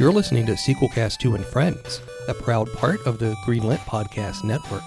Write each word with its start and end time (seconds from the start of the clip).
You're 0.00 0.12
listening 0.12 0.46
to 0.46 0.52
Sequelcast 0.52 1.18
2 1.18 1.34
and 1.34 1.44
Friends, 1.44 2.00
a 2.26 2.32
proud 2.32 2.72
part 2.72 3.06
of 3.06 3.18
the 3.18 3.34
Greenlit 3.44 3.80
Podcast 3.80 4.44
Network. 4.44 4.80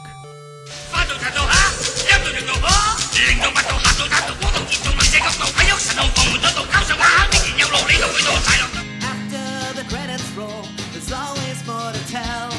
After 9.04 9.73
the 9.76 9.86
credits 9.88 10.31
roll, 10.31 10.66
there's 10.93 11.11
always 11.11 11.68
more 11.68 11.91
to 11.91 12.07
tell. 12.09 12.50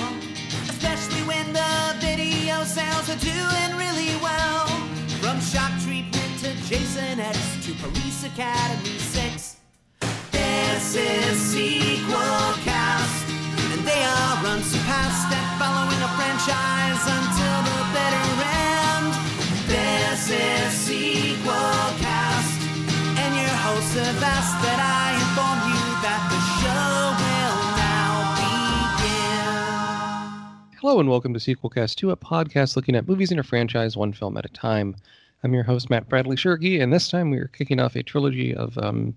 Especially 0.68 1.22
when 1.26 1.52
the 1.52 1.96
video 1.98 2.62
sales 2.62 3.10
are 3.10 3.18
doing 3.18 3.76
really 3.76 4.14
well. 4.22 4.68
From 5.20 5.40
shock 5.40 5.72
treatment 5.82 6.38
to 6.38 6.54
Jason 6.68 7.18
X 7.18 7.66
to 7.66 7.72
Police 7.82 8.24
Academy 8.24 8.96
6. 8.96 9.53
This 10.84 10.96
is 10.96 11.40
Sequel 11.40 12.60
Cast. 12.60 13.24
And 13.72 13.80
they 13.88 14.04
are 14.04 14.36
unsurpassed 14.44 15.32
at 15.32 15.56
following 15.56 15.96
a 15.96 16.12
franchise 16.12 17.00
until 17.08 17.56
the 17.64 17.88
bitter 17.96 18.28
end. 18.44 19.08
This 19.64 20.28
is 20.28 20.68
Sequel 20.76 21.88
Cast. 22.04 22.60
And 23.16 23.32
your 23.34 23.56
hosts 23.64 23.96
have 23.96 24.22
asked 24.22 24.60
that 24.60 24.76
I 24.76 25.16
inform 25.24 25.72
you 25.72 25.84
that 26.04 26.20
the 26.28 26.36
show 26.60 27.16
will 27.16 27.60
now 27.80 28.36
begin. 30.68 30.80
Hello 30.82 31.00
and 31.00 31.08
welcome 31.08 31.32
to 31.32 31.40
Sequel 31.40 31.70
Cast 31.70 31.96
2, 31.96 32.10
a 32.10 32.16
podcast 32.16 32.76
looking 32.76 32.94
at 32.94 33.08
movies 33.08 33.32
in 33.32 33.38
a 33.38 33.42
franchise 33.42 33.96
one 33.96 34.12
film 34.12 34.36
at 34.36 34.44
a 34.44 34.50
time. 34.50 34.96
I'm 35.42 35.54
your 35.54 35.64
host, 35.64 35.88
Matt 35.88 36.10
Bradley 36.10 36.36
Shirky, 36.36 36.82
and 36.82 36.92
this 36.92 37.08
time 37.08 37.30
we 37.30 37.38
are 37.38 37.48
kicking 37.48 37.80
off 37.80 37.96
a 37.96 38.02
trilogy 38.02 38.54
of 38.54 38.76
um, 38.76 39.14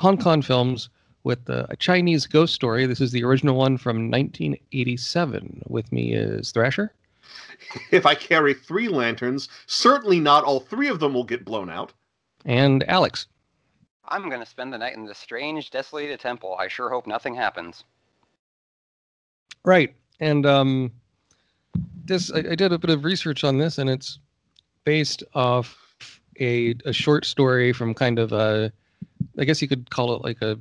Hong 0.00 0.18
Kong 0.18 0.42
films 0.42 0.88
with 1.24 1.48
uh, 1.48 1.66
a 1.70 1.76
Chinese 1.76 2.26
ghost 2.26 2.54
story. 2.54 2.86
This 2.86 3.00
is 3.00 3.12
the 3.12 3.24
original 3.24 3.56
one 3.56 3.78
from 3.78 4.10
1987. 4.10 5.62
With 5.68 5.90
me 5.92 6.14
is 6.14 6.52
Thrasher. 6.52 6.92
If 7.90 8.04
I 8.04 8.14
carry 8.14 8.52
three 8.52 8.88
lanterns, 8.88 9.48
certainly 9.66 10.20
not 10.20 10.44
all 10.44 10.60
three 10.60 10.88
of 10.88 11.00
them 11.00 11.14
will 11.14 11.24
get 11.24 11.44
blown 11.44 11.70
out. 11.70 11.92
And 12.44 12.88
Alex. 12.88 13.26
I'm 14.06 14.28
going 14.28 14.40
to 14.40 14.46
spend 14.46 14.72
the 14.72 14.78
night 14.78 14.94
in 14.94 15.06
this 15.06 15.18
strange, 15.18 15.70
desolated 15.70 16.20
temple. 16.20 16.56
I 16.58 16.68
sure 16.68 16.90
hope 16.90 17.06
nothing 17.06 17.34
happens. 17.34 17.84
Right. 19.64 19.94
And 20.20 20.44
um, 20.44 20.92
this 22.04 22.30
I, 22.32 22.38
I 22.38 22.54
did 22.54 22.72
a 22.72 22.78
bit 22.78 22.90
of 22.90 23.04
research 23.04 23.44
on 23.44 23.58
this, 23.58 23.78
and 23.78 23.88
it's 23.88 24.18
based 24.84 25.22
off 25.34 25.76
a 26.38 26.74
a 26.84 26.92
short 26.92 27.24
story 27.24 27.72
from 27.72 27.94
kind 27.94 28.18
of 28.18 28.32
a, 28.32 28.72
I 29.38 29.44
guess 29.44 29.60
you 29.62 29.68
could 29.68 29.90
call 29.90 30.14
it 30.14 30.22
like 30.22 30.40
a 30.42 30.58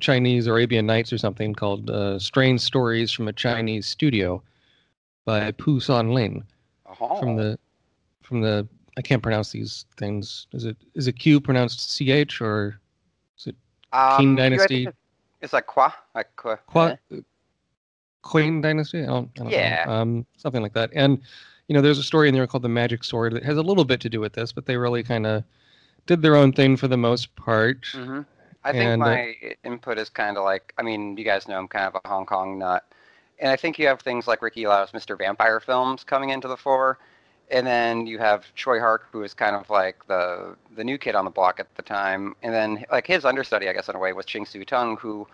Chinese 0.00 0.46
Arabian 0.46 0.86
Nights 0.86 1.12
or 1.12 1.18
something 1.18 1.54
called 1.54 1.90
uh, 1.90 2.18
"Strange 2.18 2.60
Stories 2.60 3.10
from 3.12 3.28
a 3.28 3.32
Chinese 3.32 3.86
Studio" 3.86 4.42
by 5.24 5.50
Pu 5.52 5.80
San 5.80 6.12
Lin 6.12 6.44
Oh. 7.00 7.18
from 7.20 7.36
the 7.36 7.58
from 8.22 8.40
the 8.40 8.66
I 8.98 9.02
can't 9.02 9.22
pronounce 9.22 9.50
these 9.50 9.84
things. 9.96 10.46
Is 10.52 10.64
it 10.64 10.76
is 10.94 11.06
it 11.08 11.14
Q 11.18 11.40
pronounced 11.40 11.90
C 11.90 12.10
H 12.10 12.40
or 12.40 12.80
is 13.38 13.48
it 13.48 13.56
um, 13.92 14.00
Qing 14.18 14.30
you- 14.30 14.36
Dynasty? 14.36 14.82
it's- 14.82 14.94
It's 15.42 15.52
like 15.52 15.66
Qua. 15.66 15.92
Like 16.14 16.34
Qua. 16.36 16.56
Qua, 16.66 16.96
eh? 17.12 17.20
Queen 18.22 18.60
Dynasty? 18.60 19.02
I 19.02 19.06
don't, 19.06 19.30
I 19.38 19.42
don't 19.42 19.50
Yeah. 19.50 19.84
know. 19.84 19.92
Um, 19.92 20.26
something 20.38 20.62
like 20.62 20.72
that. 20.72 20.90
And, 20.94 21.20
you 21.68 21.74
know, 21.74 21.80
there's 21.82 21.98
a 21.98 22.02
story 22.02 22.28
in 22.28 22.34
there 22.34 22.46
called 22.46 22.62
The 22.64 22.68
Magic 22.68 23.04
Sword 23.04 23.34
that 23.34 23.44
has 23.44 23.56
a 23.58 23.62
little 23.62 23.84
bit 23.84 24.00
to 24.00 24.08
do 24.08 24.18
with 24.18 24.32
this, 24.32 24.50
but 24.50 24.66
they 24.66 24.76
really 24.76 25.02
kind 25.04 25.26
of 25.26 25.44
did 26.06 26.22
their 26.22 26.36
own 26.36 26.52
thing 26.52 26.76
for 26.76 26.88
the 26.88 26.96
most 26.96 27.34
part. 27.36 27.84
hmm 27.94 28.22
I 28.64 28.72
think 28.72 28.96
And, 28.96 29.06
uh, 29.06 29.18
my 29.18 29.34
input 29.64 29.96
is 29.98 30.08
kind 30.08 30.36
of 30.36 30.44
like, 30.44 30.74
I 30.76 30.82
mean, 30.82 31.16
you 31.16 31.24
guys 31.24 31.46
know 31.46 31.56
I'm 31.56 31.68
kind 31.68 31.86
of 31.86 32.00
a 32.04 32.08
Hong 32.08 32.26
Kong 32.26 32.58
nut. 32.58 32.84
And 33.38 33.48
I 33.50 33.56
think 33.56 33.78
you 33.78 33.86
have 33.86 34.00
things 34.00 34.26
like 34.26 34.42
Ricky 34.42 34.66
Lau's 34.66 34.92
Mr. 34.92 35.14
Vampire 35.14 35.60
films 35.60 36.02
coming 36.02 36.30
into 36.30 36.48
the 36.48 36.56
fore. 36.56 36.98
And 37.50 37.64
then 37.66 38.06
you 38.08 38.18
have 38.18 38.44
Tsui 38.56 38.80
Hark, 38.80 39.06
who 39.12 39.22
is 39.22 39.34
kind 39.34 39.54
of 39.54 39.70
like 39.70 40.04
the 40.08 40.56
the 40.74 40.82
new 40.84 40.98
kid 40.98 41.14
on 41.14 41.24
the 41.24 41.30
block 41.30 41.60
at 41.60 41.72
the 41.76 41.82
time. 41.82 42.34
And 42.42 42.52
then 42.52 42.84
like 42.90 43.06
his 43.06 43.24
understudy, 43.24 43.68
I 43.68 43.72
guess 43.72 43.88
in 43.88 43.94
a 43.94 44.00
way, 44.00 44.12
was 44.12 44.26
Ching 44.26 44.46
Siu 44.46 44.64
Tung, 44.64 44.96
who 44.96 45.28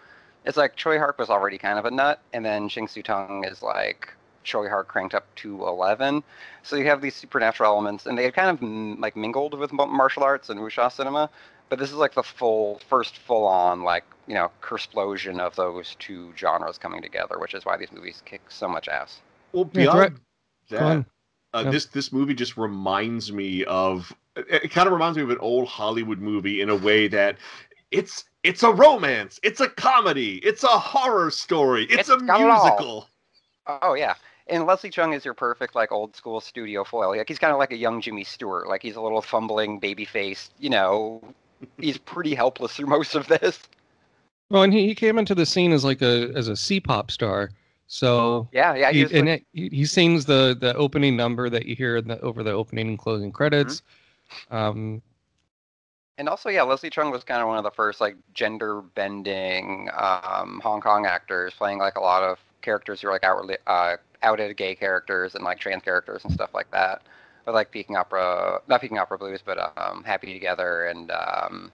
it's 0.45 0.59
like 0.59 0.77
Tsui 0.77 0.99
Hark 0.99 1.19
was 1.19 1.31
already 1.31 1.57
kind 1.59 1.79
of 1.79 1.87
a 1.87 1.91
nut, 1.91 2.23
and 2.35 2.45
then 2.45 2.69
Ching 2.69 2.87
Siu 2.89 3.03
Tung 3.03 3.45
is 3.45 3.63
like 3.63 4.13
Tsui 4.45 4.69
Hark 4.69 4.89
cranked 4.89 5.15
up 5.15 5.33
to 5.37 5.67
eleven. 5.67 6.23
So 6.63 6.77
you 6.77 6.87
have 6.87 7.01
these 7.01 7.15
supernatural 7.15 7.71
elements, 7.73 8.07
and 8.07 8.17
they 8.17 8.25
had 8.25 8.35
kind 8.35 8.51
of 8.51 8.61
mm, 8.61 8.99
like 9.01 9.17
mingled 9.17 9.55
with 9.59 9.73
martial 9.73 10.23
arts 10.23 10.49
and 10.51 10.61
wuxia 10.61 10.91
cinema. 10.93 11.31
But 11.69 11.79
this 11.79 11.91
is 11.91 11.97
like 11.97 12.15
the 12.15 12.23
full 12.23 12.81
first 12.89 13.19
full 13.19 13.45
on 13.47 13.83
like 13.83 14.05
you 14.27 14.35
know 14.35 14.51
explosion 14.71 15.41
of 15.41 15.57
those 15.57 15.97
two 15.99 16.33
genres 16.37 16.79
coming 16.79 17.03
together, 17.03 17.39
which 17.39 17.55
is 17.55 17.65
why 17.65 17.77
these 17.77 17.93
movies 17.93 18.23
kick 18.25 18.43
so 18.49 18.69
much 18.69 18.89
ass. 18.89 19.21
Well, 19.53 19.65
Yeah, 19.73 19.81
beyond 19.81 19.97
direct- 19.97 20.21
that, 20.71 21.05
uh, 21.55 21.63
Yeah. 21.65 21.71
this 21.71 21.87
this 21.87 22.13
movie 22.13 22.35
just 22.35 22.57
reminds 22.57 23.33
me 23.33 23.65
of. 23.65 24.13
It, 24.37 24.65
it 24.65 24.71
kind 24.71 24.87
of 24.87 24.93
reminds 24.93 25.17
me 25.19 25.25
of 25.25 25.31
an 25.31 25.39
old 25.39 25.69
Hollywood 25.69 26.19
movie 26.19 26.61
in 26.63 26.69
a 26.71 26.77
way 26.77 27.09
that 27.09 27.37
it's 27.91 28.25
it's 28.43 28.63
a 28.63 28.73
romance, 28.73 29.39
it's 29.43 29.61
a 29.61 29.69
comedy, 29.69 30.39
it's 30.39 30.65
a 30.65 30.69
horror 30.69 31.31
story, 31.31 31.85
it's, 31.85 31.95
It's 31.95 32.09
a 32.09 32.17
got 32.19 32.41
it 32.41 32.49
all. 32.49 32.65
musical. 32.65 33.09
Oh 33.83 33.95
yeah, 33.95 34.15
and 34.49 34.67
Leslie 34.67 34.91
Cheung 34.91 35.15
is 35.15 35.25
your 35.25 35.35
perfect 35.35 35.75
like 35.75 35.93
old 35.93 36.17
school 36.17 36.41
studio 36.41 36.85
foil. 36.85 37.17
Like 37.17 37.29
he's 37.29 37.39
kind 37.39 37.53
of 37.53 37.59
like 37.59 37.73
a 37.73 37.77
young 37.77 38.01
Jimmy 38.01 38.25
Stewart. 38.25 38.69
Like 38.69 38.83
he's 38.83 38.97
a 38.97 39.01
little 39.01 39.23
fumbling 39.23 39.79
baby 39.79 40.05
face. 40.05 40.51
You 40.59 40.71
know, 40.71 41.23
he's 41.79 41.99
pretty 41.99 42.35
helpless 42.35 42.75
through 42.75 42.87
most 42.99 43.15
of 43.15 43.27
this. 43.29 43.61
Well, 44.51 44.63
and 44.65 44.73
he, 44.73 44.87
he 44.87 44.95
came 44.95 45.19
into 45.19 45.35
the 45.35 45.47
scene 45.47 45.73
as 45.73 45.85
like 45.85 46.03
a 46.03 46.31
as 46.35 46.49
a 46.49 46.57
C-pop 46.57 47.11
star. 47.11 47.51
So 47.87 48.49
Yeah, 48.53 48.75
yeah. 48.75 48.91
he, 48.91 49.05
He 49.05 49.19
and 49.19 49.29
like- 49.29 49.41
it, 49.55 49.71
he, 49.73 49.77
he 49.79 49.85
sings 49.85 50.25
the 50.25 50.57
the 50.59 50.75
opening 50.75 51.17
number 51.17 51.49
that 51.51 51.67
you 51.67 51.75
hear 51.77 51.97
in 51.97 52.09
the, 52.09 52.21
over 52.21 52.43
the 52.43 52.53
opening 52.53 52.89
and 52.89 52.99
closing 52.99 53.33
credits. 53.33 53.83
Um, 54.51 55.03
and 56.19 56.29
also 56.29 56.49
yeah, 56.49 56.63
Leslie 56.63 56.91
Cheung 56.91 57.11
was 57.13 57.25
kind 57.25 57.41
of 57.43 57.49
one 57.49 57.59
of 57.59 57.65
the 57.65 57.71
first 57.71 58.01
like 58.01 58.17
gender 58.35 58.81
bending 58.81 59.89
um, 59.97 60.61
Hong 60.63 60.81
Kong 60.81 61.07
actors, 61.07 61.53
playing 61.55 61.79
like 61.79 61.97
a 61.97 62.01
lot 62.01 62.23
of 62.23 62.39
characters 62.63 63.01
who 63.01 63.09
are 63.09 63.13
like 63.13 63.25
outwardly 63.25 63.57
uh, 63.67 63.97
outed 64.23 64.57
gay 64.57 64.75
characters 64.75 65.35
and 65.35 65.45
like 65.45 65.59
trans 65.59 65.83
characters 65.83 66.25
and 66.25 66.33
stuff 66.33 66.55
like 66.55 66.71
that. 66.71 67.03
But 67.45 67.55
like 67.55 67.71
Peking 67.73 67.97
Opera, 67.97 68.61
not 68.69 68.81
Peking 68.81 68.99
Opera 68.99 69.19
Blues, 69.19 69.41
but 69.45 69.59
um, 69.77 70.05
Happy 70.05 70.33
Together 70.33 70.87
and 70.87 71.11
um, 71.11 71.73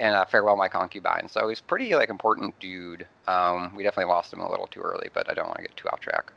and 0.00 0.14
uh, 0.14 0.24
Farewell 0.24 0.56
My 0.56 0.68
Concubine. 0.68 1.28
So 1.28 1.48
he's 1.48 1.60
pretty 1.60 1.94
like 1.94 2.10
important 2.10 2.58
dude. 2.58 3.06
Um, 3.28 3.74
we 3.76 3.82
definitely 3.82 4.12
lost 4.12 4.32
him 4.32 4.40
a 4.40 4.50
little 4.50 4.66
too 4.66 4.80
early, 4.80 5.08
but 5.14 5.30
I 5.30 5.34
don't 5.34 5.46
want 5.46 5.58
to 5.58 5.62
get 5.62 5.76
too 5.76 5.88
off 5.88 6.00
track. 6.00 6.32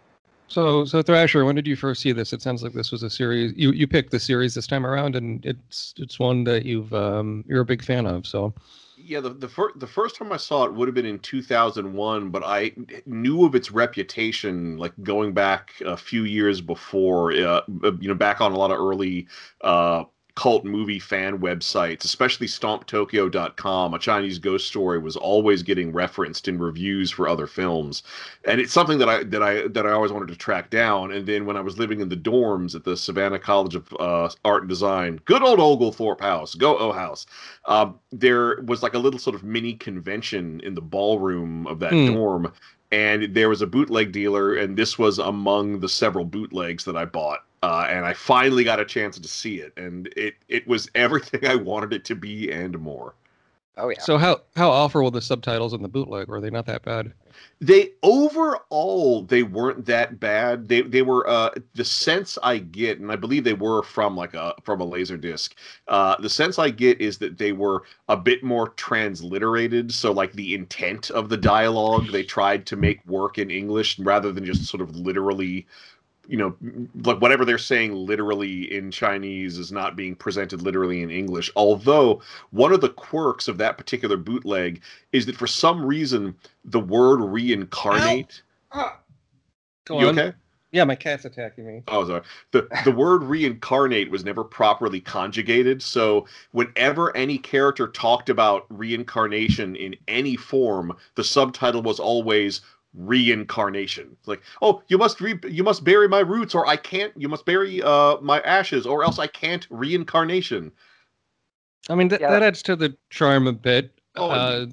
so 0.47 0.85
so 0.85 1.01
Thrasher, 1.01 1.45
when 1.45 1.55
did 1.55 1.65
you 1.67 1.75
first 1.75 2.01
see 2.01 2.11
this? 2.11 2.33
It 2.33 2.41
sounds 2.41 2.61
like 2.61 2.73
this 2.73 2.91
was 2.91 3.03
a 3.03 3.09
series. 3.09 3.53
You 3.55 3.71
you 3.71 3.87
picked 3.87 4.11
the 4.11 4.19
series 4.19 4.53
this 4.53 4.67
time 4.67 4.85
around, 4.85 5.15
and 5.15 5.43
it's 5.45 5.95
it's 5.97 6.19
one 6.19 6.43
that 6.43 6.65
you've 6.65 6.93
um, 6.93 7.43
you're 7.47 7.61
a 7.61 7.65
big 7.65 7.83
fan 7.83 8.05
of. 8.05 8.27
So 8.27 8.53
Yeah, 8.99 9.19
the 9.19 9.29
the 9.29 9.47
first 9.47 9.79
the 9.79 9.85
first 9.85 10.15
time 10.15 10.31
I 10.31 10.37
saw 10.37 10.65
it 10.65 10.73
would 10.73 10.87
have 10.87 10.95
been 10.95 11.05
in 11.05 11.19
2001, 11.19 12.31
but 12.31 12.43
I 12.43 12.71
knew 13.05 13.45
of 13.45 13.53
its 13.53 13.71
reputation 13.71 14.77
like 14.77 14.93
going 15.03 15.33
back 15.33 15.71
a 15.85 15.95
few 15.95 16.23
years 16.23 16.61
before. 16.61 17.31
Uh, 17.31 17.61
you 17.99 18.07
know, 18.07 18.15
back 18.15 18.41
on 18.41 18.53
a 18.53 18.57
lot 18.57 18.71
of 18.71 18.79
early 18.79 19.27
uh, 19.61 20.05
cult 20.37 20.63
movie 20.63 20.99
fan 20.99 21.39
websites, 21.39 22.05
especially 22.05 22.47
StompTokyo.com. 22.47 23.93
A 23.93 23.99
Chinese 23.99 24.39
ghost 24.39 24.67
story 24.67 24.99
was 24.99 25.17
always 25.17 25.63
getting 25.63 25.91
referenced 25.91 26.47
in 26.47 26.59
reviews 26.59 27.11
for 27.11 27.27
other 27.27 27.47
films, 27.47 28.03
and 28.45 28.61
it's 28.61 28.73
something 28.73 28.99
that 28.99 29.09
I 29.09 29.23
that 29.23 29.43
I 29.43 29.67
that 29.69 29.85
I 29.85 29.91
always 29.91 30.13
wanted 30.13 30.29
to 30.29 30.37
track 30.37 30.69
down. 30.69 31.11
And 31.11 31.25
then 31.27 31.45
when 31.45 31.57
I 31.57 31.61
was 31.61 31.79
living 31.79 32.01
in 32.01 32.09
the 32.09 32.15
dorms 32.17 32.75
at 32.75 32.85
the 32.85 32.95
Savannah 32.95 33.39
College 33.39 33.75
of 33.75 33.93
uh, 33.99 34.29
Art 34.45 34.63
and 34.63 34.69
Design, 34.69 35.19
good 35.25 35.43
old 35.43 35.59
Oglethorpe 35.59 36.21
House, 36.21 36.55
go 36.55 36.77
O 36.77 36.91
House 36.93 37.25
um, 37.65 37.99
there 38.11 38.61
was 38.63 38.83
like 38.83 38.93
a 38.93 38.99
little 38.99 39.19
sort 39.19 39.35
of 39.35 39.43
mini 39.43 39.73
convention 39.73 40.59
in 40.61 40.75
the 40.75 40.81
ballroom 40.81 41.67
of 41.67 41.79
that 41.79 41.91
Hmm. 41.91 42.05
dorm 42.05 42.53
and 42.91 43.33
there 43.35 43.49
was 43.49 43.61
a 43.61 43.67
bootleg 43.67 44.11
dealer 44.13 44.55
and 44.55 44.77
this 44.77 44.97
was 44.97 45.19
among 45.19 45.79
the 45.79 45.89
several 45.89 46.25
bootlegs 46.25 46.85
that 46.85 46.95
i 46.95 47.05
bought 47.05 47.39
uh, 47.63 47.87
and 47.89 48.05
i 48.05 48.13
finally 48.13 48.63
got 48.63 48.79
a 48.79 48.85
chance 48.85 49.17
to 49.19 49.27
see 49.27 49.59
it 49.59 49.73
and 49.77 50.07
it, 50.15 50.35
it 50.47 50.67
was 50.67 50.89
everything 50.95 51.45
i 51.45 51.55
wanted 51.55 51.93
it 51.93 52.05
to 52.05 52.15
be 52.15 52.51
and 52.51 52.77
more 52.79 53.13
Oh 53.79 53.89
yeah. 53.89 53.99
so 53.99 54.17
how 54.17 54.41
how 54.55 54.71
awful 54.71 55.03
were 55.03 55.11
the 55.11 55.21
subtitles 55.21 55.71
in 55.73 55.83
the 55.83 55.87
bootleg? 55.87 56.27
Were 56.27 56.41
they 56.41 56.49
not 56.49 56.65
that 56.65 56.81
bad? 56.83 57.13
they 57.61 57.91
overall 58.03 59.23
they 59.23 59.43
weren't 59.43 59.85
that 59.85 60.19
bad 60.19 60.67
they 60.67 60.81
they 60.81 61.01
were 61.01 61.27
uh 61.29 61.49
the 61.75 61.85
sense 61.85 62.37
i 62.43 62.57
get 62.57 62.99
and 62.99 63.11
i 63.11 63.15
believe 63.15 63.43
they 63.43 63.53
were 63.53 63.83
from 63.83 64.15
like 64.15 64.33
a 64.33 64.53
from 64.63 64.81
a 64.81 64.85
laser 64.85 65.17
disc 65.17 65.55
uh 65.87 66.15
the 66.19 66.29
sense 66.29 66.57
i 66.59 66.69
get 66.69 66.99
is 66.99 67.17
that 67.17 67.37
they 67.37 67.51
were 67.51 67.83
a 68.09 68.17
bit 68.17 68.43
more 68.43 68.69
transliterated 68.69 69.91
so 69.91 70.11
like 70.11 70.33
the 70.33 70.53
intent 70.55 71.09
of 71.11 71.29
the 71.29 71.37
dialogue 71.37 72.11
they 72.11 72.23
tried 72.23 72.65
to 72.65 72.75
make 72.75 73.05
work 73.05 73.37
in 73.37 73.51
english 73.51 73.99
rather 73.99 74.31
than 74.31 74.45
just 74.45 74.65
sort 74.65 74.81
of 74.81 74.95
literally 74.95 75.65
you 76.27 76.37
know, 76.37 76.55
like 77.03 77.21
whatever 77.21 77.45
they're 77.45 77.57
saying 77.57 77.93
literally 77.93 78.73
in 78.73 78.91
Chinese 78.91 79.57
is 79.57 79.71
not 79.71 79.95
being 79.95 80.15
presented 80.15 80.61
literally 80.61 81.01
in 81.01 81.09
English. 81.09 81.49
Although 81.55 82.21
one 82.51 82.73
of 82.73 82.81
the 82.81 82.89
quirks 82.89 83.47
of 83.47 83.57
that 83.59 83.77
particular 83.77 84.17
bootleg 84.17 84.81
is 85.13 85.25
that 85.25 85.37
for 85.37 85.47
some 85.47 85.85
reason 85.85 86.35
the 86.65 86.79
word 86.79 87.21
reincarnate. 87.21 88.41
Ah. 88.71 88.99
Go 89.85 89.99
you 90.01 90.07
on. 90.09 90.19
okay? 90.19 90.37
Yeah, 90.71 90.83
my 90.83 90.95
cat's 90.95 91.23
attacking 91.23 91.65
me. 91.65 91.81
Oh, 91.87 92.05
sorry. 92.05 92.21
The 92.51 92.67
the 92.83 92.91
word 92.91 93.23
reincarnate 93.23 94.11
was 94.11 94.25
never 94.25 94.43
properly 94.43 94.99
conjugated. 94.99 95.81
So 95.81 96.27
whenever 96.51 97.15
any 97.15 97.37
character 97.37 97.87
talked 97.87 98.29
about 98.29 98.65
reincarnation 98.69 99.77
in 99.77 99.95
any 100.09 100.35
form, 100.35 100.95
the 101.15 101.23
subtitle 101.23 101.81
was 101.81 102.01
always 102.01 102.61
reincarnation. 102.97 104.09
It's 104.19 104.27
like, 104.27 104.41
oh, 104.61 104.81
you 104.87 104.97
must 104.97 105.21
re- 105.21 105.39
you 105.47 105.63
must 105.63 105.83
bury 105.83 106.07
my 106.07 106.19
roots, 106.19 106.53
or 106.55 106.67
I 106.67 106.75
can't. 106.75 107.13
You 107.15 107.29
must 107.29 107.45
bury 107.45 107.81
uh 107.83 108.17
my 108.21 108.41
ashes, 108.41 108.85
or 108.85 109.03
else 109.03 109.19
I 109.19 109.27
can't 109.27 109.65
reincarnation. 109.69 110.71
I 111.89 111.95
mean, 111.95 112.09
that, 112.09 112.19
Yeah. 112.21 112.31
that 112.31 112.43
adds 112.43 112.61
to 112.63 112.75
the 112.75 112.97
charm 113.09 113.47
a 113.47 113.53
bit. 113.53 113.91
Oh, 114.15 114.29
uh, 114.29 114.65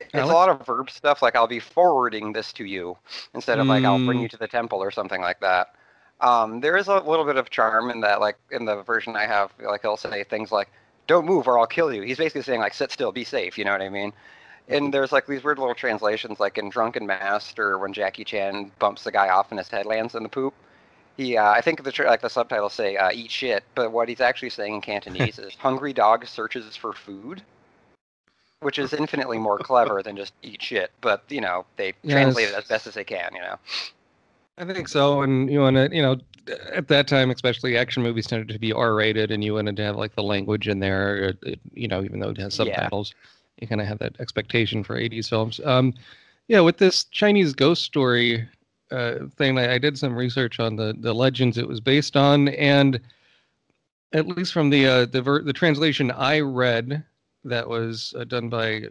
It's 0.00 0.14
Alex? 0.14 0.30
a 0.30 0.32
lot 0.34 0.48
of 0.50 0.64
verb 0.66 0.90
stuff. 0.90 1.22
Like 1.22 1.34
I'll 1.34 1.46
be 1.46 1.60
forwarding 1.60 2.32
this 2.32 2.52
to 2.54 2.64
you 2.64 2.96
instead 3.34 3.58
of 3.58 3.66
like 3.66 3.84
I'll 3.84 4.04
bring 4.04 4.18
Mm. 4.18 4.22
you 4.22 4.28
to 4.28 4.36
the 4.36 4.48
temple 4.48 4.80
or 4.82 4.90
something 4.90 5.20
like 5.20 5.40
that. 5.40 5.74
Um, 6.20 6.60
there 6.60 6.76
is 6.76 6.88
a 6.88 6.98
little 7.00 7.24
bit 7.24 7.36
of 7.36 7.50
charm 7.50 7.90
in 7.90 8.00
that. 8.02 8.20
Like 8.20 8.36
in 8.50 8.64
the 8.66 8.82
version 8.82 9.16
I 9.16 9.26
have, 9.26 9.52
like 9.60 9.82
he'll 9.82 9.96
say 9.96 10.22
things 10.24 10.52
like 10.52 10.70
"Don't 11.06 11.26
move 11.26 11.48
or 11.48 11.58
I'll 11.58 11.66
kill 11.66 11.92
you." 11.92 12.02
He's 12.02 12.18
basically 12.18 12.42
saying 12.42 12.60
like 12.60 12.74
"Sit 12.74 12.92
still, 12.92 13.10
be 13.12 13.24
safe." 13.24 13.58
You 13.58 13.64
know 13.64 13.72
what 13.72 13.82
I 13.82 13.88
mean? 13.88 14.12
And 14.68 14.92
there's 14.94 15.12
like 15.12 15.26
these 15.26 15.44
weird 15.44 15.58
little 15.58 15.74
translations, 15.74 16.40
like 16.40 16.56
in 16.56 16.70
Drunken 16.70 17.06
Master, 17.06 17.78
when 17.78 17.92
Jackie 17.92 18.24
Chan 18.24 18.72
bumps 18.78 19.04
the 19.04 19.12
guy 19.12 19.28
off 19.28 19.50
and 19.50 19.58
his 19.58 19.68
head 19.68 19.84
lands 19.86 20.14
in 20.14 20.22
the 20.22 20.28
poop. 20.28 20.54
He, 21.16 21.36
uh, 21.36 21.50
I 21.50 21.60
think 21.60 21.84
the 21.84 21.92
tr- 21.92 22.06
like 22.06 22.22
the 22.22 22.30
subtitles 22.30 22.72
say 22.72 22.96
uh, 22.96 23.10
"eat 23.12 23.30
shit," 23.30 23.62
but 23.74 23.92
what 23.92 24.08
he's 24.08 24.20
actually 24.20 24.50
saying 24.50 24.74
in 24.74 24.80
Cantonese 24.80 25.38
is 25.38 25.54
"hungry 25.58 25.92
dog 25.92 26.26
searches 26.26 26.74
for 26.76 26.92
food," 26.92 27.42
which 28.60 28.78
is 28.78 28.92
infinitely 28.92 29.38
more 29.38 29.58
clever 29.58 30.02
than 30.02 30.16
just 30.16 30.32
"eat 30.42 30.62
shit." 30.62 30.90
But 31.02 31.22
you 31.28 31.40
know, 31.40 31.66
they 31.76 31.92
Yeah, 32.02 32.14
translate 32.14 32.48
it 32.48 32.54
as 32.54 32.64
best 32.64 32.86
as 32.86 32.94
they 32.94 33.04
can. 33.04 33.32
You 33.34 33.42
know, 33.42 33.58
I 34.58 34.64
think 34.64 34.88
so, 34.88 35.22
and 35.22 35.52
you 35.52 35.60
want 35.60 35.76
to, 35.76 35.94
you 35.94 36.02
know, 36.02 36.16
at 36.72 36.88
that 36.88 37.06
time, 37.06 37.30
especially 37.30 37.76
action 37.76 38.02
movies 38.02 38.26
tended 38.26 38.48
to 38.48 38.58
be 38.58 38.72
R-rated, 38.72 39.30
and 39.30 39.44
you 39.44 39.54
wanted 39.54 39.76
to 39.76 39.82
have 39.84 39.96
like 39.96 40.16
the 40.16 40.22
language 40.22 40.68
in 40.68 40.80
there, 40.80 41.34
you 41.74 41.86
know, 41.86 42.02
even 42.02 42.18
though 42.18 42.30
it 42.30 42.38
has 42.38 42.58
Yeah. 42.58 42.88
You 43.64 43.68
kind 43.68 43.80
of 43.80 43.86
have 43.86 43.98
that 43.98 44.20
expectation 44.20 44.84
for 44.84 44.96
'80s 44.96 45.28
films. 45.28 45.60
Um, 45.64 45.94
yeah, 46.48 46.60
with 46.60 46.76
this 46.76 47.04
Chinese 47.04 47.54
ghost 47.54 47.82
story 47.82 48.46
uh, 48.90 49.26
thing, 49.36 49.58
I, 49.58 49.74
I 49.74 49.78
did 49.78 49.98
some 49.98 50.14
research 50.14 50.60
on 50.60 50.76
the 50.76 50.94
the 50.98 51.14
legends 51.14 51.58
it 51.58 51.66
was 51.66 51.80
based 51.80 52.16
on, 52.16 52.48
and 52.48 53.00
at 54.12 54.26
least 54.26 54.52
from 54.52 54.70
the 54.70 54.86
uh, 54.86 55.06
the 55.06 55.22
ver- 55.22 55.42
the 55.42 55.52
translation 55.52 56.10
I 56.10 56.40
read, 56.40 57.02
that 57.44 57.68
was 57.68 58.14
uh, 58.18 58.24
done 58.24 58.48
by 58.48 58.84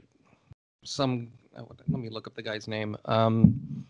some. 0.83 1.29
uh, 1.55 1.63
Let 1.87 2.01
me 2.01 2.09
look 2.09 2.27
up 2.27 2.35
the 2.35 2.41
guy's 2.41 2.67
name. 2.67 2.97
Um, 3.05 3.85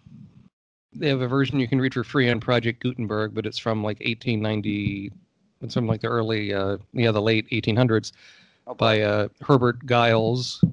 they 0.95 1.07
have 1.07 1.21
a 1.21 1.27
version 1.27 1.59
you 1.59 1.67
can 1.67 1.81
read 1.81 1.93
for 1.93 2.03
free 2.03 2.29
on 2.29 2.39
Project 2.39 2.83
Gutenberg, 2.83 3.33
but 3.33 3.45
it's 3.45 3.57
from 3.57 3.83
like 3.83 3.99
1890. 4.01 5.11
It's 5.61 5.73
from 5.73 5.87
like 5.87 6.01
the 6.01 6.07
early, 6.07 6.53
uh, 6.53 6.77
yeah, 6.91 7.11
the 7.11 7.21
late 7.21 7.49
1800s 7.49 8.11
oh, 8.67 8.73
by 8.73 9.01
uh, 9.01 9.27
Herbert 9.41 9.85
Giles, 9.85 10.63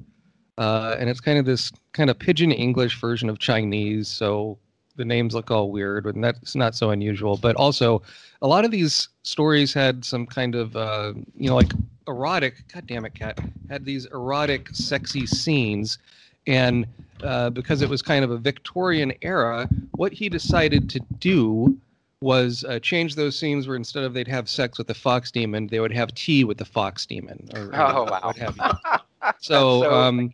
uh, 0.58 0.96
and 0.98 1.08
it's 1.08 1.20
kind 1.20 1.38
of 1.38 1.44
this 1.44 1.72
kind 1.92 2.10
of 2.10 2.18
pidgin 2.18 2.52
English 2.52 3.00
version 3.00 3.28
of 3.28 3.38
Chinese. 3.38 4.08
So 4.08 4.58
the 4.96 5.04
names 5.04 5.34
look 5.34 5.50
all 5.50 5.70
weird, 5.70 6.04
and 6.06 6.22
that's 6.22 6.54
not 6.54 6.74
so 6.74 6.90
unusual. 6.90 7.36
But 7.36 7.56
also, 7.56 8.02
a 8.42 8.46
lot 8.46 8.64
of 8.64 8.70
these 8.70 9.08
stories 9.22 9.72
had 9.72 10.04
some 10.04 10.26
kind 10.26 10.54
of, 10.54 10.76
uh, 10.76 11.14
you 11.36 11.48
know, 11.48 11.56
like 11.56 11.72
erotic. 12.06 12.64
God 12.72 12.86
damn 12.86 13.04
it, 13.04 13.14
cat 13.14 13.38
had 13.68 13.84
these 13.84 14.06
erotic, 14.06 14.68
sexy 14.72 15.26
scenes, 15.26 15.98
and 16.46 16.86
uh, 17.22 17.50
because 17.50 17.82
it 17.82 17.88
was 17.88 18.02
kind 18.02 18.24
of 18.24 18.30
a 18.30 18.38
Victorian 18.38 19.12
era, 19.22 19.68
what 19.92 20.12
he 20.12 20.28
decided 20.28 20.88
to 20.90 21.00
do 21.18 21.76
was 22.20 22.64
uh, 22.68 22.78
change 22.80 23.14
those 23.14 23.38
scenes 23.38 23.66
where 23.66 23.76
instead 23.76 24.04
of 24.04 24.12
they'd 24.12 24.28
have 24.28 24.48
sex 24.48 24.76
with 24.76 24.86
the 24.86 24.94
fox 24.94 25.30
demon, 25.30 25.66
they 25.68 25.80
would 25.80 25.92
have 25.92 26.14
tea 26.14 26.44
with 26.44 26.58
the 26.58 26.64
fox 26.64 27.06
demon. 27.06 27.48
Or, 27.54 27.62
or 27.62 27.74
Oh, 27.74 28.04
wow. 28.04 28.32
you. 28.36 28.48
So, 29.38 29.90
um, 29.92 30.32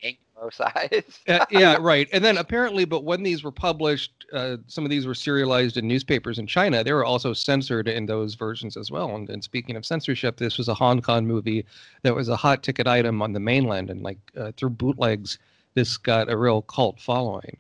size. 0.53 1.21
uh, 1.29 1.45
yeah, 1.51 1.77
right. 1.81 2.09
And 2.13 2.25
then 2.25 2.39
apparently, 2.39 2.85
but 2.85 3.03
when 3.03 3.23
these 3.25 3.43
were 3.43 3.51
published, 3.51 4.13
uh, 4.33 4.59
some 4.69 4.85
of 4.85 4.91
these 4.91 5.07
were 5.07 5.15
serialized 5.15 5.77
in 5.77 5.89
newspapers 5.89 6.39
in 6.39 6.47
China. 6.47 6.85
They 6.85 6.93
were 6.93 7.05
also 7.05 7.33
censored 7.33 7.89
in 7.89 8.07
those 8.07 8.35
versions 8.35 8.77
as 8.77 8.91
well. 8.91 9.15
And, 9.17 9.29
and 9.29 9.43
speaking 9.43 9.75
of 9.77 9.85
censorship, 9.85 10.37
this 10.37 10.57
was 10.57 10.69
a 10.69 10.75
Hong 10.75 11.03
Kong 11.03 11.27
movie 11.27 11.67
that 12.03 12.15
was 12.15 12.29
a 12.29 12.37
hot 12.37 12.63
ticket 12.63 12.87
item 12.87 13.23
on 13.23 13.33
the 13.33 13.41
mainland, 13.41 13.91
and 13.91 14.03
like 14.03 14.19
uh, 14.37 14.53
through 14.57 14.71
bootlegs, 14.71 15.39
this 15.75 15.97
got 15.97 16.31
a 16.31 16.37
real 16.37 16.63
cult 16.63 17.01
following. 17.01 17.57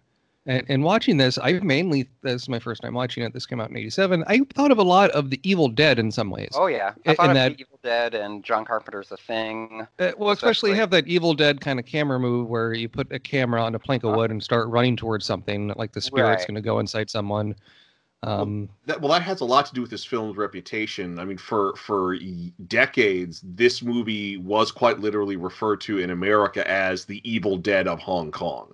And, 0.49 0.65
and 0.69 0.85
watching 0.85 1.17
this, 1.17 1.39
I 1.43 1.55
mainly 1.55 2.09
this 2.23 2.43
is 2.43 2.49
my 2.49 2.59
first 2.61 2.81
time 2.83 2.95
watching 2.95 3.25
it. 3.25 3.33
This 3.33 3.47
came 3.47 3.61
out 3.61 3.69
in 3.71 3.77
'87. 3.77 4.23
I 4.29 4.41
thought 4.55 4.71
of 4.71 4.79
a 4.79 4.83
lot 4.85 5.11
of 5.11 5.31
The 5.31 5.41
Evil 5.43 5.69
Dead 5.69 5.99
in 5.99 6.13
some 6.13 6.31
ways. 6.31 6.51
Oh 6.55 6.67
yeah, 6.69 6.93
I 7.05 7.11
In- 7.11 7.17
thought 7.17 7.25
in 7.25 7.31
of 7.31 7.35
that- 7.37 7.61
Evil 7.61 7.79
Dead 7.83 8.15
and 8.15 8.45
John 8.45 8.65
Carpenter's 8.65 9.09
The 9.09 9.17
Thing. 9.17 9.87
Uh, 9.99 10.13
well, 10.17 10.31
especially 10.31 10.71
especially- 10.71 10.75
have 10.77 10.91
that 10.91 11.07
Evil 11.09 11.35
Dead 11.35 11.61
kind 11.61 11.79
of 11.81 11.87
camera 11.87 12.21
move 12.21 12.49
where 12.49 12.73
you 12.75 12.89
put 12.89 13.11
a 13.13 13.19
camera 13.19 13.61
on 13.63 13.75
a 13.75 13.79
plank 13.79 14.05
of 14.05 14.15
Uh, 14.15 14.17
wood 14.17 14.31
and 14.31 14.43
start 14.43 14.69
running 14.69 14.97
towards 14.97 15.27
something, 15.27 15.73
like 15.77 15.93
the 15.93 16.01
spirit's 16.01 16.41
Right. 16.43 16.47
going 16.49 16.55
to 16.55 16.61
go 16.61 16.79
inside 16.79 17.11
someone. 17.11 17.57
Um, 18.23 18.69
That, 18.87 19.01
well, 19.01 19.13
that 19.13 19.23
has 19.23 19.41
a 19.41 19.45
lot 19.45 19.67
to 19.67 19.75
do 19.75 19.83
with 19.83 19.91
this 19.91 20.05
film's 20.05 20.37
reputation. 20.37 21.19
I 21.19 21.25
mean, 21.25 21.37
for 21.39 21.75
for 21.77 22.17
decades, 22.67 23.41
this 23.45 23.83
movie 23.83 24.37
was 24.37 24.73
quite 24.73 25.01
literally 25.01 25.37
referred 25.37 25.81
to 25.83 25.99
in 25.99 26.11
America 26.11 26.69
as 26.69 27.05
the 27.05 27.21
Evil 27.31 27.57
Dead 27.57 27.87
of 27.87 27.99
Hong 28.01 28.31
Kong. 28.31 28.73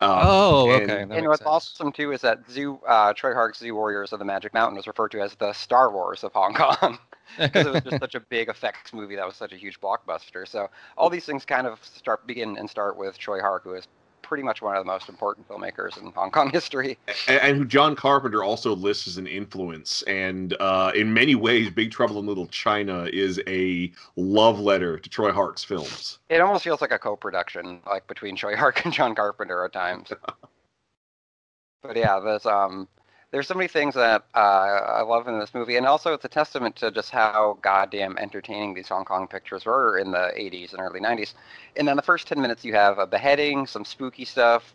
Um, 0.00 0.10
oh, 0.22 0.70
and- 0.70 0.82
okay. 0.90 1.04
that 1.04 1.18
and 1.18 1.26
what's 1.28 1.40
sense. 1.40 1.48
awesome 1.48 1.90
too 1.92 2.12
is 2.12 2.20
that 2.20 2.48
Zu, 2.48 2.78
uh, 2.86 3.12
Tsui 3.14 3.34
Hark's 3.34 3.58
Zu 3.58 3.74
Warriors 3.74 4.12
of 4.12 4.20
the 4.20 4.24
Magic 4.24 4.54
Mountain 4.54 4.76
was 4.76 4.86
referred 4.86 5.10
to 5.10 5.20
as 5.20 5.34
the 5.34 5.52
Star 5.52 5.90
Wars 5.90 6.22
of 6.22 6.32
Hong 6.34 6.54
Kong 6.54 6.98
because 7.38 7.66
it 7.66 7.72
was 7.72 7.82
just 7.82 7.98
such 7.98 8.14
a 8.14 8.20
big 8.30 8.48
effects 8.48 8.92
movie 8.92 9.16
that 9.16 9.26
was 9.26 9.34
such 9.34 9.52
a 9.52 9.56
huge 9.56 9.80
blockbuster. 9.80 10.46
So 10.46 10.70
all 10.96 11.10
these 11.10 11.24
things 11.24 11.44
kind 11.44 11.66
of 11.66 11.84
start 11.84 12.26
begin 12.28 12.56
and 12.56 12.70
start 12.70 12.96
with 12.96 13.18
Tsui 13.18 13.40
Hark, 13.40 13.64
who 13.64 13.74
is 13.74 13.88
pretty 14.28 14.42
much 14.42 14.60
one 14.60 14.76
of 14.76 14.84
the 14.84 14.86
most 14.86 15.08
important 15.08 15.48
filmmakers 15.48 16.00
in 16.00 16.12
Hong 16.12 16.30
Kong 16.30 16.50
history. 16.52 16.98
and, 17.26 17.40
and 17.40 17.56
who 17.56 17.64
John 17.64 17.96
Carpenter 17.96 18.44
also 18.44 18.76
lists 18.76 19.08
as 19.08 19.16
an 19.16 19.26
influence. 19.26 20.02
And 20.02 20.54
uh, 20.60 20.92
in 20.94 21.12
many 21.12 21.34
ways, 21.34 21.70
Big 21.70 21.90
Trouble 21.90 22.18
in 22.20 22.26
Little 22.26 22.46
China 22.48 23.08
is 23.10 23.40
a 23.46 23.90
love 24.16 24.60
letter 24.60 24.98
to 24.98 25.08
Tsui 25.08 25.32
Hark's 25.32 25.64
films. 25.64 26.18
It 26.28 26.40
almost 26.40 26.62
feels 26.62 26.82
like 26.82 26.92
a 26.92 26.98
co-production, 26.98 27.80
like 27.86 28.06
between 28.06 28.36
Tsui 28.36 28.54
Hark 28.54 28.84
and 28.84 28.92
John 28.92 29.14
Carpenter 29.14 29.64
at 29.64 29.72
times. 29.72 30.12
but 31.82 31.96
yeah, 31.96 32.20
there's 32.20 32.44
um, 32.44 32.86
there's 33.30 33.46
so 33.46 33.54
many 33.54 33.68
things 33.68 33.94
that 33.94 34.24
uh, 34.34 34.38
I 34.38 35.02
love 35.02 35.28
in 35.28 35.38
this 35.38 35.52
movie, 35.52 35.76
and 35.76 35.86
also 35.86 36.14
it's 36.14 36.24
a 36.24 36.28
testament 36.28 36.76
to 36.76 36.90
just 36.90 37.10
how 37.10 37.58
goddamn 37.60 38.16
entertaining 38.16 38.72
these 38.72 38.88
Hong 38.88 39.04
Kong 39.04 39.28
pictures 39.28 39.66
were 39.66 39.98
in 39.98 40.12
the 40.12 40.32
80s 40.36 40.72
and 40.72 40.80
early 40.80 41.00
90s. 41.00 41.34
And 41.76 41.86
then 41.86 41.96
the 41.96 42.02
first 42.02 42.26
10 42.26 42.40
minutes, 42.40 42.64
you 42.64 42.74
have 42.74 42.98
a 42.98 43.06
beheading, 43.06 43.66
some 43.66 43.84
spooky 43.84 44.24
stuff, 44.24 44.74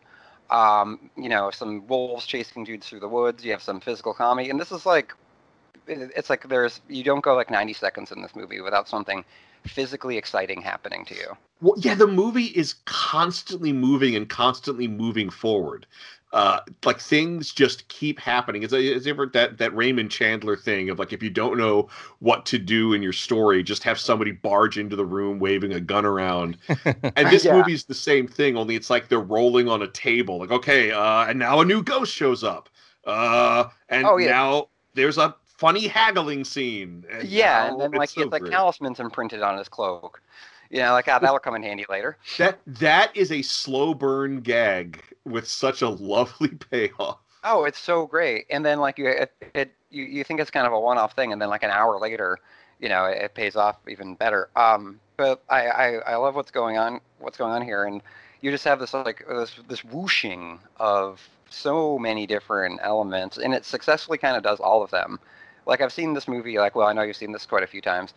um, 0.51 1.09
you 1.17 1.29
know, 1.29 1.49
some 1.49 1.87
wolves 1.87 2.27
chasing 2.27 2.63
dudes 2.63 2.87
through 2.87 2.99
the 2.99 3.07
woods. 3.07 3.43
You 3.43 3.51
have 3.51 3.63
some 3.63 3.79
physical 3.79 4.13
comedy, 4.13 4.51
and 4.51 4.59
this 4.59 4.71
is 4.71 4.85
like, 4.85 5.13
it's 5.87 6.29
like 6.29 6.47
there's 6.47 6.79
you 6.87 7.03
don't 7.03 7.23
go 7.23 7.35
like 7.35 7.49
90 7.49 7.73
seconds 7.73 8.11
in 8.11 8.21
this 8.21 8.35
movie 8.35 8.61
without 8.61 8.87
something 8.87 9.25
physically 9.65 10.17
exciting 10.17 10.61
happening 10.61 11.05
to 11.05 11.15
you. 11.15 11.27
Well, 11.61 11.75
yeah, 11.77 11.95
the 11.95 12.07
movie 12.07 12.45
is 12.45 12.75
constantly 12.85 13.73
moving 13.73 14.15
and 14.15 14.27
constantly 14.29 14.87
moving 14.87 15.29
forward. 15.29 15.85
Uh, 16.33 16.59
like 16.83 16.99
things 16.99 17.51
just 17.53 17.87
keep 17.89 18.19
happening. 18.19 18.63
It's, 18.63 18.73
it's 18.73 19.05
ever 19.05 19.27
that 19.27 19.59
that 19.59 19.75
Raymond 19.75 20.09
Chandler 20.09 20.57
thing 20.57 20.89
of 20.89 20.97
like 20.97 21.13
if 21.13 21.21
you 21.21 21.29
don't 21.29 21.59
know 21.59 21.89
what 22.19 22.43
to 22.47 22.57
do 22.57 22.93
in 22.93 23.03
your 23.03 23.13
story, 23.13 23.61
just 23.61 23.83
have 23.83 23.99
somebody 23.99 24.31
barge 24.31 24.79
into 24.79 24.95
the 24.95 25.05
room 25.05 25.37
waving 25.37 25.73
a 25.73 25.79
gun 25.79 26.05
around. 26.05 26.57
And 27.15 27.29
this 27.29 27.45
Yeah. 27.45 27.53
movie's 27.57 27.85
the 27.85 27.93
same 27.93 28.27
thing, 28.27 28.57
only 28.57 28.75
it's 28.75 28.89
like 28.89 29.09
they're 29.09 29.19
rolling 29.19 29.69
on 29.69 29.83
a 29.83 29.87
table. 29.87 30.39
Like 30.39 30.51
okay, 30.51 30.91
uh, 30.91 31.25
and 31.27 31.37
now 31.37 31.59
a 31.61 31.65
new 31.65 31.83
ghost 31.83 32.11
shows 32.11 32.43
up. 32.43 32.67
Uh, 33.05 33.65
and 33.89 34.07
Oh, 34.07 34.17
yeah. 34.17 34.31
now 34.31 34.69
there's 34.95 35.19
a 35.19 35.35
funny 35.45 35.87
haggling 35.87 36.43
scene. 36.43 37.05
And 37.11 37.27
yeah, 37.27 37.67
and 37.69 37.79
then 37.79 37.91
like 37.91 38.05
it's 38.05 38.13
he 38.13 38.21
so 38.21 38.25
has 38.25 38.31
like 38.31 38.41
great. 38.41 38.53
talismans 38.53 38.99
imprinted 38.99 39.43
on 39.43 39.57
his 39.57 39.69
cloak. 39.69 40.19
You 40.73 40.79
know, 40.79 40.93
like 40.93 41.07
ah, 41.07 41.19
that'll 41.19 41.37
come 41.37 41.53
in 41.53 41.61
handy 41.61 41.85
later. 41.87 42.17
That 42.39 42.57
that 42.65 43.15
is 43.15 43.31
a 43.31 43.43
slow 43.43 43.93
burn 43.93 44.41
gag 44.41 45.03
with 45.23 45.47
such 45.47 45.83
a 45.83 45.89
lovely 46.11 46.49
payoff. 46.49 47.19
Oh, 47.43 47.65
it's 47.65 47.77
so 47.77 48.07
great. 48.07 48.47
And 48.49 48.65
then 48.65 48.79
like 48.79 48.97
you, 48.97 49.07
it, 49.07 49.31
it 49.53 49.71
you, 49.91 50.03
you 50.03 50.23
think 50.23 50.39
it's 50.39 50.49
kind 50.49 50.65
of 50.65 50.73
a 50.73 50.79
one-off 50.79 51.13
thing, 51.13 51.31
and 51.31 51.39
then 51.39 51.49
like 51.49 51.61
an 51.61 51.69
hour 51.69 51.99
later, 51.99 52.39
you 52.79 52.89
know, 52.89 53.05
it, 53.05 53.21
it 53.21 53.35
pays 53.35 53.55
off 53.55 53.77
even 53.87 54.15
better. 54.15 54.49
Um, 54.55 54.99
but 55.15 55.43
I, 55.47 55.67
I, 55.67 55.87
I 56.13 56.15
love 56.15 56.33
what's 56.33 56.49
going 56.49 56.77
on, 56.77 57.01
what's 57.19 57.37
going 57.37 57.51
on 57.51 57.61
here, 57.61 57.85
and 57.85 58.01
you 58.41 58.49
just 58.49 58.63
have 58.63 58.79
this 58.79 58.95
like 58.95 59.23
this 59.29 59.53
this 59.69 59.83
whooshing 59.83 60.57
of 60.77 61.21
so 61.51 61.99
many 61.99 62.25
different 62.25 62.79
elements, 62.81 63.37
and 63.37 63.53
it 63.53 63.63
successfully 63.63 64.17
kind 64.17 64.35
of 64.35 64.41
does 64.41 64.59
all 64.59 64.81
of 64.81 64.89
them. 64.89 65.19
Like 65.67 65.81
I've 65.81 65.93
seen 65.93 66.15
this 66.15 66.27
movie, 66.27 66.57
like 66.57 66.73
well, 66.73 66.87
I 66.87 66.93
know 66.93 67.03
you've 67.03 67.15
seen 67.15 67.31
this 67.31 67.45
quite 67.45 67.61
a 67.61 67.67
few 67.67 67.81
times. 67.81 68.15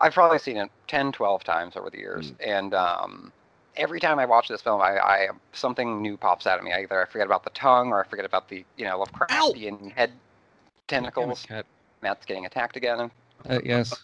I've 0.00 0.14
probably 0.14 0.38
seen 0.38 0.56
it 0.56 0.70
10, 0.88 1.12
12 1.12 1.44
times 1.44 1.76
over 1.76 1.90
the 1.90 1.98
years, 1.98 2.32
and 2.44 2.72
um, 2.74 3.32
every 3.76 4.00
time 4.00 4.18
I 4.18 4.24
watch 4.24 4.48
this 4.48 4.62
film, 4.62 4.80
I, 4.80 4.98
I 4.98 5.28
something 5.52 6.00
new 6.00 6.16
pops 6.16 6.46
out 6.46 6.58
at 6.58 6.64
me. 6.64 6.72
Either 6.72 7.02
I 7.02 7.06
forget 7.10 7.26
about 7.26 7.44
the 7.44 7.50
tongue, 7.50 7.88
or 7.88 8.02
I 8.02 8.06
forget 8.08 8.24
about 8.24 8.48
the 8.48 8.64
you 8.76 8.84
know 8.84 9.04
Lovecraftian 9.04 9.92
head 9.92 10.12
tentacles. 10.88 11.44
Cat. 11.46 11.66
Matt's 12.02 12.24
getting 12.24 12.46
attacked 12.46 12.76
again. 12.76 13.10
Uh, 13.48 13.58
yes. 13.64 13.94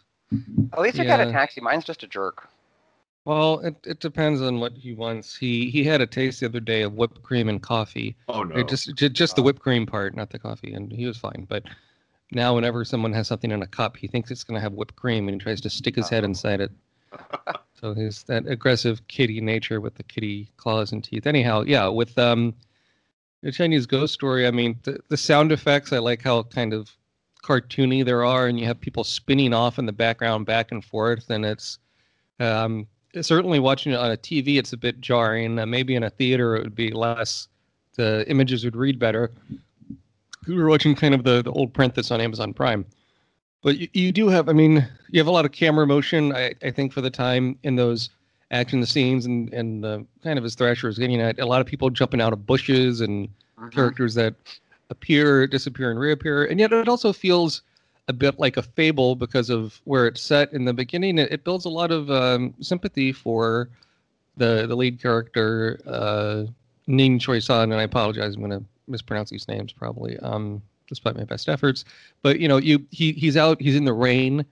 At 0.72 0.80
least 0.80 0.98
it 0.98 1.06
got 1.06 1.20
a 1.20 1.26
Yeah. 1.26 1.32
taxi. 1.32 1.60
Mine's 1.60 1.84
just 1.84 2.02
a 2.02 2.06
jerk. 2.06 2.48
Well, 3.24 3.60
it, 3.60 3.74
it 3.84 4.00
depends 4.00 4.40
on 4.40 4.60
what 4.60 4.72
he 4.74 4.92
wants. 4.92 5.36
He 5.36 5.70
he 5.70 5.82
had 5.82 6.00
a 6.00 6.06
taste 6.06 6.40
the 6.40 6.46
other 6.46 6.60
day 6.60 6.82
of 6.82 6.92
whipped 6.94 7.22
cream 7.22 7.48
and 7.48 7.60
coffee. 7.60 8.16
Oh 8.28 8.42
no! 8.44 8.54
It 8.56 8.68
just 8.68 8.94
ju- 8.94 9.08
just 9.08 9.34
the 9.34 9.42
whipped 9.42 9.60
cream 9.62 9.84
part, 9.86 10.14
not 10.14 10.30
the 10.30 10.38
coffee, 10.38 10.72
and 10.74 10.92
he 10.92 11.06
was 11.06 11.16
fine. 11.16 11.46
But 11.48 11.64
now, 12.33 12.54
whenever 12.54 12.85
someone 12.85 13.12
has 13.12 13.28
something 13.28 13.50
in 13.50 13.62
a 13.62 13.66
cup, 13.66 13.97
he 13.97 14.09
thinks 14.09 14.30
it's 14.30 14.45
going 14.45 14.56
to 14.56 14.61
have 14.61 14.73
whipped 14.73 14.97
cream, 14.97 15.28
and 15.28 15.35
he 15.35 15.38
tries 15.38 15.61
to 15.61 15.71
stick 15.71 15.95
his 15.95 16.09
head 16.09 16.25
inside 16.25 16.61
it. 16.61 16.73
so 17.80 17.95
he's 17.95 18.25
that 18.25 18.47
aggressive 18.47 19.06
kitty 19.09 19.40
nature 19.40 19.80
with 19.80 19.95
the 19.95 20.02
kitty 20.02 20.50
claws 20.56 20.92
and 20.92 21.04
teeth. 21.04 21.26
Anyhow, 21.26 21.62
yeah, 21.66 21.87
with 21.87 22.18
um, 22.18 22.54
the 23.42 23.52
Chinese 23.52 23.87
ghost 23.87 24.12
story. 24.12 24.47
I 24.47 24.50
mean, 24.50 24.78
the, 24.83 24.99
the 25.09 25.16
sound 25.16 25.52
effects. 25.52 25.92
I 25.92 25.99
like 25.99 26.23
how 26.23 26.42
kind 26.42 26.73
of 26.73 26.90
cartoony 27.45 28.04
there 28.04 28.25
are, 28.25 28.49
and 28.49 28.59
you 28.59 28.66
have 28.66 28.80
people 28.80 29.04
spinning 29.04 29.54
off 29.54 29.78
in 29.78 29.87
the 29.87 29.92
background, 29.92 30.47
back 30.47 30.73
and 30.73 30.85
forth, 30.85 31.30
and 31.30 31.45
it's 31.45 31.78
um, 32.40 32.88
certainly 33.21 33.61
watching 33.61 33.92
it 33.92 33.99
on 33.99 34.11
a 34.11 34.16
TV, 34.16 34.59
it's 34.59 34.73
a 34.73 34.76
bit 34.76 35.00
jarring. 35.00 35.59
Uh, 35.59 35.66
maybe 35.66 35.95
in 35.95 36.02
a 36.02 36.11
theater, 36.11 36.56
it 36.56 36.64
would 36.64 36.75
be 36.75 36.90
less. 36.90 37.49
The 37.97 38.28
images 38.28 38.64
would 38.64 38.76
read 38.76 38.99
better. 38.99 39.30
We 40.46 40.56
were 40.56 40.68
watching 40.68 40.94
kind 40.94 41.14
of 41.14 41.24
the, 41.24 41.42
the 41.42 41.52
old 41.52 41.72
print 41.72 41.94
that's 41.94 42.10
on 42.10 42.20
Amazon 42.20 42.52
Prime. 42.52 42.84
But 43.62 43.78
you, 43.78 43.88
you 43.92 44.12
do 44.12 44.28
have, 44.28 44.48
I 44.48 44.52
mean, 44.52 44.86
you 45.10 45.20
have 45.20 45.26
a 45.26 45.32
lot 45.32 45.44
of 45.44 45.52
camera 45.52 45.86
motion, 45.86 46.34
I, 46.34 46.54
I 46.62 46.70
think, 46.70 46.92
for 46.92 47.00
the 47.00 47.10
time 47.10 47.58
in 47.62 47.76
those 47.76 48.10
action 48.50 48.84
scenes, 48.86 49.26
and, 49.26 49.52
and 49.52 49.84
uh, 49.84 49.98
kind 50.22 50.38
of 50.38 50.44
as 50.44 50.54
Thrasher 50.54 50.86
was 50.86 50.98
getting 50.98 51.20
at, 51.20 51.40
a 51.40 51.46
lot 51.46 51.60
of 51.60 51.66
people 51.66 51.90
jumping 51.90 52.20
out 52.20 52.32
of 52.32 52.46
bushes 52.46 53.00
and 53.00 53.28
characters 53.72 54.14
that 54.14 54.34
appear, 54.90 55.46
disappear, 55.46 55.90
and 55.90 55.98
reappear. 55.98 56.44
And 56.44 56.60
yet 56.60 56.72
it 56.72 56.88
also 56.88 57.12
feels 57.12 57.62
a 58.08 58.12
bit 58.12 58.38
like 58.38 58.56
a 58.56 58.62
fable 58.62 59.16
because 59.16 59.50
of 59.50 59.80
where 59.84 60.06
it's 60.06 60.20
set 60.20 60.52
in 60.52 60.64
the 60.64 60.72
beginning. 60.72 61.18
It, 61.18 61.32
it 61.32 61.44
builds 61.44 61.64
a 61.64 61.70
lot 61.70 61.90
of 61.90 62.08
um, 62.10 62.54
sympathy 62.60 63.12
for 63.12 63.68
the 64.36 64.66
the 64.66 64.76
lead 64.76 65.00
character, 65.00 65.80
uh, 65.86 66.44
Ning 66.86 67.18
Choi 67.18 67.40
San, 67.40 67.72
and 67.72 67.80
I 67.80 67.84
apologize, 67.84 68.34
I'm 68.36 68.42
going 68.42 68.60
to 68.60 68.64
mispronounce 68.88 69.31
these 69.31 69.49
names 69.49 69.73
probably, 69.73 70.19
um, 70.19 70.62
despite 70.88 71.16
my 71.16 71.25
best 71.25 71.49
efforts. 71.49 71.85
But 72.23 72.40
you 72.40 72.49
know, 72.49 72.57
you 72.59 72.85
he 72.90 73.12
he's 73.12 73.37
out, 73.37 73.61
he's 73.61 73.76
in 73.76 73.85
the 73.85 73.93
rain. 73.93 74.45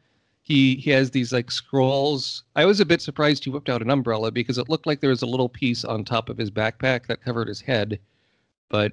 He 0.43 0.76
he 0.76 0.91
has 0.91 1.11
these 1.11 1.33
like 1.33 1.50
scrolls. 1.50 2.45
I 2.57 2.64
was 2.64 2.81
a 2.81 2.85
bit 2.87 3.00
surprised 3.00 3.45
he 3.45 3.50
whipped 3.50 3.71
out 3.71 3.83
an 3.83 3.91
umbrella 3.91 4.31
because 4.31 4.59
it 4.59 4.69
looked 4.69 4.87
like 4.87 5.00
there 5.00 5.11
was 5.11 5.23
a 5.23 5.26
little 5.26 5.49
piece 5.49 5.85
on 5.85 6.05
top 6.05 6.29
of 6.29 6.37
his 6.37 6.50
backpack 6.50 7.07
that 7.07 7.23
covered 7.23 7.49
his 7.49 7.61
head. 7.61 7.99
But 8.69 8.93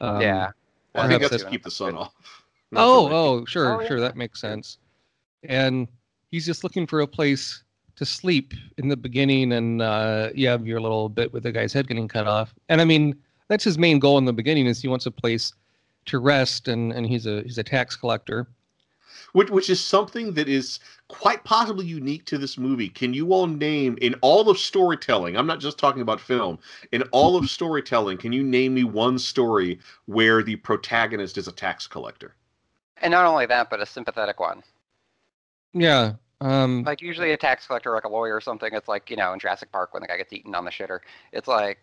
um, 0.00 0.20
yeah. 0.20 0.50
Well, 0.94 1.04
I 1.04 1.08
think 1.08 1.22
that's 1.22 1.42
to 1.42 1.50
keep 1.50 1.62
the 1.62 1.70
sun 1.70 1.96
off. 1.96 2.12
Oh, 2.76 3.08
oh, 3.12 3.44
sure, 3.44 3.76
Oh, 3.76 3.80
yeah. 3.82 3.86
sure, 3.86 4.00
that 4.00 4.16
makes 4.16 4.40
sense. 4.40 4.78
And 5.44 5.86
he's 6.32 6.44
just 6.44 6.64
looking 6.64 6.88
for 6.88 7.02
a 7.02 7.06
place 7.06 7.62
to 7.94 8.04
sleep 8.04 8.52
in 8.78 8.88
the 8.88 8.96
beginning, 8.96 9.52
and 9.52 9.80
uh, 9.80 10.30
you 10.34 10.48
have 10.48 10.66
your 10.66 10.80
little 10.80 11.08
bit 11.08 11.32
with 11.32 11.44
the 11.44 11.52
guy's 11.52 11.72
head 11.72 11.86
getting 11.86 12.08
cut 12.08 12.26
off. 12.26 12.52
And 12.68 12.80
I 12.80 12.84
mean, 12.84 13.14
that's 13.48 13.64
his 13.64 13.78
main 13.78 13.98
goal 13.98 14.18
in 14.18 14.24
the 14.24 14.32
beginning 14.32 14.66
is 14.66 14.80
he 14.80 14.88
wants 14.88 15.06
a 15.06 15.10
place 15.10 15.52
to 16.06 16.18
rest, 16.18 16.68
and 16.68 16.92
and 16.92 17.06
he's 17.06 17.26
a 17.26 17.42
he's 17.42 17.58
a 17.58 17.62
tax 17.64 17.96
collector. 17.96 18.46
which 19.32 19.50
which 19.50 19.70
is 19.70 19.82
something 19.82 20.32
that 20.34 20.48
is 20.48 20.80
quite 21.08 21.44
possibly 21.44 21.86
unique 21.86 22.24
to 22.26 22.38
this 22.38 22.56
movie. 22.58 22.88
Can 22.88 23.12
you 23.14 23.32
all 23.32 23.46
name 23.46 23.98
in 24.00 24.14
all 24.22 24.48
of 24.48 24.58
storytelling? 24.58 25.36
I'm 25.36 25.46
not 25.46 25.60
just 25.60 25.78
talking 25.78 26.02
about 26.02 26.20
film. 26.20 26.58
In 26.92 27.02
all 27.12 27.36
of 27.36 27.50
storytelling, 27.50 28.18
can 28.18 28.32
you 28.32 28.42
name 28.42 28.74
me 28.74 28.84
one 28.84 29.18
story 29.18 29.78
where 30.06 30.42
the 30.42 30.56
protagonist 30.56 31.36
is 31.38 31.48
a 31.48 31.52
tax 31.52 31.86
collector? 31.86 32.34
And 32.98 33.10
not 33.12 33.26
only 33.26 33.46
that, 33.46 33.70
but 33.70 33.80
a 33.80 33.86
sympathetic 33.86 34.40
one. 34.40 34.62
Yeah. 35.72 36.14
Um, 36.40 36.84
Like 36.84 37.00
usually 37.02 37.32
a 37.32 37.36
tax 37.36 37.66
collector, 37.66 37.92
like 37.92 38.04
a 38.04 38.08
lawyer 38.08 38.34
or 38.34 38.40
something. 38.40 38.72
It's 38.72 38.88
like 38.88 39.10
you 39.10 39.16
know 39.16 39.32
in 39.32 39.38
Jurassic 39.40 39.72
Park 39.72 39.92
when 39.94 40.02
the 40.02 40.06
guy 40.08 40.16
gets 40.16 40.32
eaten 40.32 40.54
on 40.54 40.64
the 40.64 40.70
shitter. 40.70 41.00
It's 41.32 41.48
like 41.48 41.78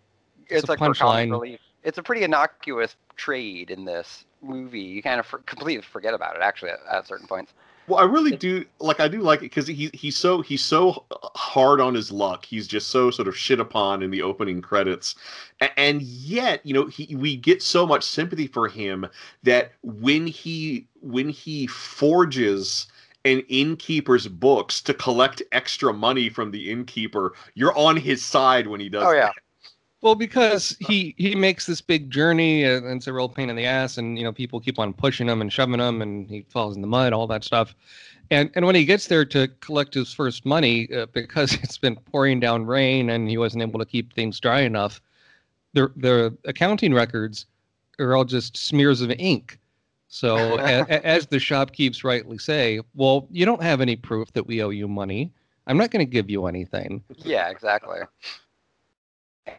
It's 0.49 0.63
it's, 0.63 0.69
a 0.69 0.71
like 0.71 0.79
for 0.79 0.93
comic 0.93 1.27
punchline. 1.27 1.31
relief. 1.31 1.59
It's 1.83 1.97
a 1.97 2.03
pretty 2.03 2.23
innocuous 2.23 2.95
trade 3.15 3.71
in 3.71 3.85
this 3.85 4.25
movie. 4.41 4.81
You 4.81 5.01
kind 5.01 5.19
of 5.19 5.25
for, 5.25 5.39
completely 5.39 5.81
forget 5.81 6.13
about 6.13 6.35
it 6.35 6.41
actually 6.41 6.71
at, 6.71 6.79
at 6.91 7.07
certain 7.07 7.27
points. 7.27 7.53
Well, 7.87 7.99
I 7.99 8.03
really 8.03 8.35
do 8.35 8.63
like. 8.79 8.99
I 8.99 9.07
do 9.07 9.21
like 9.21 9.39
it 9.39 9.51
because 9.51 9.67
he 9.67 9.89
he's 9.93 10.15
so 10.15 10.41
he's 10.41 10.63
so 10.63 11.03
hard 11.35 11.81
on 11.81 11.95
his 11.95 12.11
luck. 12.11 12.45
He's 12.45 12.67
just 12.67 12.89
so 12.89 13.09
sort 13.09 13.27
of 13.27 13.35
shit 13.35 13.59
upon 13.59 14.03
in 14.03 14.11
the 14.11 14.21
opening 14.21 14.61
credits, 14.61 15.15
A- 15.61 15.79
and 15.79 16.01
yet 16.01 16.63
you 16.63 16.73
know 16.73 16.85
he 16.85 17.15
we 17.15 17.35
get 17.35 17.61
so 17.61 17.87
much 17.87 18.03
sympathy 18.03 18.47
for 18.47 18.67
him 18.67 19.07
that 19.43 19.71
when 19.81 20.27
he 20.27 20.87
when 21.01 21.27
he 21.27 21.67
forges 21.67 22.87
an 23.25 23.39
innkeeper's 23.49 24.27
books 24.27 24.81
to 24.81 24.93
collect 24.93 25.41
extra 25.51 25.91
money 25.91 26.29
from 26.29 26.51
the 26.51 26.71
innkeeper, 26.71 27.33
you're 27.55 27.77
on 27.77 27.97
his 27.97 28.23
side 28.23 28.67
when 28.67 28.79
he 28.79 28.89
does. 28.89 29.05
Oh 29.05 29.11
yeah, 29.11 29.27
that. 29.27 29.35
Well, 30.01 30.15
because 30.15 30.75
he 30.79 31.13
he 31.17 31.35
makes 31.35 31.65
this 31.67 31.79
big 31.79 32.09
journey, 32.09 32.63
and 32.63 32.85
it's 32.87 33.07
a 33.07 33.13
real 33.13 33.29
pain 33.29 33.49
in 33.51 33.55
the 33.55 33.65
ass, 33.65 33.97
and 33.97 34.17
you 34.17 34.23
know 34.23 34.31
people 34.31 34.59
keep 34.59 34.79
on 34.79 34.93
pushing 34.93 35.27
him 35.27 35.41
and 35.41 35.53
shoving 35.53 35.79
him, 35.79 36.01
and 36.01 36.27
he 36.27 36.41
falls 36.49 36.75
in 36.75 36.81
the 36.81 36.87
mud, 36.87 37.13
all 37.13 37.27
that 37.27 37.43
stuff. 37.43 37.75
And 38.31 38.49
and 38.55 38.65
when 38.65 38.73
he 38.75 38.83
gets 38.85 39.07
there 39.07 39.25
to 39.25 39.47
collect 39.59 39.93
his 39.93 40.11
first 40.11 40.43
money, 40.45 40.91
uh, 40.91 41.05
because 41.13 41.53
it's 41.63 41.77
been 41.77 41.95
pouring 41.95 42.39
down 42.39 42.65
rain 42.65 43.11
and 43.11 43.29
he 43.29 43.37
wasn't 43.37 43.61
able 43.61 43.79
to 43.79 43.85
keep 43.85 44.13
things 44.13 44.39
dry 44.39 44.61
enough, 44.61 45.01
the 45.73 45.91
the 45.97 46.35
accounting 46.45 46.93
records 46.93 47.45
are 47.99 48.15
all 48.15 48.25
just 48.25 48.57
smears 48.57 49.01
of 49.01 49.11
ink. 49.11 49.59
So 50.07 50.35
a, 50.59 50.81
a- 50.81 51.05
as 51.05 51.27
the 51.27 51.39
shopkeepers 51.39 52.03
rightly 52.03 52.39
say, 52.39 52.81
well, 52.95 53.27
you 53.29 53.45
don't 53.45 53.61
have 53.61 53.81
any 53.81 53.95
proof 53.95 54.33
that 54.33 54.47
we 54.47 54.63
owe 54.63 54.69
you 54.69 54.87
money. 54.87 55.31
I'm 55.67 55.77
not 55.77 55.91
going 55.91 56.03
to 56.03 56.11
give 56.11 56.29
you 56.29 56.47
anything. 56.47 57.03
yeah, 57.23 57.49
exactly. 57.49 57.99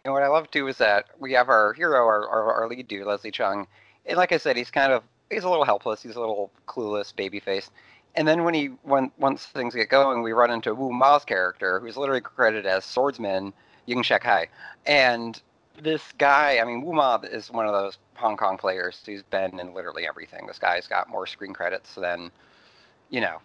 And 0.04 0.12
what 0.12 0.22
I 0.22 0.28
love 0.28 0.50
too 0.50 0.68
is 0.68 0.78
that 0.78 1.06
we 1.18 1.32
have 1.32 1.48
our 1.48 1.72
hero, 1.72 2.04
our, 2.04 2.28
our, 2.28 2.52
our 2.52 2.68
lead 2.68 2.88
dude, 2.88 3.06
Leslie 3.06 3.32
Cheung, 3.32 3.66
and 4.06 4.16
like 4.16 4.32
I 4.32 4.36
said, 4.36 4.56
he's 4.56 4.70
kind 4.70 4.92
of 4.92 5.02
he's 5.30 5.44
a 5.44 5.48
little 5.48 5.64
helpless. 5.64 6.02
He's 6.02 6.16
a 6.16 6.20
little 6.20 6.50
clueless, 6.66 7.14
baby 7.14 7.40
face. 7.40 7.70
And 8.14 8.28
then 8.28 8.44
when 8.44 8.54
he 8.54 8.66
when 8.82 9.10
once 9.18 9.46
things 9.46 9.74
get 9.74 9.88
going, 9.88 10.22
we 10.22 10.32
run 10.32 10.50
into 10.50 10.74
Wu 10.74 10.92
Ma's 10.92 11.24
character, 11.24 11.80
who's 11.80 11.96
literally 11.96 12.20
credited 12.20 12.66
as 12.66 12.84
swordsman 12.84 13.52
Ying 13.86 14.02
Shek 14.02 14.22
Hai. 14.22 14.48
And 14.86 15.40
this 15.80 16.02
guy, 16.18 16.58
I 16.58 16.64
mean, 16.64 16.82
Wu 16.82 16.92
Ma 16.92 17.18
is 17.22 17.50
one 17.50 17.66
of 17.66 17.72
those 17.72 17.98
Hong 18.14 18.36
Kong 18.36 18.58
players 18.58 19.00
who's 19.04 19.22
been 19.22 19.58
in 19.58 19.74
literally 19.74 20.06
everything. 20.06 20.46
This 20.46 20.58
guy's 20.58 20.86
got 20.86 21.08
more 21.08 21.26
screen 21.26 21.52
credits 21.52 21.94
than, 21.94 22.30
you 23.10 23.20
know, 23.20 23.38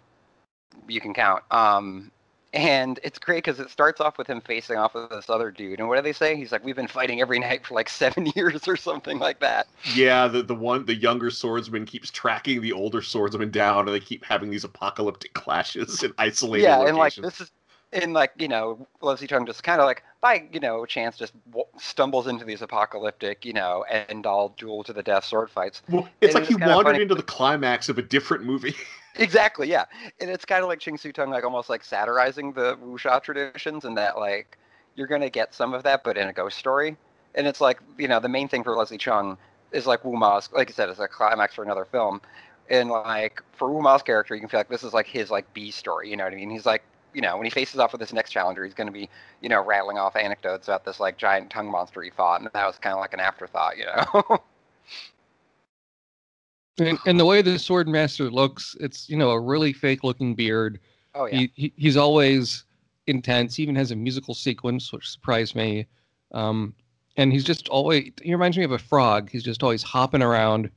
you 0.86 1.00
can 1.00 1.14
count. 1.14 1.42
Um, 1.50 2.10
and 2.54 2.98
it's 3.02 3.18
great 3.18 3.44
because 3.44 3.60
it 3.60 3.68
starts 3.70 4.00
off 4.00 4.16
with 4.16 4.26
him 4.26 4.40
facing 4.40 4.76
off 4.76 4.94
with 4.94 5.10
this 5.10 5.28
other 5.28 5.50
dude. 5.50 5.78
And 5.80 5.88
what 5.88 5.96
do 5.96 6.02
they 6.02 6.12
say? 6.12 6.34
He's 6.36 6.50
like, 6.52 6.64
"We've 6.64 6.76
been 6.76 6.88
fighting 6.88 7.20
every 7.20 7.38
night 7.38 7.66
for 7.66 7.74
like 7.74 7.88
seven 7.88 8.26
years 8.36 8.66
or 8.66 8.76
something 8.76 9.18
like 9.18 9.40
that." 9.40 9.66
Yeah, 9.94 10.28
the, 10.28 10.42
the 10.42 10.54
one 10.54 10.86
the 10.86 10.94
younger 10.94 11.30
swordsman 11.30 11.84
keeps 11.86 12.10
tracking 12.10 12.60
the 12.62 12.72
older 12.72 13.02
swordsman 13.02 13.50
down, 13.50 13.86
and 13.86 13.94
they 13.94 14.00
keep 14.00 14.24
having 14.24 14.50
these 14.50 14.64
apocalyptic 14.64 15.34
clashes 15.34 16.02
in 16.02 16.12
isolated 16.18 16.64
yeah, 16.64 16.76
locations. 16.76 16.88
and 16.88 16.98
like 16.98 17.14
this 17.16 17.40
is, 17.42 17.50
and 17.92 18.12
like 18.14 18.32
you 18.38 18.48
know, 18.48 18.86
Leslie 19.02 19.28
Cheung 19.28 19.46
just 19.46 19.62
kind 19.62 19.80
of 19.80 19.86
like 19.86 20.02
by 20.20 20.46
you 20.52 20.60
know 20.60 20.86
chance 20.86 21.16
just 21.18 21.34
w- 21.50 21.66
stumbles 21.78 22.26
into 22.26 22.44
these 22.44 22.62
apocalyptic 22.62 23.44
you 23.44 23.52
know 23.52 23.84
end 23.90 24.24
all 24.26 24.54
duel 24.58 24.82
to 24.84 24.92
the 24.94 25.02
death 25.02 25.24
sword 25.24 25.50
fights. 25.50 25.82
Well, 25.90 26.08
it's 26.22 26.34
And 26.34 26.42
like 26.42 26.48
he 26.48 26.56
wandered 26.56 26.92
funny- 26.92 27.02
into 27.02 27.14
the 27.14 27.22
climax 27.22 27.88
of 27.90 27.98
a 27.98 28.02
different 28.02 28.44
movie. 28.44 28.74
Exactly, 29.18 29.68
yeah, 29.68 29.84
and 30.20 30.30
it's 30.30 30.44
kind 30.44 30.62
of 30.62 30.68
like 30.68 30.78
Ching 30.78 30.96
Siu 30.96 31.12
Tung, 31.12 31.30
like 31.30 31.44
almost 31.44 31.68
like 31.68 31.82
satirizing 31.84 32.52
the 32.52 32.76
wuxia 32.76 33.20
traditions, 33.22 33.84
and 33.84 33.96
that 33.96 34.16
like 34.16 34.56
you're 34.94 35.08
gonna 35.08 35.28
get 35.30 35.54
some 35.54 35.74
of 35.74 35.82
that, 35.82 36.04
but 36.04 36.16
in 36.16 36.28
a 36.28 36.32
ghost 36.32 36.56
story. 36.58 36.96
And 37.34 37.46
it's 37.46 37.60
like 37.60 37.80
you 37.98 38.06
know 38.08 38.20
the 38.20 38.28
main 38.28 38.48
thing 38.48 38.62
for 38.62 38.76
Leslie 38.76 38.98
Cheung 38.98 39.36
is 39.72 39.86
like 39.86 40.04
Wu 40.04 40.16
Ma's, 40.16 40.48
like 40.52 40.70
I 40.70 40.72
said, 40.72 40.88
it's 40.88 41.00
a 41.00 41.08
climax 41.08 41.54
for 41.54 41.64
another 41.64 41.84
film, 41.84 42.20
and 42.70 42.90
like 42.90 43.42
for 43.52 43.72
Wu 43.72 43.82
Ma's 43.82 44.02
character, 44.02 44.34
you 44.34 44.40
can 44.40 44.48
feel 44.48 44.60
like 44.60 44.68
this 44.68 44.84
is 44.84 44.92
like 44.94 45.06
his 45.06 45.30
like 45.32 45.52
B 45.52 45.70
story. 45.72 46.08
You 46.10 46.16
know 46.16 46.24
what 46.24 46.32
I 46.32 46.36
mean? 46.36 46.50
He's 46.50 46.66
like 46.66 46.82
you 47.14 47.20
know 47.22 47.36
when 47.36 47.44
he 47.44 47.50
faces 47.50 47.80
off 47.80 47.90
with 47.92 48.00
this 48.00 48.12
next 48.12 48.30
challenger, 48.30 48.64
he's 48.64 48.74
gonna 48.74 48.92
be 48.92 49.08
you 49.40 49.48
know 49.48 49.60
rattling 49.64 49.98
off 49.98 50.14
anecdotes 50.14 50.68
about 50.68 50.84
this 50.84 51.00
like 51.00 51.16
giant 51.18 51.50
tongue 51.50 51.70
monster 51.70 52.02
he 52.02 52.10
fought, 52.10 52.40
and 52.40 52.48
that 52.52 52.66
was 52.66 52.78
kind 52.78 52.94
of 52.94 53.00
like 53.00 53.14
an 53.14 53.20
afterthought, 53.20 53.76
you 53.78 53.84
know. 53.86 54.38
And, 56.78 56.98
and 57.06 57.18
the 57.18 57.24
way 57.24 57.42
the 57.42 57.58
sword 57.58 57.88
master 57.88 58.30
looks, 58.30 58.76
it's 58.80 59.08
you 59.08 59.16
know 59.16 59.30
a 59.30 59.40
really 59.40 59.72
fake 59.72 60.04
looking 60.04 60.34
beard, 60.34 60.78
Oh 61.18 61.26
yeah. 61.26 61.38
He, 61.38 61.52
he 61.54 61.72
he's 61.76 61.96
always 61.96 62.64
intense. 63.06 63.56
He 63.56 63.62
even 63.62 63.74
has 63.76 63.90
a 63.90 63.96
musical 63.96 64.34
sequence, 64.34 64.92
which 64.92 65.08
surprised 65.08 65.54
me. 65.54 65.86
Um, 66.32 66.74
and 67.16 67.32
he's 67.32 67.44
just 67.44 67.68
always 67.68 68.12
he 68.22 68.32
reminds 68.32 68.56
me 68.56 68.64
of 68.64 68.72
a 68.72 68.78
frog. 68.78 69.28
He's 69.30 69.42
just 69.42 69.62
always 69.62 69.82
hopping 69.82 70.22
around, 70.22 70.70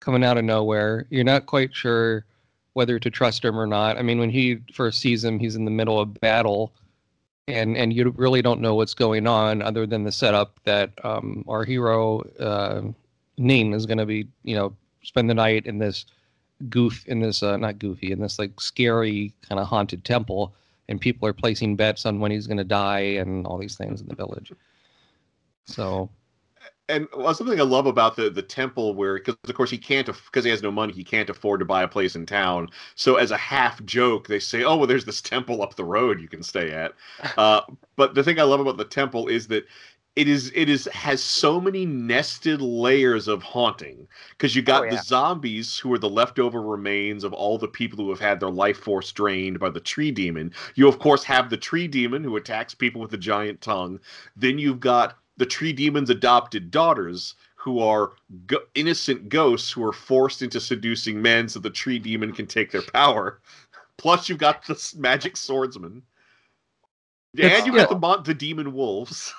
coming 0.00 0.24
out 0.24 0.36
of 0.36 0.44
nowhere. 0.44 1.06
You're 1.10 1.24
not 1.24 1.46
quite 1.46 1.74
sure 1.74 2.24
whether 2.72 2.98
to 2.98 3.10
trust 3.10 3.44
him 3.44 3.58
or 3.58 3.66
not. 3.66 3.98
I 3.98 4.02
mean, 4.02 4.18
when 4.18 4.30
he 4.30 4.58
first 4.72 5.00
sees 5.00 5.24
him, 5.24 5.38
he's 5.38 5.56
in 5.56 5.64
the 5.64 5.70
middle 5.70 6.00
of 6.00 6.14
battle, 6.20 6.74
and 7.46 7.76
and 7.76 7.92
you 7.92 8.10
really 8.16 8.42
don't 8.42 8.60
know 8.60 8.74
what's 8.74 8.94
going 8.94 9.26
on 9.28 9.62
other 9.62 9.86
than 9.86 10.02
the 10.02 10.12
setup 10.12 10.58
that 10.64 10.92
um, 11.04 11.44
our 11.46 11.64
hero 11.64 12.20
uh, 12.40 12.82
Ning 13.36 13.72
is 13.74 13.86
going 13.86 13.98
to 13.98 14.06
be, 14.06 14.26
you 14.42 14.56
know, 14.56 14.74
spend 15.02 15.28
the 15.28 15.34
night 15.34 15.66
in 15.66 15.78
this 15.78 16.06
goof 16.68 17.06
in 17.06 17.20
this 17.20 17.42
uh, 17.42 17.56
not 17.56 17.78
goofy 17.78 18.10
in 18.10 18.20
this 18.20 18.38
like 18.38 18.60
scary 18.60 19.32
kind 19.48 19.60
of 19.60 19.66
haunted 19.66 20.04
temple, 20.04 20.54
and 20.88 21.00
people 21.00 21.26
are 21.28 21.32
placing 21.32 21.76
bets 21.76 22.06
on 22.06 22.20
when 22.20 22.30
he's 22.30 22.46
going 22.46 22.58
to 22.58 22.64
die 22.64 23.00
and 23.00 23.46
all 23.46 23.58
these 23.58 23.76
things 23.76 24.00
in 24.00 24.08
the 24.08 24.14
village. 24.14 24.52
So 25.66 26.10
and 26.88 27.06
something 27.34 27.60
I 27.60 27.64
love 27.64 27.86
about 27.86 28.16
the 28.16 28.30
the 28.30 28.42
temple, 28.42 28.94
where 28.94 29.14
because 29.14 29.36
of 29.44 29.54
course 29.54 29.70
he 29.70 29.78
can't 29.78 30.06
because 30.06 30.44
he 30.44 30.50
has 30.50 30.62
no 30.62 30.70
money, 30.70 30.92
he 30.92 31.04
can't 31.04 31.28
afford 31.28 31.60
to 31.60 31.66
buy 31.66 31.82
a 31.82 31.88
place 31.88 32.16
in 32.16 32.24
town. 32.24 32.68
So 32.94 33.16
as 33.16 33.30
a 33.30 33.36
half 33.36 33.84
joke, 33.84 34.26
they 34.26 34.38
say, 34.38 34.64
"Oh, 34.64 34.76
well, 34.76 34.86
there's 34.86 35.04
this 35.04 35.20
temple 35.20 35.62
up 35.62 35.76
the 35.76 35.84
road 35.84 36.20
you 36.20 36.28
can 36.28 36.42
stay 36.42 36.72
at." 36.72 36.92
Uh, 37.36 37.60
but 37.94 38.14
the 38.14 38.24
thing 38.24 38.40
I 38.40 38.42
love 38.42 38.58
about 38.58 38.78
the 38.78 38.84
temple 38.84 39.28
is 39.28 39.46
that 39.48 39.64
it 40.18 40.26
is 40.26 40.50
it 40.52 40.68
is 40.68 40.86
has 40.86 41.22
so 41.22 41.60
many 41.60 41.86
nested 41.86 42.60
layers 42.60 43.28
of 43.28 43.40
haunting 43.40 44.08
because 44.30 44.56
you 44.56 44.62
got 44.62 44.80
Oh, 44.80 44.84
yeah. 44.86 44.90
the 44.96 45.02
zombies 45.02 45.78
who 45.78 45.92
are 45.92 45.98
the 45.98 46.08
leftover 46.08 46.60
remains 46.60 47.22
of 47.22 47.32
all 47.32 47.56
the 47.56 47.68
people 47.68 47.98
who 48.04 48.10
have 48.10 48.18
had 48.18 48.40
their 48.40 48.50
life 48.50 48.78
force 48.78 49.12
drained 49.12 49.60
by 49.60 49.70
the 49.70 49.78
tree 49.78 50.10
demon. 50.10 50.52
You 50.74 50.88
of 50.88 50.98
course 50.98 51.22
have 51.22 51.50
the 51.50 51.56
tree 51.56 51.86
demon 51.86 52.24
who 52.24 52.34
attacks 52.36 52.74
people 52.74 53.00
with 53.00 53.12
a 53.12 53.16
giant 53.18 53.60
tongue. 53.60 54.00
Then 54.34 54.58
you've 54.58 54.80
got 54.80 55.18
the 55.36 55.46
tree 55.46 55.72
demon's 55.72 56.10
adopted 56.10 56.72
daughters 56.72 57.36
who 57.54 57.78
are 57.78 58.10
go- 58.46 58.66
innocent 58.74 59.28
ghosts 59.28 59.70
who 59.70 59.84
are 59.84 59.92
forced 59.92 60.42
into 60.42 60.58
seducing 60.58 61.22
men 61.22 61.48
so 61.48 61.60
the 61.60 61.70
tree 61.70 62.00
demon 62.00 62.32
can 62.32 62.46
take 62.48 62.72
their 62.72 62.82
power. 62.92 63.40
Plus 63.98 64.28
you've 64.28 64.38
got 64.38 64.66
the 64.66 64.94
magic 64.96 65.36
swordsman. 65.36 66.02
And 67.40 67.64
you've 67.66 67.76
got 67.76 67.88
the 67.90 68.22
the 68.24 68.34
demon 68.34 68.72
wolves. 68.72 69.32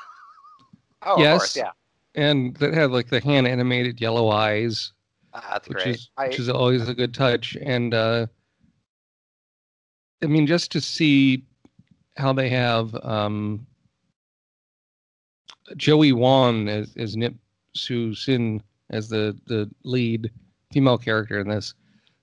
Oh, 1.04 1.20
Yes. 1.20 1.40
course, 1.40 1.56
yeah. 1.58 1.72
and 2.16 2.56
that 2.58 2.74
had 2.74 2.92
like 2.92 3.10
the 3.10 3.20
hand 3.22 3.48
animated 3.48 4.02
yellow 4.02 4.30
eyes, 4.30 4.92
Ah, 5.34 5.46
that's 5.54 5.68
which 5.70 5.78
great. 5.84 5.96
is 5.96 6.10
I, 6.18 6.28
which 6.28 6.40
is 6.40 6.50
always 6.50 6.88
a 6.90 6.94
good 6.94 7.14
touch. 7.14 7.56
And 7.62 7.94
uh, 7.94 8.28
I 10.22 10.26
mean, 10.28 10.46
just 10.48 10.72
to 10.74 10.82
see 10.82 11.44
how 12.18 12.34
they 12.34 12.50
have 12.50 12.94
um, 13.06 13.66
Joey 15.78 16.12
Wong 16.12 16.68
as, 16.68 16.94
as 16.98 17.16
Nip 17.16 17.36
Su 17.76 18.14
Sin 18.14 18.62
as 18.90 19.08
the 19.10 19.38
the 19.48 19.70
lead 19.84 20.32
female 20.74 20.98
character 20.98 21.40
in 21.40 21.48
this. 21.48 21.74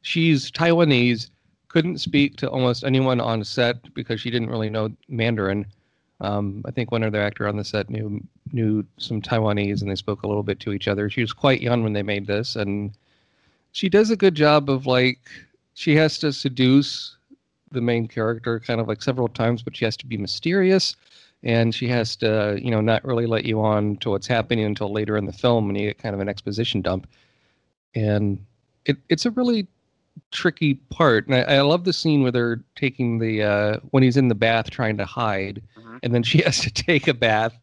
She's 0.02 0.50
Taiwanese, 0.50 1.30
couldn't 1.68 1.98
speak 1.98 2.36
to 2.36 2.50
almost 2.50 2.84
anyone 2.84 3.20
on 3.20 3.42
set 3.44 3.92
because 3.94 4.20
she 4.20 4.30
didn't 4.30 4.50
really 4.50 4.70
know 4.70 4.90
Mandarin. 5.08 5.66
Um, 6.20 6.62
I 6.64 6.70
think 6.70 6.90
one 6.90 7.02
other 7.02 7.20
actor 7.20 7.46
on 7.46 7.56
the 7.56 7.64
set 7.64 7.90
knew 7.90 8.20
knew 8.52 8.84
some 8.98 9.20
Taiwanese, 9.20 9.82
and 9.82 9.90
they 9.90 9.96
spoke 9.96 10.22
a 10.22 10.26
little 10.26 10.42
bit 10.42 10.60
to 10.60 10.72
each 10.72 10.88
other. 10.88 11.10
She 11.10 11.20
was 11.20 11.32
quite 11.32 11.60
young 11.60 11.82
when 11.82 11.92
they 11.92 12.02
made 12.02 12.26
this, 12.26 12.56
and 12.56 12.92
she 13.72 13.88
does 13.88 14.10
a 14.10 14.16
good 14.16 14.34
job 14.34 14.70
of 14.70 14.86
like 14.86 15.18
she 15.74 15.94
has 15.96 16.18
to 16.20 16.32
seduce 16.32 17.16
the 17.70 17.80
main 17.82 18.08
character 18.08 18.58
kind 18.60 18.80
of 18.80 18.88
like 18.88 19.02
several 19.02 19.28
times, 19.28 19.62
but 19.62 19.76
she 19.76 19.84
has 19.84 19.96
to 19.98 20.06
be 20.06 20.16
mysterious, 20.16 20.96
and 21.42 21.74
she 21.74 21.88
has 21.88 22.16
to 22.16 22.58
you 22.62 22.70
know 22.70 22.80
not 22.80 23.04
really 23.04 23.26
let 23.26 23.44
you 23.44 23.60
on 23.60 23.96
to 23.98 24.10
what's 24.10 24.26
happening 24.26 24.64
until 24.64 24.90
later 24.90 25.16
in 25.18 25.26
the 25.26 25.32
film 25.32 25.66
when 25.66 25.76
you 25.76 25.88
get 25.88 25.98
kind 25.98 26.14
of 26.14 26.20
an 26.20 26.28
exposition 26.28 26.80
dump, 26.80 27.06
and 27.94 28.42
it 28.86 28.96
it's 29.10 29.26
a 29.26 29.30
really 29.32 29.66
tricky 30.32 30.74
part. 30.74 31.26
And 31.26 31.34
I, 31.36 31.56
I 31.56 31.60
love 31.62 31.84
the 31.84 31.92
scene 31.92 32.22
where 32.22 32.32
they're 32.32 32.60
taking 32.74 33.18
the 33.18 33.42
uh, 33.42 33.76
when 33.90 34.02
he's 34.02 34.16
in 34.16 34.28
the 34.28 34.34
bath 34.34 34.70
trying 34.70 34.96
to 34.98 35.04
hide, 35.04 35.62
Mhm. 35.78 35.98
and 36.02 36.14
then 36.14 36.22
she 36.22 36.38
has 36.44 36.60
to 36.60 36.70
take 36.70 37.08
a 37.08 37.14
bath 37.14 37.56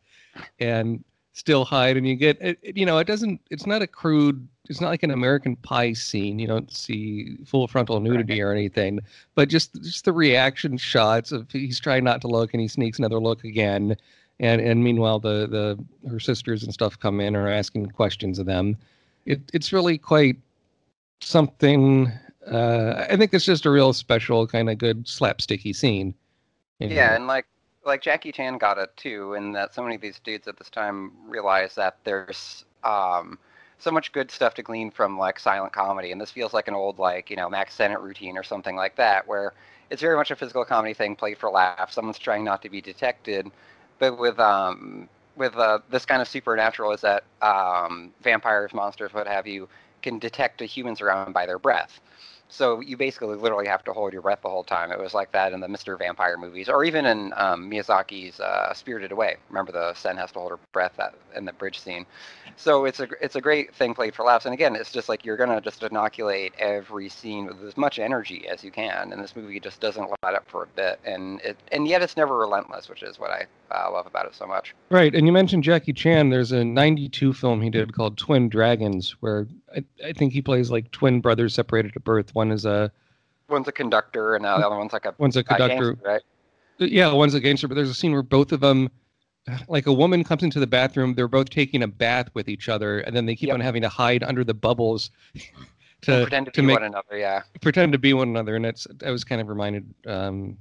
and 0.60 1.04
still 1.34 1.66
hide. 1.66 1.98
And 1.98 2.08
you 2.08 2.16
get 2.16 2.38
it, 2.42 2.60
you 2.78 2.86
know 2.86 2.98
it 2.98 3.08
doesn't 3.08 3.42
it's 3.50 3.66
not 3.66 3.82
a 3.82 3.88
crude 3.88 4.48
it's 4.70 4.80
not 4.80 4.90
like 4.90 5.04
an 5.04 5.12
American 5.12 5.58
Pie 5.58 5.92
scene. 5.94 6.40
You 6.40 6.48
don't 6.48 6.72
see 6.72 7.36
full 7.46 7.68
frontal 7.68 8.00
nudity 8.00 8.42
or 8.42 8.52
anything, 8.52 9.00
but 9.36 9.50
just 9.50 9.74
just 9.84 10.06
the 10.06 10.14
reaction 10.14 10.78
shots 10.78 11.32
of 11.34 11.52
he's 11.52 11.80
trying 11.82 12.04
not 12.06 12.22
to 12.22 12.28
look 12.28 12.54
and 12.54 12.62
he 12.62 12.68
sneaks 12.70 12.98
another 12.98 13.20
look 13.20 13.44
again. 13.44 13.98
And, 14.40 14.60
and 14.62 14.84
meanwhile, 14.84 15.20
the, 15.20 15.48
the 15.48 16.10
her 16.10 16.20
sisters 16.20 16.64
and 16.64 16.74
stuff 16.74 16.98
come 17.00 17.20
in 17.20 17.36
are 17.36 17.48
asking 17.48 17.88
questions 17.88 18.40
of 18.40 18.46
them. 18.46 18.78
It, 19.26 19.42
it's 19.54 19.72
really 19.72 19.98
quite 19.98 20.38
something 21.22 22.12
uh, 22.52 23.06
I 23.10 23.16
think 23.16 23.34
it's 23.34 23.46
just 23.46 23.66
a 23.66 23.70
real 23.70 23.94
special 23.94 24.48
kind 24.48 24.70
of 24.70 24.78
good 24.78 25.06
slapsticky 25.06 25.76
scene. 25.76 26.14
you 26.80 26.90
know. 26.90 26.96
Yeah, 26.96 27.16
and 27.16 27.28
like 27.28 27.46
like 27.86 28.02
Jackie 28.02 28.32
Chan 28.32 28.58
got 28.58 28.78
it 28.78 28.96
too, 28.98 29.34
and 29.34 29.56
that 29.56 29.74
so 29.74 29.82
many 29.82 29.96
of 29.96 30.02
these 30.02 30.20
dudes 30.20 30.48
at 30.48 30.58
this 30.58 30.70
time 30.70 31.12
realize 31.28 31.76
that 31.76 31.98
there's 32.04 32.66
um 32.84 33.38
so 33.80 33.92
much 33.92 34.14
good 34.14 34.32
stuff 34.32 34.54
to 34.56 34.64
glean 34.64 34.92
from 34.92 35.18
like 35.18 35.40
silent 35.40 35.74
comedy, 35.74 36.12
and 36.12 36.20
this 36.20 36.32
feels 36.32 36.54
like 36.54 36.68
an 36.68 36.74
old 36.74 37.00
like 37.00 37.30
you 37.30 37.36
know 37.36 37.50
Mack 37.50 37.72
Sennett 37.72 38.00
routine 38.00 38.38
or 38.38 38.44
something 38.44 38.76
like 38.76 38.96
that, 38.96 39.28
where 39.28 39.54
it's 39.90 40.02
very 40.02 40.16
much 40.16 40.32
a 40.32 40.36
physical 40.36 40.66
comedy 40.66 40.94
thing, 40.94 41.16
played 41.16 41.38
for 41.38 41.50
laughs. 41.50 41.96
Someone's 41.96 42.20
trying 42.20 42.44
not 42.44 42.62
to 42.62 42.70
be 42.70 42.82
detected, 42.82 43.52
but 44.00 44.18
with 44.18 44.40
um 44.40 45.10
with 45.36 45.56
uh, 45.56 45.80
this 45.90 46.06
kind 46.06 46.22
of 46.22 46.28
supernatural 46.28 46.92
is 46.92 47.02
that 47.02 47.24
um, 47.42 48.12
vampires, 48.22 48.74
monsters, 48.74 49.14
what 49.14 49.28
have 49.28 49.48
you, 49.48 49.68
can 50.02 50.20
detect 50.20 50.62
a 50.62 50.66
human's 50.66 51.02
around 51.02 51.34
by 51.34 51.46
their 51.46 51.60
breath. 51.60 52.00
So 52.54 52.82
you 52.82 52.98
basically 52.98 53.36
literally 53.36 53.68
have 53.68 53.84
to 53.86 53.94
hold 53.94 54.14
your 54.14 54.22
breath 54.22 54.42
the 54.44 54.50
whole 54.50 54.64
time. 54.64 54.92
It 54.92 55.00
was 55.00 55.16
like 55.16 55.32
that 55.32 55.54
in 55.54 55.60
the 55.60 55.66
Mr. 55.66 55.98
Vampire 55.98 56.38
movies, 56.38 56.70
or 56.70 56.84
even 56.84 57.04
in 57.08 57.34
um, 57.36 57.68
Miyazaki's 57.68 58.40
uh, 58.40 58.72
Spirited 58.76 59.12
Away. 59.12 59.38
Remember 59.50 59.72
the 59.72 59.96
Sen 59.96 60.18
has 60.18 60.32
to 60.34 60.40
hold 60.40 60.52
her 60.52 60.60
breath 60.72 61.00
at, 61.00 61.16
in 61.36 61.46
the 61.46 61.54
bridge 61.54 61.80
scene. 61.80 62.06
So 62.56 62.86
it's 62.86 63.00
a 63.00 63.08
it's 63.20 63.36
a 63.36 63.42
great 63.42 63.74
thing 63.74 63.96
played 63.96 64.14
for 64.14 64.24
laughs. 64.24 64.46
And 64.46 64.54
again, 64.54 64.76
it's 64.76 64.92
just 64.92 65.10
like 65.10 65.26
you're 65.26 65.36
gonna 65.36 65.62
just 65.62 65.82
inoculate 65.82 66.54
every 66.60 67.10
scene 67.10 67.48
with 67.48 67.64
as 67.64 67.76
much 67.76 67.98
energy 67.98 68.48
as 68.48 68.64
you 68.64 68.70
can. 68.70 69.12
And 69.12 69.24
this 69.24 69.36
movie 69.36 69.60
just 69.60 69.80
doesn't 69.80 70.08
let 70.22 70.36
up 70.36 70.48
for 70.48 70.62
a 70.62 70.68
bit, 70.68 71.00
and 71.06 71.42
it 71.42 71.58
and 71.72 71.88
yet 71.88 72.04
it's 72.04 72.16
never 72.16 72.38
relentless, 72.38 72.88
which 72.88 73.02
is 73.02 73.18
what 73.18 73.32
I 73.32 73.48
uh, 73.72 73.92
love 73.92 74.06
about 74.06 74.28
it 74.28 74.36
so 74.36 74.46
much. 74.46 74.76
Right, 74.92 75.16
and 75.16 75.26
you 75.26 75.34
mentioned 75.34 75.64
Jackie 75.64 75.94
Chan. 75.94 76.30
There's 76.30 76.52
a 76.52 76.64
'92 76.64 77.34
film 77.34 77.64
he 77.64 77.72
did 77.72 77.96
called 77.96 78.16
Twin 78.16 78.48
Dragons, 78.48 79.16
where 79.22 79.48
I, 79.76 79.84
I 80.06 80.14
think 80.14 80.34
he 80.34 80.42
plays 80.42 80.70
like 80.72 80.92
twin 80.92 81.22
brothers 81.22 81.54
separated 81.54 81.94
at 81.96 82.04
birth. 82.04 82.34
One 82.36 82.52
is 82.52 82.66
a 82.66 82.92
One's 83.50 83.68
a 83.68 83.72
conductor, 83.72 84.36
and 84.36 84.46
uh, 84.46 84.58
the 84.60 84.66
other 84.68 84.78
one's 84.78 84.94
like 84.94 85.06
a, 85.06 85.14
one's 85.18 85.36
a 85.36 85.42
a 85.42 85.44
conductor. 85.44 85.94
gangster, 85.94 85.98
right? 86.08 86.22
Yeah, 86.80 87.12
one's 87.14 87.34
a 87.34 87.40
gangster, 87.40 87.68
but 87.68 87.76
there's 87.76 87.90
a 87.90 87.94
scene 87.94 88.14
where 88.14 88.24
both 88.24 88.52
of 88.52 88.62
them, 88.62 88.90
like 89.68 89.86
a 89.86 89.94
woman 89.94 90.24
comes 90.24 90.44
into 90.44 90.60
the 90.60 90.66
bathroom, 90.68 91.14
they're 91.14 91.28
both 91.28 91.50
taking 91.50 91.84
a 91.84 91.88
bath 91.88 92.30
with 92.34 92.48
each 92.50 92.70
other, 92.70 93.00
and 93.02 93.16
then 93.16 93.26
they 93.26 93.36
keep 93.36 93.48
Yep. 93.48 93.56
on 93.56 93.60
having 93.60 93.82
to 93.82 93.90
hide 93.90 94.24
under 94.24 94.44
the 94.44 94.54
bubbles 94.54 95.12
to 96.02 96.22
pretend 96.24 96.46
to, 96.48 96.52
to 96.54 96.62
be 96.62 96.68
make 96.68 96.76
one 96.80 96.84
another. 96.86 97.18
Yeah. 97.18 97.44
pretend 97.62 97.92
to 97.92 98.00
be 98.00 98.14
one 98.14 98.30
another. 98.30 98.56
And 98.56 98.66
it's 98.66 98.88
I 99.06 99.12
was 99.12 99.24
kind 99.24 99.40
of 99.42 99.50
reminded 99.50 99.94
um, 100.08 100.58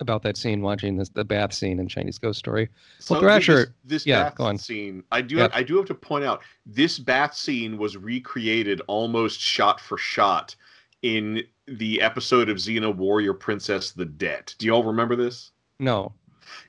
about 0.00 0.22
that 0.22 0.36
scene 0.36 0.62
watching 0.62 0.96
this 0.96 1.08
the 1.08 1.24
bath 1.24 1.52
scene 1.52 1.78
in 1.80 1.88
Chinese 1.88 2.18
Ghost 2.18 2.38
Story. 2.38 2.68
Well, 3.10 3.20
So 3.20 3.20
Thrasher- 3.20 3.56
this, 3.84 4.02
this 4.02 4.06
yeah, 4.06 4.30
bath 4.30 4.60
scene, 4.60 5.02
I 5.10 5.22
do 5.22 5.36
Yep. 5.36 5.50
I 5.54 5.62
do 5.62 5.76
have 5.76 5.86
to 5.86 5.94
point 5.94 6.24
out 6.24 6.42
this 6.66 6.98
bath 6.98 7.34
scene 7.34 7.78
was 7.78 7.96
recreated 7.96 8.80
almost 8.86 9.40
shot 9.40 9.80
for 9.80 9.98
shot 9.98 10.54
in 11.02 11.42
the 11.66 12.00
episode 12.00 12.48
of 12.48 12.56
Xena 12.56 12.94
Warrior 12.94 13.34
Princess 13.34 13.92
the 13.92 14.04
Debt. 14.04 14.54
Do 14.58 14.66
you 14.66 14.72
all 14.72 14.84
remember 14.84 15.14
this? 15.16 15.50
No, 15.78 16.12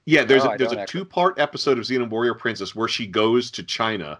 Yeah, 0.05 0.23
there's 0.23 0.43
No, 0.43 0.51
a, 0.53 0.57
there's 0.57 0.71
a 0.71 0.85
two 0.85 1.05
part 1.05 1.39
episode 1.39 1.77
of 1.79 1.85
Xena 1.85 2.07
Warrior 2.09 2.33
Princess 2.35 2.75
where 2.75 2.87
she 2.87 3.07
goes 3.07 3.49
to 3.51 3.63
China, 3.63 4.19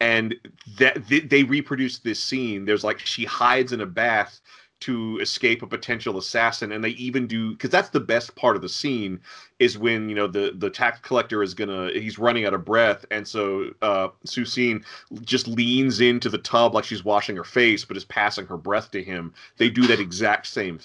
and 0.00 0.34
that 0.78 1.06
they, 1.08 1.20
they 1.20 1.42
reproduce 1.44 1.98
this 1.98 2.18
scene. 2.20 2.64
There's 2.64 2.84
like 2.84 2.98
she 3.00 3.24
hides 3.24 3.72
in 3.72 3.80
a 3.80 3.86
bath 3.86 4.40
to 4.80 5.18
escape 5.20 5.62
a 5.62 5.66
potential 5.66 6.18
assassin, 6.18 6.72
and 6.72 6.84
they 6.84 6.90
even 6.90 7.26
do 7.26 7.52
because 7.52 7.70
that's 7.70 7.88
the 7.90 8.00
best 8.00 8.34
part 8.36 8.56
of 8.56 8.62
the 8.62 8.68
scene 8.68 9.20
is 9.58 9.76
when 9.78 10.08
you 10.08 10.14
know 10.14 10.26
the 10.26 10.52
the 10.56 10.70
tax 10.70 11.00
collector 11.00 11.42
is 11.42 11.54
gonna 11.54 11.90
he's 11.92 12.18
running 12.18 12.44
out 12.46 12.54
of 12.54 12.64
breath, 12.64 13.04
and 13.10 13.26
so 13.26 13.70
uh, 13.82 14.08
Susine 14.24 14.84
just 15.22 15.48
leans 15.48 16.00
into 16.00 16.28
the 16.28 16.38
tub 16.38 16.74
like 16.74 16.84
she's 16.84 17.04
washing 17.04 17.36
her 17.36 17.44
face, 17.44 17.84
but 17.84 17.96
is 17.96 18.04
passing 18.04 18.46
her 18.46 18.56
breath 18.56 18.90
to 18.92 19.02
him. 19.02 19.32
They 19.56 19.68
do 19.68 19.86
that 19.88 20.00
exact 20.00 20.46
same 20.46 20.78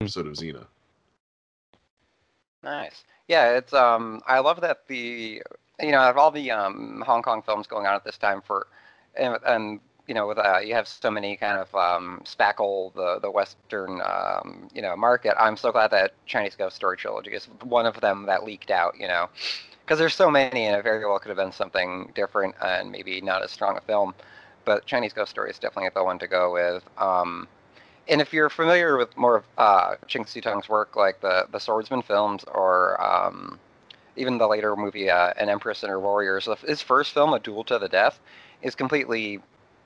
episode 0.00 0.26
of 0.26 0.34
Xena. 0.34 0.66
Nice. 2.62 3.04
Yeah, 3.28 3.56
it's 3.56 3.72
um 3.72 4.22
I 4.26 4.38
love 4.38 4.60
that 4.60 4.86
the 4.86 5.42
you 5.80 5.90
know, 5.90 5.98
out 5.98 6.10
of 6.10 6.16
all 6.16 6.30
the 6.30 6.50
um 6.50 7.02
Hong 7.04 7.22
Kong 7.22 7.42
films 7.42 7.66
going 7.66 7.86
on 7.86 7.94
at 7.94 8.04
this 8.04 8.18
time 8.18 8.40
for 8.40 8.68
and, 9.16 9.38
and 9.46 9.80
you 10.06 10.14
know, 10.14 10.26
with 10.26 10.38
uh, 10.38 10.58
you 10.58 10.74
have 10.74 10.86
so 10.86 11.10
many 11.10 11.36
kind 11.36 11.58
of 11.58 11.74
um, 11.74 12.22
spackle 12.24 12.92
the 12.94 13.18
the 13.20 13.30
Western 13.30 14.00
um, 14.02 14.68
you 14.74 14.82
know 14.82 14.96
market. 14.96 15.34
I'm 15.38 15.56
so 15.56 15.72
glad 15.72 15.90
that 15.92 16.12
Chinese 16.26 16.54
Ghost 16.56 16.76
Story 16.76 16.96
trilogy 16.96 17.32
is 17.32 17.46
one 17.62 17.86
of 17.86 18.00
them 18.00 18.26
that 18.26 18.44
leaked 18.44 18.70
out. 18.70 18.98
You 18.98 19.08
know, 19.08 19.28
because 19.84 19.98
there's 19.98 20.14
so 20.14 20.30
many, 20.30 20.66
and 20.66 20.76
it 20.76 20.82
very 20.82 21.04
well 21.06 21.18
could 21.18 21.28
have 21.28 21.36
been 21.36 21.52
something 21.52 22.12
different 22.14 22.54
and 22.62 22.90
maybe 22.90 23.20
not 23.20 23.42
as 23.42 23.50
strong 23.50 23.76
a 23.76 23.80
film. 23.80 24.14
But 24.64 24.86
Chinese 24.86 25.12
Ghost 25.12 25.30
Story 25.30 25.50
is 25.50 25.58
definitely 25.58 25.90
the 25.94 26.04
one 26.04 26.18
to 26.18 26.26
go 26.26 26.52
with. 26.52 26.82
Um, 26.98 27.48
and 28.08 28.20
if 28.20 28.32
you're 28.32 28.50
familiar 28.50 28.96
with 28.98 29.16
more 29.16 29.36
of 29.36 29.44
uh, 29.56 29.94
Ching 30.06 30.26
Siu-tung's 30.26 30.68
work, 30.68 30.96
like 30.96 31.20
the 31.20 31.46
the 31.50 31.58
Swordsman 31.58 32.02
films 32.02 32.44
or 32.44 33.00
um, 33.02 33.58
even 34.16 34.38
the 34.38 34.46
later 34.46 34.76
movie 34.76 35.10
uh, 35.10 35.32
An 35.38 35.48
Empress 35.48 35.82
and 35.82 35.90
Her 35.90 36.00
Warriors, 36.00 36.48
his 36.66 36.82
first 36.82 37.12
film, 37.12 37.32
A 37.32 37.38
Duel 37.38 37.64
to 37.64 37.78
the 37.78 37.88
Death, 37.88 38.20
is 38.62 38.74
completely 38.74 39.40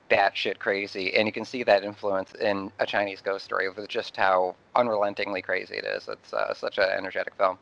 batshit 0.09 0.59
crazy, 0.59 1.13
and 1.15 1.27
you 1.27 1.31
can 1.31 1.45
see 1.45 1.63
that 1.63 1.83
influence 1.83 2.33
in 2.35 2.71
a 2.79 2.85
Chinese 2.85 3.21
ghost 3.21 3.45
story 3.45 3.69
with 3.69 3.87
just 3.87 4.15
how 4.15 4.55
unrelentingly 4.75 5.41
crazy 5.41 5.75
it 5.75 5.85
is. 5.85 6.07
It's 6.07 6.33
uh, 6.33 6.53
such 6.53 6.77
an 6.77 6.89
energetic 6.89 7.35
film. 7.35 7.57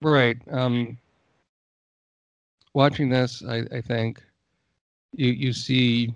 Right. 0.00 0.36
Um, 0.50 0.96
watching 2.74 3.08
this, 3.08 3.42
I, 3.46 3.64
I 3.72 3.80
think 3.80 4.22
you 5.12 5.30
you 5.30 5.52
see. 5.52 6.14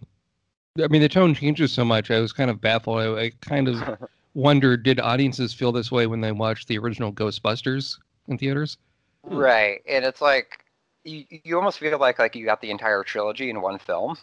I 0.83 0.87
mean, 0.89 1.03
the 1.03 1.09
tone 1.09 1.35
changes 1.35 1.73
so 1.73 1.85
much. 1.85 2.11
I 2.11 2.21
was 2.21 2.33
kind 2.33 2.51
of 2.51 2.61
baffled. 2.61 2.99
I, 2.99 3.25
I 3.25 3.33
kind 3.43 3.69
of 3.69 3.99
wondered, 4.35 4.85
did 4.85 5.01
audiences 5.01 5.53
feel 5.53 5.71
this 5.71 5.93
way 5.93 6.07
when 6.07 6.23
they 6.23 6.33
watched 6.33 6.69
the 6.69 6.79
original 6.79 7.13
Ghostbusters 7.13 7.99
in 8.29 8.39
theaters? 8.39 8.79
Right, 9.25 9.83
and 9.87 10.05
it's 10.05 10.23
like 10.23 10.62
you, 11.05 11.25
you 11.31 11.57
almost 11.57 11.79
feel 11.79 11.99
like 11.99 12.19
like 12.19 12.35
you 12.37 12.45
got 12.45 12.61
the 12.61 12.71
entire 12.71 13.03
trilogy 13.05 13.51
in 13.51 13.61
one 13.61 13.79
film. 13.79 14.17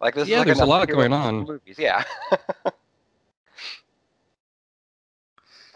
Like 0.00 0.14
this 0.14 0.28
Yeah, 0.28 0.34
is 0.34 0.36
like 0.36 0.48
there's 0.48 0.60
a 0.60 0.66
lot 0.66 0.88
going 0.88 1.12
on. 1.12 1.48
Movies, 1.48 1.78
yeah. 1.78 2.04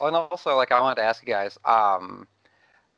And 0.01 0.17
also, 0.17 0.57
like, 0.57 0.73
I 0.73 0.81
wanted 0.81 0.97
to 0.97 1.03
ask 1.03 1.23
you 1.23 1.33
guys, 1.33 1.59
um, 1.65 2.27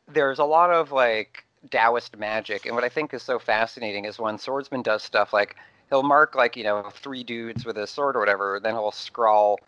there's 0.09 0.39
a 0.39 0.45
lot 0.45 0.71
of 0.71 0.93
like 0.93 1.45
Taoist 1.71 2.17
magic, 2.17 2.67
and 2.67 2.75
what 2.75 2.85
I 2.85 2.89
think 2.89 3.13
is 3.15 3.23
so 3.23 3.39
fascinating 3.39 4.05
is 4.05 4.19
when 4.19 4.39
Swordsman 4.39 4.83
does 4.83 5.03
stuff 5.03 5.33
like 5.33 5.57
he'll 5.89 6.03
mark 6.03 6.35
like 6.35 6.57
you 6.57 6.65
know 6.65 6.91
three 6.91 7.23
dudes 7.25 7.65
with 7.65 7.77
a 7.79 7.87
sword 7.87 8.17
or 8.17 8.21
whatever, 8.21 8.61
then 8.63 8.75
he'll 8.75 8.91
scrawl 8.93 9.59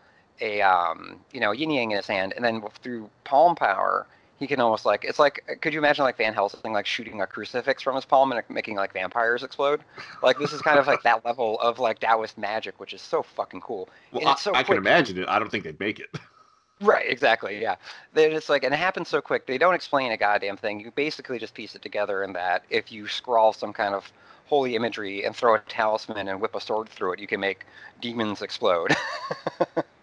a 0.41 0.61
um, 0.63 1.21
you 1.33 1.41
know 1.41 1.53
yin 1.53 1.71
yang 1.71 1.91
in 1.93 1.97
his 1.99 2.07
hand, 2.07 2.33
and 2.35 2.45
then 2.45 2.63
through 2.83 3.11
palm 3.25 3.55
power, 3.57 4.07
he 4.39 4.47
can 4.47 4.61
almost 4.61 4.85
like 4.85 5.05
it's 5.05 5.19
like 5.19 5.59
could 5.61 5.73
you 5.73 5.79
imagine 5.79 6.05
like 6.05 6.17
Van 6.17 6.35
Helsing 6.35 6.73
like 6.73 6.87
shooting 6.87 7.21
a 7.21 7.27
crucifix 7.27 7.83
from 7.83 7.95
his 7.95 8.05
palm 8.05 8.33
and 8.33 8.43
making 8.49 8.77
like 8.77 8.93
vampires 8.93 9.43
explode? 9.43 9.81
Like 10.23 10.39
this 10.39 10.53
is 10.53 10.61
kind 10.61 10.79
of 10.79 10.87
like 10.87 11.03
that 11.03 11.25
level 11.25 11.61
of 11.61 11.79
like 11.79 11.99
Taoist 11.99 12.39
magic, 12.39 12.79
which 12.81 12.93
is 12.93 13.03
so 13.03 13.23
fucking 13.23 13.61
cool. 13.61 13.89
Well, 14.13 14.21
And 14.21 14.31
I, 14.31 14.35
so 14.37 14.55
I 14.55 14.63
can 14.63 14.77
imagine 14.77 15.19
it. 15.19 15.29
I 15.29 15.39
don't 15.39 15.51
think 15.51 15.65
they'd 15.65 15.81
make 15.81 16.01
it. 16.01 16.11
Right, 16.81 17.09
exactly. 17.09 17.63
Yeah, 17.63 17.77
Then 18.15 18.33
it's 18.33 18.49
like, 18.49 18.65
and 18.65 18.75
it 18.75 18.79
happens 18.79 19.09
so 19.09 19.21
quick. 19.21 19.47
They 19.47 19.59
don't 19.59 19.75
explain 19.75 20.11
a 20.11 20.17
goddamn 20.17 20.57
thing. 20.57 20.81
You 20.81 20.91
basically 20.91 21.39
just 21.39 21.55
piece 21.55 21.75
it 21.75 21.83
together 21.83 22.25
in 22.25 22.33
that 22.33 22.65
if 22.69 22.91
you 22.91 23.07
scrawl 23.07 23.53
some 23.53 23.73
kind 23.73 23.95
of 23.95 24.11
holy 24.47 24.75
imagery 24.75 25.25
and 25.25 25.35
throw 25.35 25.55
a 25.55 25.61
talisman 25.61 26.29
and 26.29 26.41
whip 26.41 26.55
a 26.55 26.61
sword 26.61 26.89
through 26.89 27.13
it, 27.13 27.21
you 27.21 27.27
can 27.27 27.41
make 27.41 27.65
demons 28.01 28.43
explode. 28.43 28.95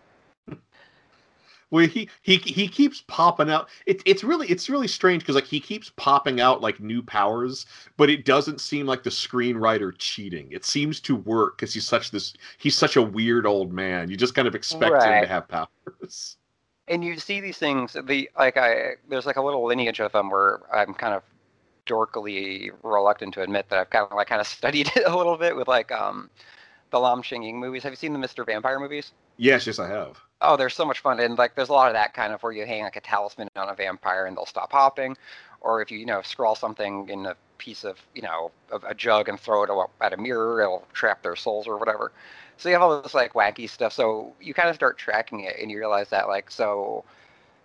Well, 1.71 1.87
he 1.87 2.09
he 2.21 2.35
he 2.37 2.67
keeps 2.67 3.03
popping 3.07 3.49
out. 3.49 3.69
It's 3.85 4.03
it's 4.05 4.23
really 4.23 4.47
it's 4.47 4.69
really 4.69 4.87
strange 4.89 5.23
because 5.23 5.35
like 5.35 5.45
he 5.45 5.59
keeps 5.61 5.89
popping 5.95 6.41
out 6.41 6.61
like 6.61 6.81
new 6.81 7.01
powers, 7.01 7.65
but 7.97 8.09
it 8.09 8.25
doesn't 8.25 8.59
seem 8.59 8.85
like 8.85 9.03
the 9.03 9.09
screenwriter 9.09 9.93
cheating. 9.97 10.51
It 10.51 10.65
seems 10.65 10.99
to 11.01 11.15
work 11.15 11.57
because 11.57 11.73
he's 11.73 11.87
such 11.87 12.11
this 12.11 12.33
he's 12.57 12.77
such 12.77 12.97
a 12.97 13.01
weird 13.01 13.45
old 13.47 13.71
man. 13.71 14.09
You 14.09 14.17
just 14.17 14.35
kind 14.35 14.47
of 14.49 14.55
expect 14.55 15.01
him 15.03 15.21
to 15.21 15.27
have 15.27 15.47
powers. 15.47 16.37
and 16.89 17.03
you 17.05 17.17
see 17.17 17.39
these 17.39 17.57
things. 17.57 17.93
The 18.03 18.29
like 18.37 18.57
I 18.57 18.95
there's 19.09 19.25
like 19.25 19.37
a 19.37 19.41
little 19.41 19.65
lineage 19.65 20.01
of 20.01 20.11
them 20.11 20.29
where 20.29 20.61
I'm 20.73 20.93
kind 20.93 21.13
of 21.13 21.23
dorkily 21.87 22.71
reluctant 22.83 23.33
to 23.35 23.41
admit 23.41 23.69
that 23.69 23.79
I've 23.79 23.89
kind 23.89 24.07
of 24.09 24.15
like 24.15 24.27
kind 24.27 24.41
of 24.41 24.47
studied 24.47 24.91
it 24.95 25.07
a 25.07 25.15
little 25.15 25.37
bit 25.37 25.55
with 25.55 25.67
like 25.69 25.91
um 25.91 26.29
the 26.91 26.99
Lam 26.99 27.21
Ching 27.21 27.43
Ying 27.43 27.59
movies. 27.59 27.83
Have 27.83 27.93
you 27.93 27.97
seen 27.97 28.13
the 28.13 28.19
Mr. 28.19 28.45
Vampire 28.45 28.79
movies? 28.79 29.13
Yes, 29.37 29.65
yes, 29.67 29.79
I 29.79 29.87
have. 29.87 30.21
Oh, 30.41 30.57
they're 30.57 30.69
so 30.69 30.85
much 30.85 30.99
fun, 30.99 31.19
and 31.19 31.37
like 31.37 31.55
there's 31.55 31.69
a 31.69 31.73
lot 31.73 31.87
of 31.87 31.93
that 31.93 32.13
kind 32.13 32.33
of 32.33 32.41
where 32.41 32.51
you 32.51 32.65
hang 32.65 32.83
like 32.83 32.95
a 32.95 33.01
talisman 33.01 33.47
on 33.55 33.69
a 33.69 33.75
vampire 33.75 34.25
and 34.25 34.35
they'll 34.35 34.45
stop 34.45 34.71
hopping, 34.71 35.15
or 35.61 35.81
if 35.81 35.91
you 35.91 35.99
you 35.99 36.05
know 36.05 36.21
scrawl 36.23 36.55
something 36.55 37.07
in 37.09 37.27
a 37.27 37.35
piece 37.59 37.83
of 37.83 37.99
you 38.15 38.23
know 38.23 38.51
a 38.87 38.95
jug 38.95 39.29
and 39.29 39.39
throw 39.39 39.63
it 39.63 39.69
at 40.01 40.13
a 40.13 40.17
mirror, 40.17 40.61
it'll 40.61 40.87
trap 40.93 41.21
their 41.21 41.35
souls 41.35 41.67
or 41.67 41.77
whatever. 41.77 42.11
So 42.57 42.69
you 42.69 42.75
have 42.75 42.81
all 42.81 43.01
this 43.01 43.13
like 43.13 43.33
wacky 43.33 43.69
stuff. 43.69 43.93
So 43.93 44.33
you 44.41 44.53
kind 44.53 44.69
of 44.69 44.75
start 44.75 44.97
tracking 44.97 45.41
it, 45.41 45.57
and 45.61 45.69
you 45.71 45.77
realize 45.77 46.09
that 46.09 46.27
like 46.27 46.49
so, 46.51 47.03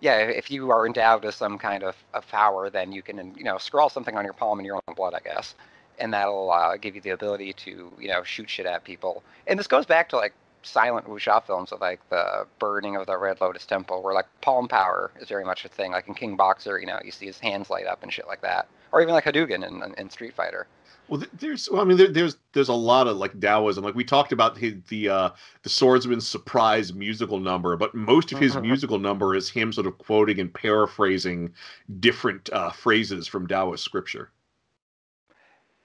yeah, 0.00 0.18
if 0.18 0.50
you 0.50 0.70
are 0.70 0.86
endowed 0.86 1.24
with 1.24 1.34
some 1.34 1.58
kind 1.58 1.82
of, 1.82 1.96
of 2.14 2.28
power, 2.28 2.70
then 2.70 2.92
you 2.92 3.02
can 3.02 3.34
you 3.36 3.44
know 3.44 3.58
scrawl 3.58 3.88
something 3.88 4.16
on 4.16 4.24
your 4.24 4.34
palm 4.34 4.58
in 4.58 4.66
your 4.66 4.76
own 4.76 4.94
blood, 4.94 5.14
I 5.14 5.20
guess, 5.20 5.54
and 5.98 6.12
that'll 6.12 6.50
uh, 6.50 6.76
give 6.76 6.94
you 6.94 7.00
the 7.00 7.10
ability 7.10 7.54
to 7.54 7.92
you 7.98 8.08
know 8.08 8.22
shoot 8.22 8.50
shit 8.50 8.66
at 8.66 8.84
people. 8.84 9.22
And 9.46 9.58
this 9.58 9.66
goes 9.66 9.86
back 9.86 10.10
to 10.10 10.16
like 10.16 10.34
silent 10.66 11.06
wuxia 11.08 11.44
films 11.44 11.72
of 11.72 11.80
like 11.80 12.00
the 12.10 12.46
burning 12.58 12.96
of 12.96 13.06
the 13.06 13.16
Red 13.16 13.40
Lotus 13.40 13.66
Temple, 13.66 14.02
where 14.02 14.14
like 14.14 14.26
palm 14.40 14.68
power 14.68 15.10
is 15.20 15.28
very 15.28 15.44
much 15.44 15.64
a 15.64 15.68
thing. 15.68 15.92
Like 15.92 16.08
in 16.08 16.14
King 16.14 16.36
Boxer, 16.36 16.78
you 16.78 16.86
know, 16.86 17.00
you 17.04 17.10
see 17.12 17.26
his 17.26 17.38
hands 17.38 17.70
light 17.70 17.86
up 17.86 18.02
and 18.02 18.12
shit 18.12 18.26
like 18.26 18.42
that, 18.42 18.68
or 18.92 19.00
even 19.02 19.14
like 19.14 19.24
Hadouken 19.24 19.66
in, 19.66 19.94
in, 19.98 20.10
Street 20.10 20.34
Fighter. 20.34 20.66
Well, 21.08 21.22
there's, 21.32 21.70
well, 21.70 21.82
I 21.82 21.84
mean, 21.84 21.96
there, 21.98 22.08
there's 22.08 22.36
there's 22.52 22.68
a 22.68 22.74
lot 22.74 23.06
of 23.06 23.16
like 23.16 23.38
Taoism. 23.40 23.84
Like 23.84 23.94
we 23.94 24.04
talked 24.04 24.32
about 24.32 24.56
the 24.56 24.80
the 24.88 25.08
uh, 25.08 25.30
the 25.62 25.68
swordsman's 25.68 26.26
surprise 26.26 26.92
musical 26.92 27.38
number, 27.38 27.76
but 27.76 27.94
most 27.94 28.32
of 28.32 28.38
his 28.38 28.56
Mhm. 28.56 28.62
musical 28.62 28.98
number 28.98 29.34
is 29.36 29.48
him 29.48 29.72
sort 29.72 29.86
of 29.86 29.98
quoting 29.98 30.40
and 30.40 30.52
paraphrasing 30.52 31.54
different 32.00 32.50
uh, 32.52 32.70
phrases 32.70 33.28
from 33.28 33.46
Taoist 33.46 33.84
scripture. 33.84 34.32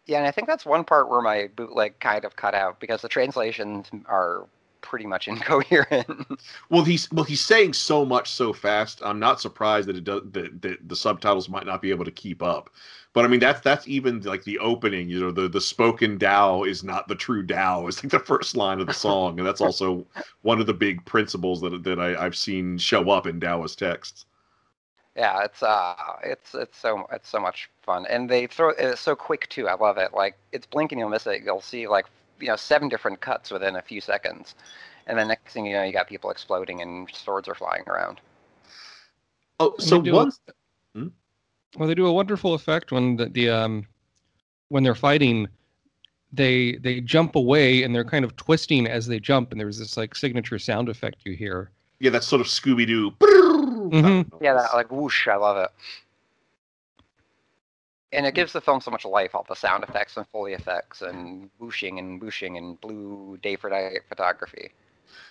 Yeah, 0.05 0.17
and 0.17 0.27
I 0.27 0.31
think 0.31 0.47
that's 0.47 0.65
one 0.65 0.83
part 0.83 1.09
where 1.09 1.21
my 1.21 1.47
bootleg 1.55 1.99
kind 1.99 2.25
of 2.25 2.35
cut 2.35 2.53
out 2.55 2.79
because 2.79 3.01
the 3.01 3.09
translations 3.09 3.89
are 4.07 4.47
pretty 4.81 5.05
much 5.05 5.27
incoherent. 5.29 6.41
Well, 6.69 6.83
he's 6.83 7.11
well, 7.11 7.25
he's 7.25 7.41
saying 7.41 7.73
so 7.73 8.05
much 8.05 8.29
so 8.29 8.53
fast. 8.53 9.01
I'm 9.03 9.19
not 9.19 9.41
surprised 9.41 9.87
that 9.87 9.95
it 9.97 10.03
does 10.03 10.21
that, 10.31 10.61
that 10.61 10.89
the 10.89 10.95
subtitles 10.95 11.49
might 11.49 11.65
not 11.65 11.81
be 11.81 11.91
able 11.91 12.05
to 12.05 12.11
keep 12.11 12.43
up. 12.43 12.69
But 13.13 13.25
I 13.25 13.27
mean, 13.27 13.41
that's 13.41 13.61
that's 13.61 13.87
even 13.87 14.21
like 14.21 14.43
the 14.43 14.59
opening. 14.59 15.09
You 15.09 15.19
know, 15.19 15.31
the 15.31 15.49
the 15.49 15.61
spoken 15.61 16.17
Tao 16.17 16.63
is 16.63 16.83
not 16.83 17.07
the 17.07 17.15
true 17.15 17.45
Tao. 17.45 17.87
It's 17.87 18.03
like 18.03 18.11
the 18.11 18.19
first 18.19 18.55
line 18.55 18.79
of 18.79 18.87
the 18.87 18.93
song, 19.07 19.37
and 19.37 19.47
that's 19.47 19.61
also 19.61 20.05
one 20.43 20.61
of 20.61 20.67
the 20.67 20.73
big 20.73 21.03
principles 21.05 21.61
that 21.61 21.83
that 21.83 21.99
I, 21.99 22.25
I've 22.25 22.35
seen 22.35 22.77
show 22.77 23.09
up 23.09 23.27
in 23.27 23.39
Taoist 23.39 23.79
texts. 23.79 24.25
yeah, 25.15 25.43
it's 25.43 25.61
uh, 25.61 25.95
it's 26.23 26.55
it's 26.55 26.77
so 26.77 27.05
it's 27.11 27.27
so 27.29 27.39
much 27.39 27.69
fun, 27.83 28.05
and 28.09 28.29
they 28.29 28.47
throw 28.47 28.69
it's 28.69 29.01
so 29.01 29.15
quick 29.15 29.49
too. 29.49 29.67
I 29.67 29.75
love 29.75 29.97
it. 29.97 30.13
Like 30.13 30.37
it's 30.53 30.65
blinking 30.65 30.99
you'll 30.99 31.09
miss 31.09 31.27
it. 31.27 31.43
You'll 31.43 31.61
see 31.61 31.87
like 31.87 32.05
you 32.41 32.47
know 32.47 32.55
seven 32.55 32.89
different 32.89 33.21
cuts 33.21 33.51
within 33.51 33.75
a 33.75 33.81
few 33.81 34.01
seconds, 34.01 34.55
and 35.07 35.17
then 35.17 35.27
next 35.27 35.53
thing 35.53 35.65
you 35.65 35.73
know, 35.73 35.83
you 35.83 35.93
got 35.93 36.07
people 36.07 36.29
exploding 36.31 36.81
and 36.81 37.09
swords 37.13 37.47
are 37.47 37.55
flying 37.55 37.83
around. 37.87 38.19
Oh, 39.59 39.75
so 39.77 40.01
do 40.01 40.13
one 40.13 40.31
a- 40.95 40.99
Well, 41.77 41.87
they 41.87 41.95
do 41.95 42.07
a 42.07 42.13
wonderful 42.13 42.53
effect 42.53 42.91
when 42.91 43.15
the, 43.15 43.27
the 43.27 43.49
um 43.49 43.85
when 44.69 44.83
they're 44.83 44.95
fighting. 44.95 45.47
They 46.33 46.77
they 46.77 47.01
jump 47.01 47.35
away 47.35 47.83
and 47.83 47.93
they're 47.93 48.05
kind 48.05 48.23
of 48.23 48.35
twisting 48.37 48.87
as 48.87 49.05
they 49.05 49.19
jump, 49.19 49.51
and 49.51 49.59
there's 49.59 49.77
this 49.77 49.97
like 49.97 50.15
signature 50.15 50.57
sound 50.59 50.87
effect 50.87 51.17
you 51.25 51.33
hear. 51.35 51.71
yeah, 51.99 52.09
that's 52.09 52.25
sort 52.25 52.39
of 52.41 52.47
Scooby 52.47 52.87
Doo. 52.87 53.11
Mhm. 53.21 54.25
Yeah, 54.41 54.53
that 54.53 54.73
like 54.73 54.89
whoosh, 54.91 55.27
I 55.27 55.35
love 55.35 55.57
it. 55.57 55.69
And 58.13 58.25
it 58.25 58.33
gives 58.33 58.51
the 58.53 58.61
film 58.61 58.81
so 58.81 58.91
much 58.91 59.05
life, 59.05 59.33
all 59.33 59.45
the 59.47 59.55
sound 59.55 59.83
effects 59.83 60.17
and 60.17 60.27
Foley 60.27 60.53
effects 60.53 61.01
and 61.01 61.49
whooshing 61.59 61.97
and 61.97 62.21
whooshing 62.21 62.57
and 62.57 62.79
blue 62.81 63.39
day 63.41 63.55
for 63.55 63.69
night 63.69 64.01
photography. 64.09 64.71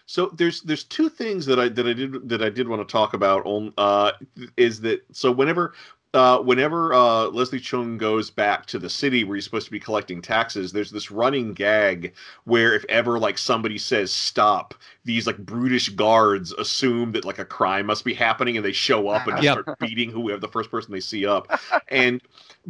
So 0.07 0.27
there's 0.35 0.63
there's 0.63 0.85
two 0.85 1.09
things 1.09 1.47
that 1.47 1.59
I 1.59 1.69
that 1.69 1.87
I 1.87 1.93
did 1.93 2.29
that 2.29 2.43
I 2.43 2.49
did 2.49 2.69
want 2.69 2.87
to 2.87 2.91
talk 2.91 3.15
about. 3.15 3.45
On 3.45 3.73
uh, 3.79 4.13
is 4.57 4.81
that 4.81 5.05
so 5.13 5.31
whenever 5.31 5.75
uh, 6.13 6.39
whenever 6.41 6.93
uh, 6.93 7.27
Leslie 7.27 7.61
Cheung 7.61 7.97
goes 7.97 8.31
back 8.31 8.67
to 8.67 8.79
the 8.81 8.91
city 8.91 9.23
where 9.23 9.37
he's 9.37 9.45
supposed 9.45 9.67
to 9.67 9.71
be 9.73 9.79
collecting 9.79 10.21
taxes, 10.21 10.73
there's 10.73 10.91
this 10.91 11.11
running 11.11 11.55
gag 11.55 12.15
where 12.45 12.75
if 12.75 12.85
ever 12.89 13.19
like 13.19 13.39
somebody 13.39 13.79
says 13.79 14.11
stop, 14.11 14.75
these 15.05 15.27
like 15.27 15.39
brutish 15.39 15.89
guards 15.91 16.53
assume 16.53 17.13
that 17.13 17.25
like 17.25 17.39
a 17.39 17.45
crime 17.45 17.87
must 17.87 18.05
be 18.05 18.15
happening 18.15 18.57
and 18.57 18.65
they 18.67 18.73
show 18.73 19.09
up 19.09 19.29
and 19.29 19.37
just 19.37 19.47
Yep. 19.47 19.51
start 19.51 19.69
beating 19.79 20.11
whoever 20.11 20.41
the 20.41 20.49
first 20.49 20.71
person 20.71 20.93
they 20.93 21.01
see 21.01 21.27
up. 21.27 21.49
And 21.89 22.21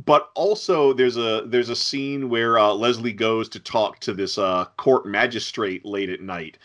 but 0.07 0.31
also 0.35 0.93
there's 0.93 1.17
a 1.17 1.45
there's 1.47 1.69
a 1.69 1.77
scene 1.77 2.29
where 2.29 2.59
uh, 2.59 2.73
Leslie 2.73 3.13
goes 3.13 3.49
to 3.51 3.61
talk 3.61 3.99
to 4.01 4.13
this 4.15 4.39
uh, 4.39 4.67
court 4.77 5.07
magistrate 5.07 5.85
late 5.85 6.11
at 6.11 6.21
night 6.21 6.59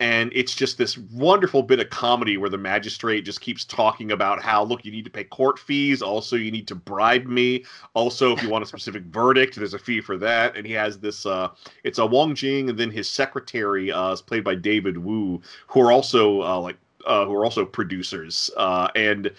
and 0.00 0.32
it's 0.34 0.54
just 0.54 0.78
this 0.78 0.96
wonderful 0.96 1.62
bit 1.62 1.78
of 1.78 1.90
comedy 1.90 2.38
where 2.38 2.48
the 2.48 2.58
magistrate 2.58 3.22
just 3.22 3.42
keeps 3.42 3.66
talking 3.66 4.12
about 4.12 4.42
how 4.42 4.64
look 4.64 4.82
you 4.82 4.90
need 4.90 5.04
to 5.04 5.10
pay 5.10 5.24
court 5.24 5.58
fees. 5.58 6.00
Also 6.00 6.36
you 6.36 6.50
need 6.50 6.66
to 6.68 6.74
bribe 6.74 7.26
me. 7.26 7.64
Also 7.92 8.34
if 8.34 8.42
you 8.42 8.48
want 8.48 8.64
a 8.64 8.66
specific 8.66 9.02
verdict 9.10 9.56
there's 9.56 9.74
a 9.74 9.78
fee 9.78 10.00
for 10.00 10.16
that. 10.16 10.56
And 10.56 10.66
he 10.66 10.72
has 10.72 10.98
this 10.98 11.26
uh 11.26 11.50
it's 11.84 11.98
a 11.98 12.06
wong 12.06 12.34
jing 12.34 12.70
and 12.70 12.78
then 12.78 12.90
his 12.90 13.08
secretary 13.08 13.92
uh 13.92 14.12
is 14.12 14.22
played 14.22 14.42
by 14.42 14.54
david 14.54 14.96
wu 14.96 15.40
who 15.66 15.80
are 15.82 15.92
also 15.92 16.42
uh 16.42 16.58
like 16.58 16.76
uh 17.06 17.26
who 17.26 17.34
are 17.34 17.44
also 17.44 17.66
producers. 17.66 18.50
Uh 18.56 18.88
and 18.96 19.30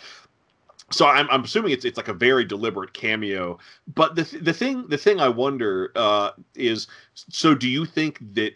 so 0.91 1.07
I'm, 1.07 1.27
I'm 1.31 1.43
assuming 1.43 1.71
it's 1.71 1.85
it's 1.85 1.97
like 1.97 2.09
a 2.09 2.13
very 2.13 2.45
deliberate 2.45 2.93
cameo. 2.93 3.57
But 3.95 4.15
the 4.15 4.23
the 4.39 4.53
thing 4.53 4.87
the 4.89 4.97
thing 4.97 5.19
i 5.19 5.27
wonder 5.27 5.91
uh 5.95 6.31
is 6.53 6.85
so 7.15 7.55
do 7.55 7.67
you 7.67 7.83
think 7.85 8.19
that 8.35 8.53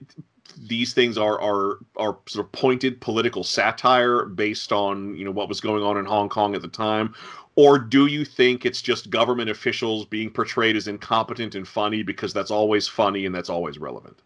these 0.58 0.94
things 0.94 1.18
are 1.18 1.40
are 1.42 1.80
are 1.98 2.18
sort 2.28 2.46
of 2.46 2.52
pointed 2.52 3.02
political 3.02 3.44
satire 3.44 4.26
based 4.26 4.72
on 4.72 5.16
you 5.16 5.26
know 5.26 5.32
what 5.32 5.50
was 5.50 5.60
going 5.60 5.84
on 5.84 5.98
in 5.98 6.06
Hong 6.06 6.30
Kong 6.30 6.56
at 6.56 6.62
the 6.62 6.68
time, 6.68 7.14
or 7.56 7.78
do 7.80 8.08
you 8.08 8.26
think 8.26 8.66
it's 8.66 8.82
just 8.82 9.10
government 9.10 9.50
officials 9.50 10.06
being 10.06 10.30
portrayed 10.30 10.76
as 10.76 10.88
incompetent 10.88 11.56
and 11.56 11.68
funny 11.68 12.04
because 12.04 12.34
that's 12.34 12.52
always 12.52 12.88
funny 12.88 13.26
and 13.26 13.34
that's 13.34 13.50
always 13.50 13.78
relevant? 13.78 14.22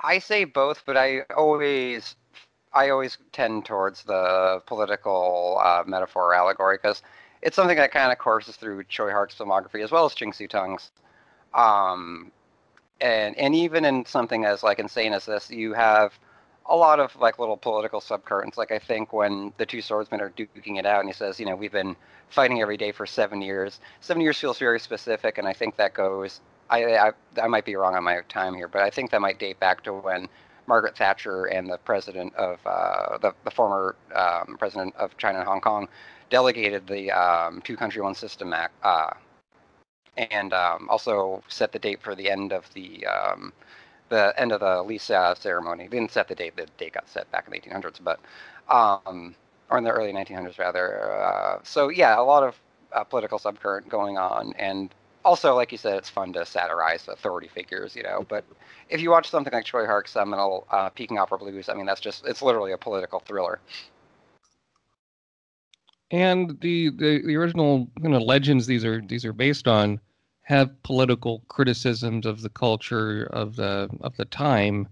I 0.00 0.18
say 0.18 0.44
both, 0.44 0.82
but 0.86 0.96
I 0.96 1.22
always 1.36 2.16
I 2.72 2.90
always 2.90 3.18
tend 3.32 3.64
towards 3.64 4.04
the 4.04 4.62
political 4.66 5.60
uh, 5.62 5.82
metaphor 5.86 6.34
allegory 6.34 6.76
because 6.76 7.02
it's 7.42 7.56
something 7.56 7.76
that 7.76 7.92
kind 7.92 8.12
of 8.12 8.18
courses 8.18 8.56
through 8.56 8.84
Tsui 8.84 9.12
Hark's 9.12 9.34
filmography 9.34 9.82
as 9.82 9.90
well 9.90 10.04
as 10.04 10.14
Ching 10.14 10.32
Siu 10.32 10.48
Tung's. 10.48 10.90
Um, 11.54 12.30
and 13.00 13.36
and 13.38 13.54
even 13.54 13.84
in 13.84 14.04
something 14.06 14.44
as 14.44 14.62
like 14.62 14.78
insane 14.78 15.12
as 15.12 15.26
this, 15.26 15.50
you 15.50 15.72
have 15.74 16.18
a 16.66 16.76
lot 16.76 17.00
of 17.00 17.14
like 17.16 17.38
little 17.38 17.56
political 17.56 18.00
subcurrents. 18.00 18.56
Like 18.56 18.72
I 18.72 18.78
think 18.78 19.12
when 19.12 19.52
the 19.58 19.66
two 19.66 19.80
swordsmen 19.80 20.20
are 20.20 20.30
duking 20.30 20.78
it 20.78 20.86
out, 20.86 21.00
and 21.00 21.08
he 21.08 21.14
says, 21.14 21.40
you 21.40 21.46
know, 21.46 21.56
we've 21.56 21.72
been 21.72 21.96
fighting 22.28 22.60
every 22.60 22.76
day 22.76 22.92
for 22.92 23.06
seven 23.06 23.40
years. 23.40 23.80
Seven 24.00 24.20
years 24.22 24.38
feels 24.38 24.58
very 24.58 24.80
specific, 24.80 25.38
and 25.38 25.46
I 25.46 25.52
think 25.52 25.76
that 25.76 25.94
goes. 25.94 26.40
I, 26.70 26.96
I 26.96 27.12
I 27.40 27.46
might 27.48 27.64
be 27.64 27.76
wrong 27.76 27.94
on 27.94 28.04
my 28.04 28.20
time 28.28 28.54
here, 28.54 28.68
but 28.68 28.82
I 28.82 28.90
think 28.90 29.10
that 29.10 29.20
might 29.20 29.38
date 29.38 29.58
back 29.58 29.82
to 29.84 29.92
when 29.94 30.28
Margaret 30.66 30.96
Thatcher 30.96 31.46
and 31.46 31.70
the 31.70 31.78
president 31.78 32.34
of 32.34 32.58
uh, 32.66 33.16
the 33.18 33.32
the 33.44 33.50
former 33.50 33.96
um, 34.14 34.56
president 34.58 34.94
of 34.96 35.16
China 35.16 35.38
and 35.38 35.48
Hong 35.48 35.60
Kong 35.60 35.88
delegated 36.30 36.86
the 36.86 37.10
um, 37.10 37.62
two 37.62 37.76
country 37.76 38.02
one 38.02 38.14
system 38.14 38.52
act 38.52 38.74
uh, 38.82 39.10
and 40.18 40.52
um, 40.52 40.88
also 40.90 41.42
set 41.48 41.72
the 41.72 41.78
date 41.78 42.02
for 42.02 42.14
the 42.14 42.30
end 42.30 42.52
of 42.52 42.72
the 42.74 43.06
um, 43.06 43.52
the 44.08 44.34
end 44.38 44.52
of 44.52 44.60
the 44.60 44.82
Lisa 44.82 45.34
ceremony. 45.38 45.86
They 45.88 45.98
didn't 45.98 46.12
set 46.12 46.28
the 46.28 46.34
date; 46.34 46.56
the 46.56 46.66
date 46.76 46.94
got 46.94 47.08
set 47.08 47.30
back 47.30 47.46
in 47.46 47.52
the 47.52 47.60
1800s, 47.60 48.00
but 48.02 48.20
um, 48.68 49.34
or 49.70 49.78
in 49.78 49.84
the 49.84 49.90
early 49.90 50.12
1900s 50.12 50.58
rather. 50.58 51.12
Uh, 51.12 51.58
so 51.62 51.88
yeah, 51.88 52.18
a 52.18 52.22
lot 52.22 52.42
of 52.42 52.58
uh, 52.92 53.04
political 53.04 53.38
subcurrent 53.38 53.88
going 53.88 54.18
on, 54.18 54.52
and 54.58 54.90
also, 55.24 55.54
like 55.54 55.72
you 55.72 55.78
said, 55.78 55.96
it's 55.96 56.08
fun 56.08 56.32
to 56.32 56.46
satirize 56.46 57.06
authority 57.08 57.48
figures, 57.48 57.94
you 57.94 58.02
know. 58.02 58.24
But 58.28 58.44
if 58.88 59.00
you 59.00 59.10
watch 59.10 59.28
something 59.28 59.52
like 59.52 59.64
Tsui 59.64 59.86
Hark's 59.86 60.12
seminal 60.12 60.66
uh, 60.70 60.88
Peking 60.90 61.18
Opera 61.18 61.38
Blues, 61.38 61.68
I 61.68 61.74
mean, 61.74 61.86
that's 61.86 62.00
just 62.00 62.26
it's 62.26 62.42
literally 62.42 62.72
a 62.72 62.78
political 62.78 63.20
thriller. 63.20 63.60
And 66.10 66.58
the, 66.60 66.88
the, 66.88 67.22
the 67.26 67.36
original 67.36 67.90
legends 68.00 68.66
these 68.66 68.84
are 68.84 69.02
these 69.02 69.26
are 69.26 69.34
based 69.34 69.68
on 69.68 70.00
have 70.48 70.82
political 70.82 71.42
criticisms 71.48 72.24
of 72.24 72.40
the 72.40 72.48
culture 72.48 73.24
of 73.34 73.54
the 73.54 73.86
of 74.00 74.16
the 74.16 74.24
time 74.24 74.88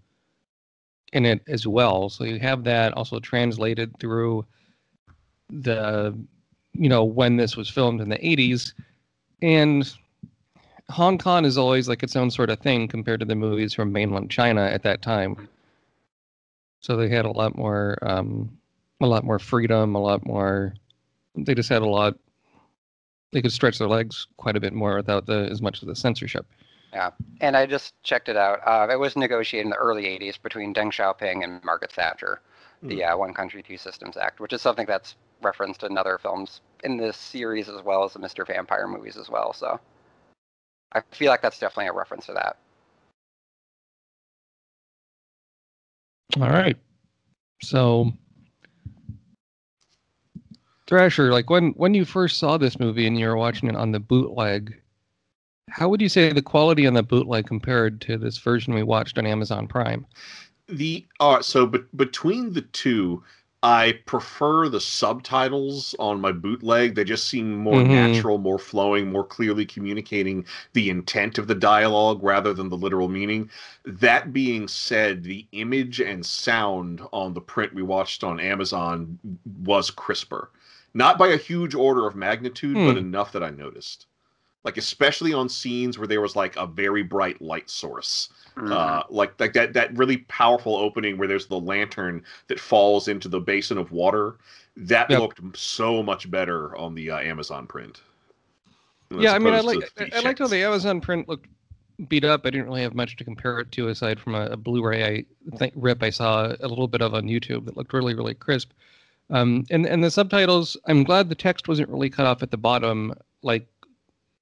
in 1.15 1.25
it 1.25 1.41
as 1.49 1.67
well. 1.67 2.11
So 2.11 2.25
you 2.25 2.39
have 2.41 2.63
that 2.65 2.93
also 2.93 3.21
translated 3.21 3.99
through 3.99 4.45
the 5.49 6.15
you 6.75 6.91
know 6.91 7.05
when 7.05 7.39
this 7.39 7.57
was 7.57 7.71
filmed 7.71 8.03
in 8.03 8.11
the 8.11 8.19
80s 8.19 8.75
and 9.41 9.91
Hong 10.91 11.17
Kong 11.17 11.47
is 11.47 11.57
always 11.57 11.89
like 11.89 12.03
its 12.03 12.17
own 12.17 12.31
sort 12.31 12.51
of 12.51 12.61
thing 12.61 12.87
compared 12.87 13.21
to 13.21 13.27
the 13.27 13.35
movies 13.35 13.73
from 13.73 13.93
mainland 13.93 14.31
China 14.31 14.61
at 14.63 14.83
that 14.83 15.01
time. 15.01 15.49
So 16.81 16.99
they 16.99 17.09
had 17.09 17.25
a 17.25 17.31
lot 17.31 17.57
more 17.57 17.97
um 18.03 18.59
a 19.01 19.07
lot 19.07 19.25
more 19.25 19.39
freedom, 19.39 19.95
a 19.95 20.03
lot 20.03 20.27
more 20.27 20.75
they 21.35 21.55
just 21.55 21.71
had 21.71 21.81
a 21.81 21.89
lot 21.89 22.19
they 23.33 23.43
could 23.43 23.53
stretch 23.53 23.79
their 23.79 23.89
legs 23.89 24.27
quite 24.37 24.57
a 24.57 24.61
bit 24.61 24.73
more 24.73 24.97
without 24.97 25.27
the 25.27 25.49
as 25.51 25.61
much 25.61 25.83
of 25.83 25.89
the 25.89 25.97
censorship. 25.97 26.47
Yeah, 26.93 27.11
and 27.41 27.57
I 27.57 27.67
just 27.67 28.01
checked 28.03 28.29
it 28.29 28.37
out. 28.37 28.61
Uh, 28.67 28.91
it 28.91 28.99
was 28.99 29.17
negotiated 29.17 29.67
in 29.67 29.71
the 29.71 29.77
early 29.77 30.05
'80s 30.05 30.41
between 30.41 30.73
Deng 30.73 30.93
Xiaoping 30.93 31.45
and 31.45 31.63
Margaret 31.65 31.93
Thatcher, 31.93 32.41
mm. 32.83 32.89
the 32.89 33.05
uh, 33.05 33.17
One 33.17 33.35
Country 33.35 33.63
Two 33.63 33.77
Systems 33.77 34.17
Act, 34.17 34.41
which 34.41 34.53
is 34.53 34.63
something 34.63 34.87
that's 34.87 35.17
referenced 35.43 35.83
in 35.83 35.99
other 35.99 36.19
films 36.19 36.61
in 36.85 36.97
this 36.97 37.17
series 37.17 37.69
as 37.69 37.83
well 37.83 38.05
as 38.05 38.13
the 38.13 38.19
Mr. 38.19 38.47
Vampire 38.47 38.87
movies 38.87 39.17
as 39.17 39.29
well. 39.29 39.53
So 39.53 39.79
I 40.93 41.03
feel 41.11 41.31
like 41.31 41.43
that's 41.43 41.59
definitely 41.59 41.89
a 41.89 41.93
reference 41.93 42.27
to 42.27 42.33
that. 42.33 42.57
All 46.41 46.51
right. 46.51 46.77
So 47.63 48.13
Thrasher, 50.87 51.33
like 51.33 51.51
when 51.51 51.71
when 51.71 51.95
you 51.95 52.05
first 52.05 52.39
saw 52.39 52.57
this 52.57 52.79
movie 52.79 53.07
and 53.07 53.19
you 53.19 53.27
were 53.27 53.37
watching 53.37 53.69
it 53.69 53.77
on 53.77 53.93
the 53.93 54.01
bootleg, 54.01 54.81
how 55.69 55.89
would 55.89 56.01
you 56.01 56.09
say 56.09 56.33
the 56.33 56.43
quality 56.43 56.87
on 56.87 56.95
the 56.95 57.03
bootleg 57.03 57.47
compared 57.47 58.01
to 58.03 58.17
this 58.17 58.39
version 58.39 58.75
we 58.75 58.83
watched 58.83 59.19
on 59.19 59.27
Amazon 59.27 59.67
Prime? 59.67 60.07
The 60.69 61.05
uh, 61.21 61.43
so 61.43 61.67
but 61.67 61.97
between 61.97 62.53
the 62.53 62.63
two, 62.63 63.23
I 63.63 63.99
prefer 64.07 64.69
the 64.69 64.81
subtitles 64.81 65.97
on 65.99 66.21
my 66.21 66.31
bootleg. 66.31 66.95
They 66.95 67.03
just 67.03 67.29
seem 67.29 67.57
more 67.57 67.81
mm-hmm. 67.81 67.93
natural, 67.93 68.39
more 68.39 68.61
flowing, 68.61 69.11
more 69.11 69.25
clearly 69.25 69.67
communicating 69.67 70.45
the 70.73 70.89
intent 70.89 71.37
of 71.39 71.49
the 71.49 71.55
dialogue 71.57 72.23
rather 72.23 72.55
than 72.55 72.69
the 72.69 72.77
literal 72.77 73.09
meaning. 73.09 73.51
That 73.85 74.33
being 74.33 74.69
said, 74.69 75.25
the 75.25 75.47
image 75.51 76.01
and 76.01 76.25
sound 76.25 77.01
on 77.13 77.35
the 77.35 77.41
print 77.41 77.75
we 77.75 77.83
watched 77.83 78.23
on 78.23 78.39
Amazon 78.39 79.19
was 79.65 79.91
crisper. 79.91 80.51
Not 80.97 81.19
by 81.19 81.29
a 81.29 81.37
huge 81.37 81.75
order 81.75 82.07
of 82.07 82.17
magnitude, 82.17 82.75
hmm. 82.75 82.87
but 82.87 82.97
enough 82.97 83.31
that 83.33 83.43
I 83.43 83.51
noticed. 83.51 84.07
Like 84.65 84.79
especially 84.79 85.35
on 85.35 85.49
scenes 85.49 85.99
where 85.99 86.09
there 86.09 86.23
was 86.23 86.35
like 86.35 86.57
a 86.57 86.67
very 86.67 87.03
bright 87.03 87.41
light 87.43 87.69
source. 87.69 88.31
Mm. 88.57 88.73
Uh, 88.73 89.03
like 89.11 89.39
like 89.39 89.53
that 89.53 89.75
that 89.75 89.97
really 89.97 90.17
powerful 90.29 90.75
opening 90.75 91.19
where 91.19 91.29
there's 91.29 91.47
the 91.47 91.61
lantern 91.61 92.25
that 92.49 92.59
falls 92.59 93.09
into 93.09 93.29
the 93.29 93.39
basin 93.39 93.77
of 93.77 93.93
water. 93.93 94.39
That 94.77 95.11
yep. 95.11 95.21
looked 95.21 95.57
so 95.57 96.03
much 96.03 96.31
better 96.31 96.75
on 96.77 96.95
the 96.95 97.11
uh, 97.11 97.19
Amazon 97.19 97.67
print. 97.67 98.01
Yeah, 99.11 99.35
I 99.35 99.39
mean, 99.39 99.53
I 99.53 99.61
like 99.61 99.93
I, 99.99 100.09
I 100.17 100.21
liked 100.21 100.39
how 100.39 100.49
the 100.49 100.65
Amazon 100.65 101.03
print 101.03 101.29
looked 101.29 101.47
beat 102.09 102.25
up. 102.25 102.47
I 102.47 102.51
didn't 102.51 102.67
really 102.67 102.83
have 102.83 102.95
much 102.95 103.17
to 103.17 103.25
compare 103.25 103.61
it 103.61 103.71
to 103.73 103.89
aside 103.89 104.19
from 104.19 104.35
a, 104.35 104.47
a 104.47 104.57
Blu-ray 104.57 105.05
I 105.05 105.57
think 105.59 105.75
rip 105.77 106.03
I 106.03 106.11
saw 106.11 106.57
a 106.59 106.67
little 106.67 106.89
bit 106.89 107.03
of 107.03 107.13
on 107.13 107.25
YouTube 107.25 107.67
that 107.67 107.77
looked 107.77 107.93
really 107.93 108.15
really 108.15 108.35
crisp. 108.35 108.71
Um, 109.31 109.65
and 109.71 109.87
and 109.87 110.05
the 110.05 110.11
subtitles, 110.11 110.77
I'm 110.87 111.03
glad 111.03 111.29
the 111.29 111.35
text 111.35 111.69
wasn't 111.69 111.89
really 111.89 112.11
cut 112.11 112.27
off 112.27 112.43
at 112.43 112.51
the 112.51 112.57
bottom, 112.57 113.13
like 113.43 113.67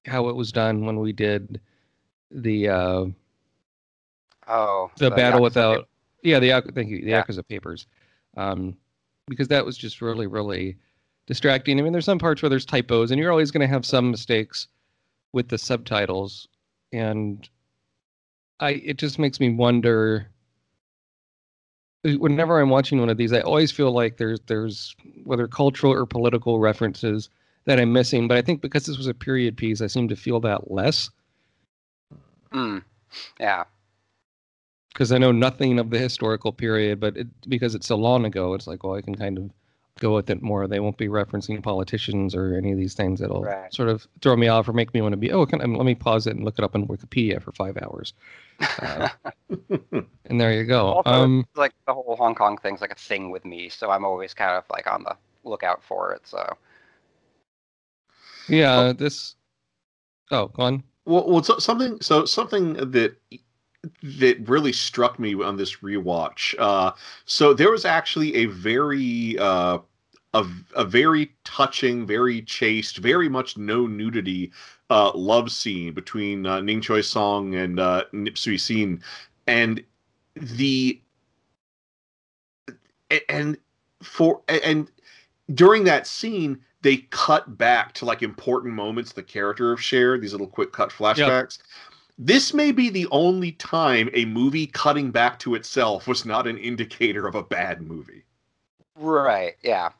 how 0.06 0.28
it 0.28 0.36
was 0.36 0.52
done 0.52 0.84
when 0.84 1.00
we 1.00 1.12
did 1.12 1.60
the 2.30 2.68
uh, 2.68 3.04
oh 4.48 4.90
the, 4.98 5.08
the 5.08 5.16
battle 5.16 5.40
Yakuza 5.40 5.42
without 5.42 5.76
paper. 5.76 5.88
yeah 6.22 6.38
the 6.38 6.72
thank 6.72 6.90
you 6.90 7.00
the 7.00 7.10
yeah. 7.10 7.22
Yakuza 7.22 7.46
papers, 7.48 7.86
um, 8.36 8.76
because 9.26 9.48
that 9.48 9.64
was 9.64 9.78
just 9.78 10.02
really 10.02 10.26
really 10.26 10.76
distracting. 11.26 11.78
I 11.78 11.82
mean, 11.82 11.92
there's 11.92 12.04
some 12.04 12.18
parts 12.18 12.42
where 12.42 12.50
there's 12.50 12.66
typos, 12.66 13.10
and 13.10 13.18
you're 13.18 13.30
always 13.30 13.50
going 13.50 13.66
to 13.66 13.72
have 13.72 13.86
some 13.86 14.10
mistakes 14.10 14.68
with 15.32 15.48
the 15.48 15.56
subtitles, 15.56 16.46
and 16.92 17.48
I 18.60 18.72
it 18.72 18.98
just 18.98 19.18
makes 19.18 19.40
me 19.40 19.48
wonder 19.48 20.28
whenever 22.04 22.60
I'm 22.60 22.70
watching 22.70 23.00
one 23.00 23.08
of 23.08 23.16
these, 23.16 23.32
I 23.32 23.40
always 23.40 23.72
feel 23.72 23.92
like 23.92 24.16
there's 24.16 24.40
there's 24.46 24.94
whether 25.24 25.48
cultural 25.48 25.92
or 25.92 26.06
political 26.06 26.60
references 26.60 27.30
that 27.64 27.80
I'm 27.80 27.92
missing. 27.92 28.28
But 28.28 28.36
I 28.36 28.42
think 28.42 28.60
because 28.60 28.86
this 28.86 28.98
was 28.98 29.06
a 29.06 29.14
period 29.14 29.56
piece, 29.56 29.80
I 29.80 29.86
seem 29.86 30.08
to 30.08 30.16
feel 30.16 30.40
that 30.40 30.70
less. 30.70 31.10
Hmm. 32.52 32.78
Yeah. 33.40 33.64
Because 34.92 35.10
I 35.10 35.18
know 35.18 35.32
nothing 35.32 35.78
of 35.78 35.90
the 35.90 35.98
historical 35.98 36.52
period, 36.52 37.00
but 37.00 37.16
it, 37.16 37.26
because 37.48 37.74
it's 37.74 37.86
so 37.86 37.96
long 37.96 38.24
ago, 38.24 38.54
it's 38.54 38.66
like, 38.66 38.84
well, 38.84 38.94
I 38.94 39.00
can 39.00 39.16
kind 39.16 39.38
of 39.38 39.50
go 40.00 40.14
with 40.14 40.30
it 40.30 40.42
more. 40.42 40.66
They 40.66 40.80
won't 40.80 40.98
be 40.98 41.08
referencing 41.08 41.62
politicians 41.62 42.34
or 42.34 42.56
any 42.56 42.72
of 42.72 42.78
these 42.78 42.94
things 42.94 43.20
that'll 43.20 43.42
right. 43.42 43.72
sort 43.72 43.88
of 43.88 44.06
throw 44.20 44.36
me 44.36 44.48
off 44.48 44.68
or 44.68 44.72
make 44.72 44.92
me 44.92 45.00
want 45.00 45.12
to 45.12 45.16
be, 45.16 45.30
oh, 45.32 45.46
can 45.46 45.60
I, 45.60 45.64
let 45.64 45.86
me 45.86 45.94
pause 45.94 46.26
it 46.26 46.34
and 46.34 46.44
look 46.44 46.58
it 46.58 46.64
up 46.64 46.74
on 46.74 46.86
Wikipedia 46.86 47.40
for 47.40 47.52
five 47.52 47.78
hours. 47.82 48.12
Uh, 48.60 49.08
and 50.26 50.40
there 50.40 50.52
you 50.52 50.64
go. 50.64 50.86
Also, 50.86 51.10
um, 51.10 51.46
like 51.54 51.72
the 51.86 51.94
whole 51.94 52.16
Hong 52.16 52.34
Kong 52.34 52.58
thing's 52.58 52.80
like 52.80 52.92
a 52.92 52.96
thing 52.96 53.30
with 53.30 53.44
me, 53.44 53.68
so 53.68 53.90
I'm 53.90 54.04
always 54.04 54.34
kind 54.34 54.56
of 54.56 54.64
like 54.70 54.90
on 54.90 55.04
the 55.04 55.16
lookout 55.44 55.82
for 55.82 56.12
it. 56.12 56.22
So 56.24 56.56
yeah, 58.48 58.92
this. 58.92 59.36
Oh, 60.30 60.48
go 60.48 60.62
on. 60.64 60.82
Well, 61.06 61.28
well, 61.28 61.42
so, 61.42 61.58
something. 61.58 61.98
So 62.00 62.24
something 62.24 62.74
that 62.74 63.16
that 64.02 64.48
really 64.48 64.72
struck 64.72 65.18
me 65.18 65.34
on 65.34 65.56
this 65.56 65.76
rewatch. 65.76 66.54
Uh, 66.58 66.92
so 67.24 67.54
there 67.54 67.70
was 67.70 67.84
actually 67.84 68.34
a 68.34 68.46
very 68.46 69.38
uh, 69.38 69.78
a, 70.34 70.46
a 70.74 70.84
very 70.84 71.32
touching, 71.44 72.06
very 72.06 72.42
chaste, 72.42 72.98
very 72.98 73.28
much 73.28 73.56
no 73.56 73.86
nudity 73.86 74.50
uh, 74.90 75.12
love 75.14 75.50
scene 75.50 75.92
between 75.94 76.46
uh, 76.46 76.60
Ning 76.60 76.80
Choi 76.80 77.00
Song 77.00 77.54
and 77.54 77.80
uh, 77.80 78.04
Nip 78.12 78.36
Sui 78.36 78.58
Sin, 78.58 79.02
and 79.46 79.82
the 80.36 81.00
and 83.28 83.56
for 84.02 84.42
and 84.48 84.90
during 85.54 85.84
that 85.84 86.06
scene 86.06 86.58
they 86.82 86.98
cut 87.10 87.56
back 87.56 87.92
to 87.94 88.04
like 88.04 88.22
important 88.22 88.74
moments 88.74 89.12
the 89.12 89.22
character 89.22 89.70
have 89.70 89.80
shared 89.80 90.20
these 90.20 90.32
little 90.32 90.46
quick 90.46 90.72
cut 90.72 90.90
flashbacks 90.90 91.58
yep. 91.58 91.93
This 92.18 92.54
may 92.54 92.72
be 92.72 92.90
the 92.90 93.08
only 93.10 93.52
time 93.52 94.08
a 94.12 94.24
movie 94.24 94.66
cutting 94.66 95.10
back 95.10 95.38
to 95.38 95.54
itself 95.54 96.06
was 96.06 96.24
not 96.24 96.46
an 96.46 96.58
indicator 96.58 97.26
of 97.26 97.34
a 97.34 97.42
bad 97.42 97.82
movie 97.82 98.24
right 98.96 99.56
yeah 99.62 99.90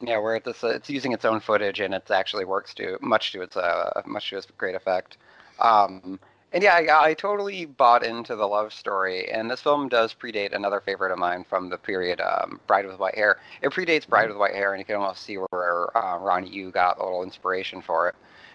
yeah 0.00 0.18
where 0.18 0.36
it's 0.36 0.62
it's 0.62 0.90
using 0.90 1.12
its 1.12 1.24
own 1.24 1.40
footage 1.40 1.80
and 1.80 1.94
it 1.94 2.10
actually 2.10 2.44
works 2.44 2.74
to 2.74 2.98
much 3.00 3.32
to 3.32 3.42
its 3.42 3.56
uh 3.56 4.02
much 4.06 4.28
to 4.30 4.36
its 4.36 4.46
great 4.58 4.74
effect 4.74 5.16
um 5.60 6.18
and 6.54 6.62
yeah, 6.62 6.74
I, 6.74 7.08
I, 7.08 7.14
totally 7.14 7.64
bought 7.64 8.04
into 8.06 8.36
the 8.36 8.46
love 8.46 8.72
story. 8.72 9.28
And 9.28 9.50
this 9.50 9.60
film 9.60 9.88
does 9.88 10.14
predate 10.14 10.54
another 10.54 10.80
favorite 10.80 11.10
of 11.10 11.18
mine 11.18 11.42
from 11.42 11.68
the 11.68 11.76
period, 11.76 12.20
um, 12.20 12.60
Bride 12.68 12.86
with 12.86 13.00
White 13.00 13.16
Hair. 13.16 13.40
It 13.60 13.72
predates 13.72 14.06
Bride 14.06 14.28
with 14.28 14.38
White 14.38 14.54
Hair, 14.54 14.72
and 14.72 14.78
you 14.78 14.84
can 14.84 14.94
almost 14.94 15.24
see 15.24 15.34
where 15.34 15.96
uh, 15.98 16.16
Ronnie 16.18 16.48
Yu 16.48 16.70
got 16.70 16.98
a 17.00 17.02
little 17.02 17.24
inspiration 17.24 17.82
for 17.82 18.08
it. 18.08 18.14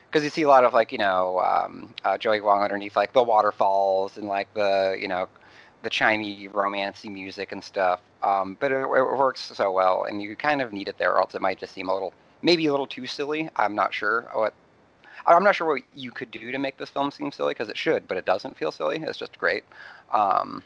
Because 0.10 0.24
you 0.24 0.32
see 0.32 0.41
a 0.41 0.48
lot 0.48 0.63
of 0.63 0.74
like 0.74 0.91
you 0.91 0.98
know 0.98 1.39
um, 1.39 1.93
uh, 2.04 2.17
Joey 2.17 2.41
Wong 2.41 2.63
underneath 2.63 2.95
like 2.95 3.13
the 3.13 3.24
waterfalls 3.24 4.17
and 4.17 4.28
like 4.28 4.52
the 4.54 4.98
you 5.00 5.08
know 5.08 5.28
the 5.84 5.89
Chinese 5.89 6.50
romancy 6.52 7.12
music 7.12 7.52
and 7.52 7.63
stuff. 7.63 8.02
Um, 8.24 8.58
but 8.60 8.72
it, 8.72 8.80
it 8.80 8.86
works 8.88 9.52
so 9.56 9.72
well, 9.72 10.04
and 10.04 10.22
you 10.22 10.36
kind 10.36 10.62
of 10.62 10.74
need 10.74 10.88
it 10.88 10.98
there, 10.98 11.13
or 11.13 11.19
else 11.22 11.36
it 11.36 11.41
might 11.41 11.60
just 11.60 11.74
seem 11.74 11.89
a 11.89 11.93
little 11.93 12.13
maybe 12.41 12.65
a 12.65 12.72
little 12.72 12.88
too 12.88 13.06
silly. 13.06 13.50
I'm 13.56 13.76
not 13.76 13.93
sure 13.93 14.30
what 14.34 14.54
I'm 15.26 15.43
not 15.43 15.56
sure 15.56 15.67
what 15.67 15.84
you 15.93 16.12
could 16.12 16.32
do 16.32 16.52
to 16.52 16.58
make 16.58 16.78
this 16.78 16.89
film 16.89 17.12
seem 17.12 17.32
silly 17.32 17.54
because 17.54 17.69
it 17.69 17.78
should, 17.78 18.08
but 18.08 18.17
it 18.17 18.26
doesn't 18.26 18.58
feel 18.58 18.72
silly. 18.72 18.98
It's 18.98 19.17
just 19.17 19.38
great. 19.38 19.63
Um, 20.12 20.63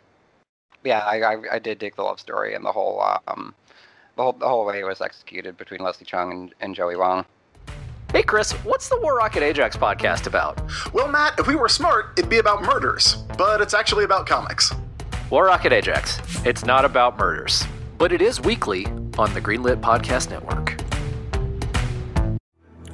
yeah, 0.84 1.00
I, 1.00 1.22
I, 1.22 1.38
I, 1.54 1.60
did 1.60 1.80
dig 1.80 1.96
the 1.96 2.04
love 2.04 2.20
story 2.20 2.56
and 2.56 2.64
the 2.64 2.72
whole 2.72 3.02
um, 3.28 3.54
the 4.16 4.24
whole 4.24 4.34
the 4.34 4.48
whole 4.48 4.66
way 4.66 4.80
it 4.80 4.86
was 4.86 5.02
executed 5.02 5.58
between 5.58 5.82
Leslie 5.82 6.06
Cheung 6.06 6.32
and, 6.32 6.56
and 6.62 6.76
Joey 6.76 6.96
Wong. 6.96 7.26
Hey 8.14 8.22
Chris, 8.22 8.52
what's 8.64 8.90
the 8.90 9.00
War 9.00 9.18
Rocket 9.18 9.42
Ajax 9.42 9.76
podcast 9.76 10.28
about? 10.28 10.62
Well, 10.94 11.08
Matt, 11.08 11.40
if 11.40 11.48
we 11.48 11.56
were 11.56 11.68
smart, 11.68 12.14
it'd 12.16 12.30
be 12.30 12.38
about 12.38 12.62
murders, 12.62 13.16
but 13.40 13.60
it's 13.60 13.74
actually 13.74 14.04
about 14.04 14.28
comics. 14.28 14.72
War 15.32 15.46
Rocket 15.46 15.74
Ajax. 15.74 16.20
It's 16.46 16.64
not 16.64 16.86
about 16.86 17.18
murders, 17.18 17.66
but 17.98 18.12
it 18.12 18.22
is 18.22 18.40
weekly 18.40 18.86
on 19.18 19.34
the 19.34 19.42
Greenlit 19.42 19.82
Podcast 19.82 20.30
Network. 20.30 20.80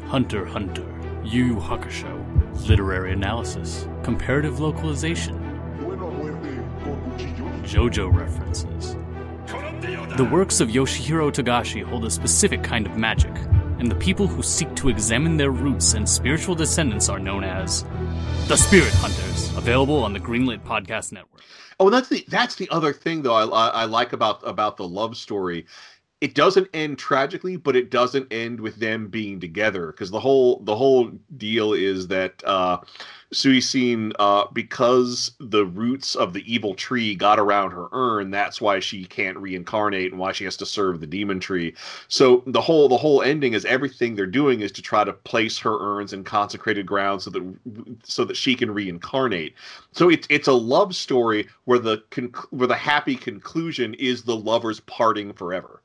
Hunter 0.07 0.45
Hunter 0.45 0.87
Yu 1.25 1.47
Yu 1.47 1.55
Hakusho, 1.55 2.69
literary 2.69 3.11
analysis, 3.11 3.89
comparative 4.03 4.61
localization, 4.61 5.37
JoJo 7.65 8.15
references. 8.15 8.95
The 10.15 10.23
works 10.23 10.61
of 10.61 10.69
Yoshihiro 10.69 11.29
Togashi 11.29 11.83
hold 11.83 12.05
a 12.05 12.09
specific 12.09 12.63
kind 12.63 12.87
of 12.87 12.95
magic, 12.95 13.35
and 13.79 13.89
the 13.89 13.95
people 13.95 14.27
who 14.27 14.43
seek 14.43 14.75
to 14.75 14.89
examine 14.89 15.37
their 15.37 15.51
roots 15.51 15.93
and 15.93 16.07
spiritual 16.07 16.55
descendants 16.55 17.09
are 17.09 17.19
known 17.19 17.43
as 17.43 17.83
the 18.47 18.55
Spirit 18.55 18.93
Hunters, 18.95 19.55
available 19.57 20.03
on 20.03 20.13
the 20.13 20.19
Greenlit 20.19 20.63
Podcast 20.63 21.11
Network. 21.11 21.41
Oh, 21.79 21.89
that's 21.89 22.09
the 22.09 22.25
that's 22.27 22.55
the 22.55 22.69
other 22.69 22.93
thing 22.93 23.21
though 23.21 23.33
I, 23.33 23.45
I, 23.45 23.67
I 23.67 23.85
like 23.85 24.13
about 24.13 24.45
about 24.47 24.77
the 24.77 24.87
love 24.87 25.15
story 25.15 25.65
it 26.21 26.35
doesn't 26.35 26.67
end 26.73 26.97
tragically, 26.97 27.55
but 27.55 27.75
it 27.75 27.91
doesn't 27.91 28.31
end 28.31 28.59
with 28.59 28.75
them 28.75 29.07
being 29.07 29.39
together 29.39 29.87
because 29.87 30.11
the 30.11 30.19
whole 30.19 30.59
the 30.63 30.75
whole 30.75 31.11
deal 31.37 31.73
is 31.73 32.07
that 32.07 32.43
uh, 32.45 32.79
Siu 33.31 33.61
Sin, 33.61 34.11
uh, 34.17 34.45
because 34.53 35.33
the 35.39 35.65
roots 35.65 36.15
of 36.15 36.33
the 36.33 36.43
evil 36.51 36.73
tree 36.73 37.13
got 37.13 37.39
around 37.39 37.71
her 37.71 37.87
urn, 37.91 38.31
that's 38.31 38.59
why 38.59 38.79
she 38.79 39.05
can't 39.05 39.37
reincarnate 39.37 40.11
and 40.11 40.19
why 40.19 40.31
she 40.31 40.45
has 40.45 40.57
to 40.57 40.65
serve 40.65 40.99
the 40.99 41.07
demon 41.07 41.39
tree. 41.39 41.75
So 42.07 42.43
the 42.47 42.61
whole 42.61 42.89
the 42.89 42.97
whole 42.97 43.21
ending 43.21 43.53
is 43.53 43.65
everything 43.65 44.15
they're 44.15 44.25
doing 44.25 44.61
is 44.61 44.71
to 44.73 44.81
try 44.81 45.03
to 45.03 45.13
place 45.13 45.59
her 45.59 45.77
urns 45.79 46.11
in 46.11 46.23
consecrated 46.23 46.87
ground 46.87 47.21
so 47.21 47.29
that 47.29 47.55
so 48.03 48.25
that 48.25 48.35
she 48.37 48.55
can 48.55 48.73
reincarnate. 48.73 49.53
So 49.91 50.09
it's 50.09 50.25
it's 50.31 50.47
a 50.47 50.53
love 50.53 50.95
story 50.95 51.47
where 51.65 51.79
the 51.79 51.99
conc- 52.09 52.47
where 52.49 52.67
the 52.67 52.75
happy 52.75 53.15
conclusion 53.15 53.93
is 53.95 54.23
the 54.23 54.35
lovers 54.35 54.79
parting 54.81 55.33
forever. 55.33 55.81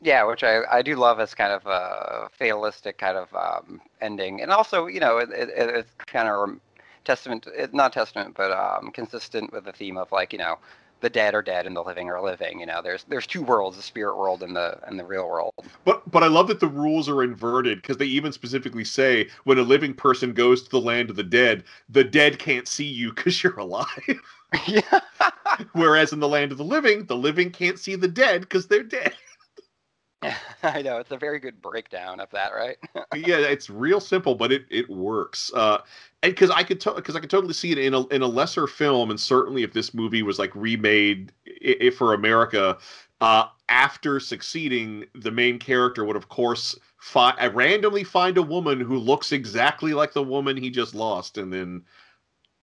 Yeah, 0.00 0.24
which 0.24 0.42
I, 0.44 0.60
I 0.70 0.82
do 0.82 0.96
love 0.96 1.20
as 1.20 1.34
kind 1.34 1.52
of 1.52 1.66
a 1.66 2.28
fatalistic 2.32 2.98
kind 2.98 3.16
of 3.16 3.34
um, 3.34 3.80
ending, 4.00 4.42
and 4.42 4.50
also 4.50 4.86
you 4.86 5.00
know 5.00 5.18
it, 5.18 5.30
it, 5.30 5.50
it's 5.56 5.92
kind 6.06 6.28
of 6.28 6.48
a 6.48 6.56
testament, 7.04 7.46
not 7.72 7.92
testament, 7.92 8.34
but 8.36 8.52
um, 8.52 8.90
consistent 8.90 9.52
with 9.52 9.64
the 9.64 9.72
theme 9.72 9.96
of 9.96 10.12
like 10.12 10.32
you 10.32 10.38
know 10.38 10.58
the 11.04 11.10
dead 11.10 11.34
are 11.34 11.42
dead 11.42 11.66
and 11.66 11.76
the 11.76 11.82
living 11.82 12.08
are 12.08 12.22
living. 12.22 12.58
You 12.58 12.66
know, 12.66 12.80
there's 12.82 13.04
there's 13.04 13.26
two 13.26 13.42
worlds, 13.42 13.76
the 13.76 13.82
spirit 13.82 14.16
world 14.16 14.42
and 14.42 14.56
the 14.56 14.78
and 14.86 14.98
the 14.98 15.04
real 15.04 15.28
world. 15.28 15.52
But 15.84 16.10
but 16.10 16.22
I 16.22 16.28
love 16.28 16.48
that 16.48 16.60
the 16.60 16.66
rules 16.66 17.08
are 17.10 17.22
inverted 17.22 17.82
because 17.82 17.98
they 17.98 18.06
even 18.06 18.32
specifically 18.32 18.84
say 18.84 19.28
when 19.44 19.58
a 19.58 19.62
living 19.62 19.92
person 19.92 20.32
goes 20.32 20.62
to 20.62 20.70
the 20.70 20.80
land 20.80 21.10
of 21.10 21.16
the 21.16 21.22
dead, 21.22 21.64
the 21.90 22.04
dead 22.04 22.38
can't 22.38 22.66
see 22.66 22.86
you 22.86 23.12
because 23.14 23.42
you're 23.42 23.58
alive. 23.58 24.20
yeah. 24.66 25.00
Whereas 25.72 26.12
in 26.12 26.20
the 26.20 26.28
land 26.28 26.52
of 26.52 26.58
the 26.58 26.64
living, 26.64 27.04
the 27.04 27.16
living 27.16 27.50
can't 27.50 27.78
see 27.78 27.96
the 27.96 28.08
dead 28.08 28.40
because 28.40 28.66
they're 28.66 28.82
dead. 28.82 29.14
I 30.62 30.82
know 30.82 30.98
it's 30.98 31.10
a 31.10 31.16
very 31.16 31.38
good 31.38 31.60
breakdown 31.60 32.20
of 32.20 32.30
that, 32.30 32.52
right? 32.54 32.76
yeah, 33.14 33.38
it's 33.38 33.68
real 33.70 34.00
simple, 34.00 34.34
but 34.34 34.52
it 34.52 34.64
it 34.70 34.88
works. 34.88 35.52
Uh, 35.54 35.78
and 36.22 36.32
because 36.32 36.50
I 36.50 36.62
could 36.62 36.78
because 36.78 37.14
to- 37.14 37.18
I 37.18 37.20
could 37.20 37.30
totally 37.30 37.52
see 37.54 37.72
it 37.72 37.78
in 37.78 37.94
a 37.94 38.06
in 38.08 38.22
a 38.22 38.26
lesser 38.26 38.66
film, 38.66 39.10
and 39.10 39.18
certainly 39.18 39.62
if 39.62 39.72
this 39.72 39.94
movie 39.94 40.22
was 40.22 40.38
like 40.38 40.54
remade 40.54 41.32
if 41.46 41.96
for 41.96 42.14
America, 42.14 42.78
uh, 43.20 43.46
after 43.68 44.20
succeeding, 44.20 45.04
the 45.14 45.30
main 45.30 45.58
character 45.58 46.04
would 46.04 46.16
of 46.16 46.28
course 46.28 46.78
fi- 46.98 47.46
randomly 47.48 48.04
find 48.04 48.38
a 48.38 48.42
woman 48.42 48.80
who 48.80 48.96
looks 48.98 49.32
exactly 49.32 49.94
like 49.94 50.12
the 50.12 50.22
woman 50.22 50.56
he 50.56 50.70
just 50.70 50.94
lost, 50.94 51.38
and 51.38 51.52
then 51.52 51.82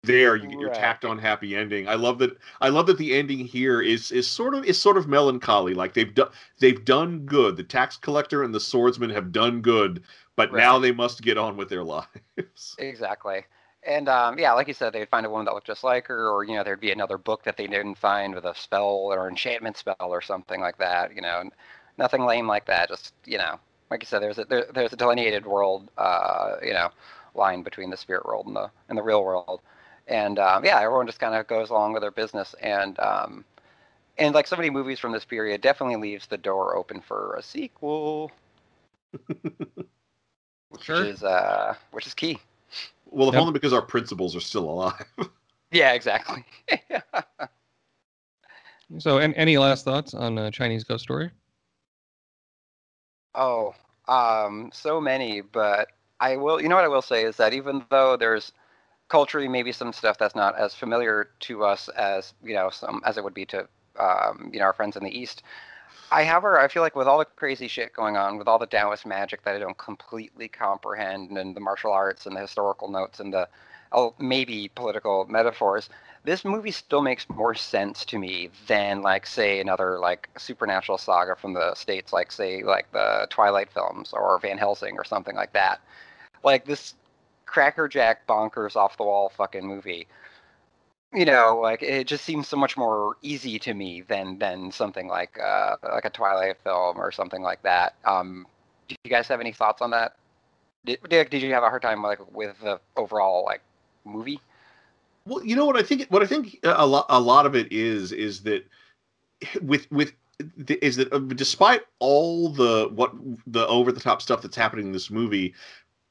there 0.03 0.37
you 0.37 0.49
get 0.49 0.59
your 0.59 0.71
right. 0.71 0.79
tacked 0.79 1.05
on 1.05 1.19
happy 1.19 1.55
ending. 1.55 1.89
I 1.89 1.95
love 1.95 2.19
that 2.19 2.37
i 2.61 2.69
love 2.69 2.87
that 2.87 2.99
the 2.99 3.15
ending 3.15 3.41
here 3.41 3.83
is 3.83 4.11
is 4.11 4.27
sort 4.27 4.55
of 4.55 4.65
is 4.65 4.81
sort 4.81 4.97
of 4.97 5.09
melancholy 5.09 5.75
like 5.75 5.93
they've 5.93 6.15
done 6.15 6.31
they've 6.59 6.85
done 6.85 7.21
good. 7.27 7.57
The 7.57 7.63
tax 7.63 7.97
collector 7.97 8.43
and 8.43 8.55
the 8.55 8.61
swordsman 8.61 9.11
have 9.11 9.33
done 9.33 9.61
good 9.61 10.03
but 10.37 10.51
right. 10.53 10.61
now 10.61 10.79
they 10.79 10.93
must 10.93 11.23
get 11.23 11.37
on 11.37 11.57
with 11.57 11.69
their 11.69 11.85
lives. 11.85 12.77
Exactly. 12.79 13.45
And 13.87 14.09
um, 14.09 14.39
yeah 14.39 14.53
like 14.53 14.69
you 14.69 14.75
said 14.75 14.93
they'd 14.93 15.09
find 15.09 15.27
a 15.27 15.31
woman 15.31 15.45
that 15.47 15.55
looked 15.55 15.67
just 15.67 15.85
like 15.85 16.07
her 16.07 16.31
or 16.31 16.45
you 16.45 16.55
know 16.55 16.65
there'd 16.65 16.81
be 16.81 16.93
another 16.93 17.19
book 17.19 17.45
that 17.45 17.57
they 17.57 17.67
didn't 17.67 17.97
find 17.97 18.35
with 18.35 18.45
a 18.45 18.55
spell 18.55 18.89
or 18.89 19.29
enchantment 19.29 19.77
spell 19.77 19.97
or 20.01 20.23
something 20.23 20.61
like 20.61 20.79
that 20.79 21.15
you 21.15 21.21
know 21.21 21.43
nothing 21.99 22.25
lame 22.25 22.47
like 22.47 22.65
that 22.67 22.89
just 22.89 23.13
you 23.27 23.37
know 23.37 23.59
like 23.91 24.03
you 24.03 24.07
said 24.07 24.23
there's 24.23 24.39
a 24.39 24.45
there, 24.45 24.67
there's 24.75 24.93
a 24.93 24.97
delineated 24.97 25.45
world 25.45 25.91
uh, 25.99 26.57
you 26.63 26.73
know 26.73 26.89
line 27.35 27.63
between 27.63 27.91
the 27.91 27.97
spirit 27.97 28.25
world 28.25 28.47
and 28.47 28.57
the 28.57 28.71
and 28.89 28.97
the 28.97 29.03
real 29.03 29.23
world 29.25 29.61
and 30.11 30.38
um, 30.40 30.64
yeah, 30.64 30.81
everyone 30.81 31.07
just 31.07 31.20
kind 31.20 31.35
of 31.35 31.46
goes 31.46 31.70
along 31.70 31.92
with 31.92 32.03
their 32.03 32.11
business, 32.11 32.55
and 32.61 32.99
um, 32.99 33.44
and 34.18 34.35
like 34.35 34.46
so 34.46 34.57
many 34.57 34.68
movies 34.68 34.99
from 34.99 35.12
this 35.12 35.25
period, 35.25 35.62
definitely 35.62 35.96
leaves 35.96 36.27
the 36.27 36.37
door 36.37 36.77
open 36.77 37.01
for 37.01 37.37
a 37.38 37.42
sequel, 37.42 38.31
which 40.68 40.83
sure. 40.83 41.05
is 41.05 41.23
uh, 41.23 41.75
which 41.92 42.07
is 42.07 42.14
key. 42.14 42.38
Well, 43.07 43.29
if 43.29 43.35
yep. 43.35 43.40
only 43.40 43.53
because 43.53 43.73
our 43.73 43.83
principals 43.83 44.37
are 44.37 44.40
still 44.40 44.68
alive. 44.68 45.05
yeah, 45.73 45.92
exactly. 45.92 46.44
so, 48.99 49.18
and 49.18 49.35
any 49.37 49.59
last 49.59 49.85
thoughts 49.85 50.12
on 50.12 50.38
uh, 50.38 50.51
Chinese 50.51 50.85
Ghost 50.85 51.05
Story? 51.05 51.31
Oh, 53.35 53.75
um, 54.09 54.70
so 54.73 55.01
many, 55.01 55.40
but 55.40 55.88
I 56.18 56.37
will. 56.37 56.61
You 56.61 56.68
know 56.68 56.75
what 56.75 56.85
I 56.85 56.88
will 56.88 57.01
say 57.03 57.25
is 57.25 57.37
that 57.37 57.55
even 57.55 57.85
though 57.90 58.16
there's 58.16 58.53
culturally 59.11 59.49
maybe 59.49 59.73
some 59.73 59.92
stuff 59.92 60.16
that's 60.16 60.35
not 60.35 60.57
as 60.59 60.75
familiar 60.75 61.29
to 61.40 61.64
us 61.64 61.88
as 61.90 62.33
you 62.42 62.55
know 62.55 62.70
some 62.70 63.03
as 63.05 63.18
it 63.18 63.25
would 63.25 63.35
be 63.35 63.44
to 63.44 63.68
um, 63.99 64.51
you 64.53 64.59
know 64.59 64.64
our 64.64 64.73
friends 64.73 64.96
in 64.96 65.05
the 65.05 65.18
east. 65.18 65.42
I 66.12 66.25
have 66.25 66.42
her 66.42 66.59
i 66.59 66.66
feel 66.66 66.83
like 66.83 66.96
with 66.96 67.07
all 67.07 67.18
the 67.18 67.25
crazy 67.25 67.68
shit 67.68 67.92
going 67.92 68.16
on 68.16 68.37
with 68.37 68.49
all 68.49 68.59
the 68.59 68.66
taoist 68.66 69.07
magic 69.07 69.44
that 69.44 69.55
i 69.55 69.59
don't 69.61 69.79
completely 69.79 70.49
comprehend 70.49 71.38
and 71.38 71.55
the 71.55 71.61
martial 71.61 71.92
arts 71.92 72.27
and 72.27 72.35
the 72.35 72.40
historical 72.40 72.88
notes 72.90 73.20
and 73.20 73.33
the 73.33 73.49
oh, 73.92 74.14
maybe 74.18 74.70
political 74.75 75.25
metaphors 75.29 75.88
this 76.25 76.44
movie 76.44 76.70
still 76.70 77.01
makes 77.01 77.29
more 77.31 77.55
sense 77.55 78.05
to 78.05 78.18
me 78.18 78.51
than 78.66 79.03
like 79.03 79.27
say 79.27 79.61
another 79.61 79.99
like 79.99 80.29
supernatural 80.37 80.99
saga 80.99 81.35
from 81.35 81.55
the 81.55 81.74
states 81.74 82.12
like 82.12 82.30
say 82.30 82.62
like 82.62 82.91
the 82.93 83.26
twilight 83.30 83.70
films 83.72 84.12
or 84.12 84.39
van 84.39 84.59
helsing 84.59 84.99
or 84.99 85.05
something 85.05 85.35
like 85.35 85.53
that. 85.55 85.80
Like 86.45 86.66
this 86.66 86.95
crackerjack 87.51 88.26
bonkers 88.26 88.76
off 88.76 88.96
the 88.96 89.03
wall 89.03 89.28
fucking 89.28 89.66
movie 89.66 90.07
you 91.12 91.24
know, 91.24 91.59
like 91.61 91.82
it 91.82 92.07
just 92.07 92.24
seems 92.24 92.46
so 92.46 92.57
much 92.57 92.76
more 92.76 93.16
easy 93.22 93.59
to 93.59 93.74
me 93.74 94.03
than 94.03 94.38
than 94.38 94.70
something 94.70 95.09
like 95.09 95.38
uh, 95.40 95.76
like 95.82 96.05
a 96.05 96.11
Twilight 96.11 96.57
film 96.62 96.98
or 96.98 97.11
something 97.11 97.42
like 97.42 97.62
that. 97.62 97.94
Um, 98.05 98.46
do 98.88 98.94
you 99.05 99.11
guys 99.11 99.26
have 99.28 99.40
any 99.40 99.53
thoughts 99.53 99.82
on 99.82 99.90
that? 99.90 100.16
Did, 100.84 101.01
did 101.09 101.42
you 101.42 101.53
have 101.53 101.62
a 101.62 101.68
hard 101.68 101.82
time 101.82 102.03
like 102.03 102.20
with 102.32 102.59
the 102.61 102.80
overall 102.96 103.44
like 103.44 103.61
movie? 104.05 104.40
Well, 105.26 105.44
you 105.44 105.57
know 105.57 105.66
what 105.66 105.76
I 105.76 105.82
think. 105.82 106.07
What 106.09 106.22
I 106.22 106.26
think 106.26 106.61
a 106.62 106.86
lot, 106.86 107.07
a 107.09 107.20
lot 107.20 107.44
of 107.44 107.57
it 107.57 107.72
is, 107.72 108.12
is 108.12 108.42
that 108.44 108.64
with 109.62 109.90
with 109.90 110.12
is 110.68 110.96
that 110.96 111.12
uh, 111.12 111.18
despite 111.18 111.82
all 111.98 112.51
the 112.51 112.88
what 112.94 113.12
the 113.48 113.66
over 113.66 113.90
the 113.90 114.01
top 114.01 114.22
stuff 114.22 114.42
that's 114.42 114.57
happening 114.57 114.86
in 114.86 114.92
this 114.92 115.11
movie, 115.11 115.55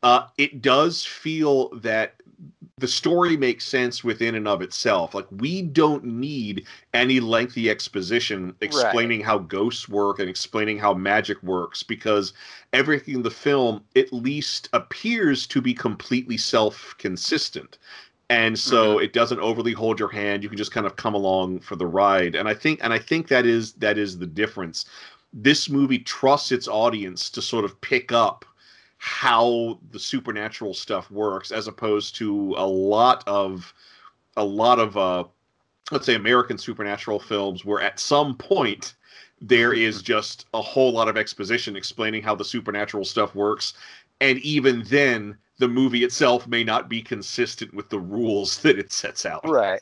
uh, 0.03 0.27
it 0.37 0.61
does 0.61 1.05
feel 1.05 1.69
that 1.69 2.15
the 2.79 2.87
story 2.87 3.35
makes 3.35 3.65
sense 3.65 4.03
within 4.03 4.35
and 4.35 4.47
of 4.47 4.61
itself. 4.61 5.13
Like 5.13 5.27
we 5.31 5.61
don't 5.61 6.03
need 6.05 6.65
any 6.93 7.19
lengthy 7.19 7.69
exposition 7.69 8.55
explaining 8.61 9.19
right. 9.19 9.25
how 9.25 9.39
ghosts 9.39 9.89
work 9.89 10.19
and 10.19 10.29
explaining 10.29 10.79
how 10.79 10.93
magic 10.93 11.41
works 11.43 11.83
because 11.83 12.33
everything 12.71 13.15
in 13.15 13.23
the 13.23 13.29
film 13.29 13.83
at 13.95 14.11
least 14.13 14.69
appears 14.71 15.45
to 15.47 15.61
be 15.61 15.73
completely 15.73 16.37
self-consistent. 16.37 17.77
And 18.29 18.57
so 18.57 18.95
mm-hmm. 18.95 19.05
it 19.05 19.13
doesn't 19.13 19.39
overly 19.39 19.73
hold 19.73 19.99
your 19.99 20.11
hand. 20.11 20.43
You 20.43 20.49
can 20.49 20.57
just 20.57 20.71
kind 20.71 20.85
of 20.85 20.95
come 20.95 21.15
along 21.15 21.59
for 21.59 21.75
the 21.75 21.87
ride. 21.87 22.35
And 22.35 22.47
I 22.47 22.53
think 22.53 22.79
and 22.81 22.93
I 22.93 22.99
think 22.99 23.27
that 23.27 23.45
is 23.45 23.73
that 23.73 23.97
is 23.97 24.17
the 24.17 24.27
difference. 24.27 24.85
This 25.33 25.69
movie 25.69 25.99
trusts 25.99 26.51
its 26.51 26.67
audience 26.67 27.29
to 27.31 27.41
sort 27.41 27.65
of 27.65 27.79
pick 27.81 28.11
up 28.11 28.45
how 28.99 29.79
the 29.91 29.99
supernatural 29.99 30.73
stuff 30.73 31.09
works 31.09 31.51
as 31.51 31.67
opposed 31.67 32.15
to 32.15 32.53
a 32.57 32.67
lot 32.67 33.23
of 33.27 33.73
a 34.35 34.43
lot 34.43 34.77
of 34.77 34.97
uh 34.97 35.23
let's 35.91 36.05
say 36.05 36.15
American 36.15 36.57
supernatural 36.57 37.17
films 37.17 37.63
where 37.63 37.81
at 37.81 37.97
some 37.97 38.35
point 38.35 38.95
there 39.41 39.71
is 39.71 40.01
just 40.13 40.47
a 40.53 40.61
whole 40.61 40.91
lot 40.91 41.07
of 41.07 41.15
exposition 41.15 41.77
explaining 41.77 42.21
how 42.21 42.35
the 42.35 42.43
supernatural 42.43 43.05
stuff 43.05 43.33
works 43.33 43.73
and 44.19 44.37
even 44.39 44.83
then 44.89 45.37
the 45.59 45.67
movie 45.69 46.03
itself 46.03 46.45
may 46.45 46.65
not 46.65 46.89
be 46.89 47.01
consistent 47.01 47.73
with 47.73 47.89
the 47.89 47.99
rules 47.99 48.57
that 48.63 48.77
it 48.77 48.91
sets 48.91 49.25
out. 49.25 49.47
Right. 49.47 49.81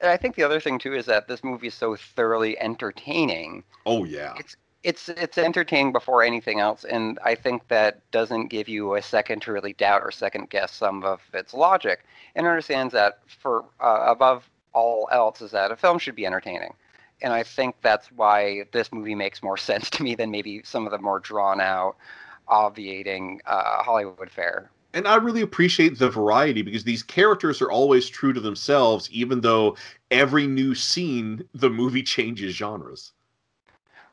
And 0.00 0.10
I 0.10 0.16
think 0.16 0.34
the 0.34 0.42
other 0.42 0.60
thing 0.60 0.80
too 0.80 0.94
is 0.94 1.06
that 1.06 1.28
this 1.28 1.44
movie 1.44 1.68
is 1.68 1.74
so 1.74 1.94
thoroughly 1.94 2.58
entertaining. 2.58 3.62
Oh 3.86 4.02
yeah. 4.02 4.34
It's 4.36 4.56
it's 4.82 5.08
it's 5.08 5.38
entertaining 5.38 5.92
before 5.92 6.22
anything 6.22 6.60
else, 6.60 6.84
and 6.84 7.18
I 7.24 7.34
think 7.34 7.66
that 7.68 8.08
doesn't 8.10 8.48
give 8.48 8.68
you 8.68 8.94
a 8.94 9.02
second 9.02 9.42
to 9.42 9.52
really 9.52 9.72
doubt 9.72 10.02
or 10.02 10.10
second 10.10 10.50
guess 10.50 10.72
some 10.72 11.02
of 11.02 11.20
its 11.34 11.52
logic, 11.52 12.04
and 12.34 12.46
understands 12.46 12.92
that 12.94 13.20
for 13.26 13.64
uh, 13.80 14.04
above 14.06 14.48
all 14.72 15.08
else 15.10 15.40
is 15.40 15.50
that 15.50 15.72
a 15.72 15.76
film 15.76 15.98
should 15.98 16.14
be 16.14 16.26
entertaining, 16.26 16.74
and 17.22 17.32
I 17.32 17.42
think 17.42 17.74
that's 17.82 18.12
why 18.12 18.64
this 18.72 18.92
movie 18.92 19.16
makes 19.16 19.42
more 19.42 19.56
sense 19.70 19.90
to 19.90 20.02
me 20.02 20.14
than 20.14 20.30
maybe 20.30 20.62
some 20.64 20.86
of 20.86 20.92
the 20.92 20.98
more 20.98 21.18
drawn 21.18 21.60
out, 21.60 21.96
obviating 22.46 23.40
uh, 23.46 23.82
Hollywood 23.82 24.30
fare. 24.30 24.70
And 24.94 25.06
I 25.06 25.16
really 25.16 25.42
appreciate 25.42 25.98
the 25.98 26.08
variety 26.08 26.62
because 26.62 26.84
these 26.84 27.02
characters 27.02 27.60
are 27.60 27.70
always 27.70 28.08
true 28.08 28.32
to 28.32 28.40
themselves, 28.40 29.10
even 29.10 29.42
though 29.42 29.76
every 30.10 30.46
new 30.46 30.74
scene 30.74 31.44
the 31.52 31.68
movie 31.68 32.02
changes 32.14 32.54
genres. 32.54 33.12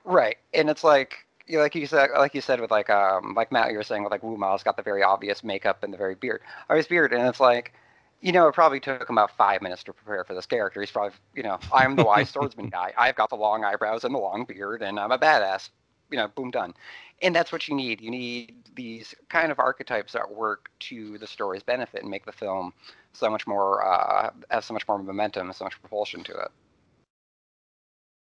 Right, 0.05 0.37
and 0.53 0.69
it's 0.69 0.83
like 0.83 1.25
you 1.47 1.57
know, 1.57 1.63
like 1.63 1.75
you 1.75 1.87
said, 1.87 2.09
like 2.17 2.33
you 2.33 2.41
said 2.41 2.59
with 2.59 2.71
like 2.71 2.89
um 2.89 3.33
like 3.35 3.51
Matt, 3.51 3.71
you 3.71 3.77
were 3.77 3.83
saying 3.83 4.03
with 4.03 4.11
like 4.11 4.23
Wu 4.23 4.37
Ma's 4.37 4.63
got 4.63 4.77
the 4.77 4.83
very 4.83 5.03
obvious 5.03 5.43
makeup 5.43 5.83
and 5.83 5.91
the 5.91 5.97
very 5.97 6.15
beard, 6.15 6.41
his 6.69 6.87
beard, 6.87 7.11
and 7.11 7.27
it's 7.27 7.39
like, 7.39 7.73
you 8.21 8.31
know, 8.31 8.47
it 8.47 8.53
probably 8.53 8.79
took 8.79 9.09
him 9.09 9.17
about 9.17 9.35
five 9.35 9.61
minutes 9.61 9.83
to 9.83 9.93
prepare 9.93 10.23
for 10.23 10.33
this 10.33 10.45
character. 10.45 10.79
He's 10.79 10.91
probably, 10.91 11.17
you 11.33 11.43
know, 11.43 11.59
I'm 11.73 11.95
the 11.95 12.03
wise 12.03 12.29
swordsman 12.29 12.69
guy. 12.69 12.93
I've 12.97 13.15
got 13.15 13.29
the 13.29 13.35
long 13.35 13.63
eyebrows 13.63 14.03
and 14.03 14.13
the 14.13 14.19
long 14.19 14.45
beard, 14.45 14.81
and 14.81 14.99
I'm 14.99 15.11
a 15.11 15.19
badass. 15.19 15.69
You 16.11 16.17
know, 16.17 16.27
boom, 16.27 16.51
done. 16.51 16.75
And 17.23 17.35
that's 17.35 17.51
what 17.51 17.67
you 17.67 17.75
need. 17.75 17.99
You 17.99 18.11
need 18.11 18.53
these 18.75 19.15
kind 19.29 19.51
of 19.51 19.57
archetypes 19.59 20.13
that 20.13 20.29
work 20.29 20.69
to 20.81 21.17
the 21.17 21.25
story's 21.25 21.63
benefit 21.63 22.01
and 22.01 22.11
make 22.11 22.25
the 22.25 22.31
film 22.31 22.73
so 23.13 23.29
much 23.29 23.47
more 23.47 23.83
uh, 23.83 24.29
have 24.51 24.63
so 24.63 24.73
much 24.73 24.87
more 24.87 24.99
momentum, 24.99 25.47
and 25.47 25.55
so 25.55 25.63
much 25.63 25.79
propulsion 25.81 26.23
to 26.25 26.31
it. 26.33 26.51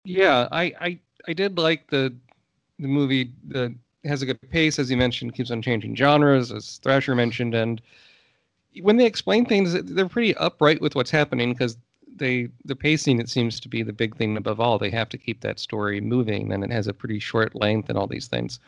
Yeah, 0.04 0.48
I, 0.52 0.74
I 0.80 0.98
I 1.26 1.32
did 1.32 1.58
like 1.58 1.88
the 1.88 2.14
the 2.78 2.88
movie 2.88 3.32
that 3.48 3.74
has 4.04 4.20
a 4.22 4.26
good 4.26 4.40
pace, 4.50 4.78
as 4.78 4.90
you 4.90 4.96
mentioned, 4.96 5.34
keeps 5.34 5.50
on 5.50 5.62
changing 5.62 5.96
genres, 5.96 6.52
as 6.52 6.78
Thrasher 6.78 7.14
mentioned, 7.14 7.54
and 7.54 7.80
when 8.82 8.96
they 8.96 9.06
explain 9.06 9.44
things, 9.44 9.72
they're 9.84 10.08
pretty 10.08 10.34
upright 10.36 10.80
with 10.80 10.94
what's 10.94 11.10
happening 11.10 11.52
because 11.52 11.76
they 12.16 12.48
the 12.64 12.76
pacing 12.76 13.18
it 13.18 13.28
seems 13.28 13.60
to 13.60 13.68
be 13.68 13.82
the 13.82 13.92
big 13.92 14.16
thing 14.16 14.36
above 14.36 14.60
all. 14.60 14.78
They 14.78 14.90
have 14.90 15.08
to 15.10 15.18
keep 15.18 15.40
that 15.40 15.58
story 15.58 16.00
moving, 16.00 16.52
and 16.52 16.64
it 16.64 16.70
has 16.70 16.86
a 16.86 16.92
pretty 16.92 17.18
short 17.18 17.54
length 17.54 17.88
and 17.88 17.98
all 17.98 18.06
these 18.06 18.28
things. 18.28 18.60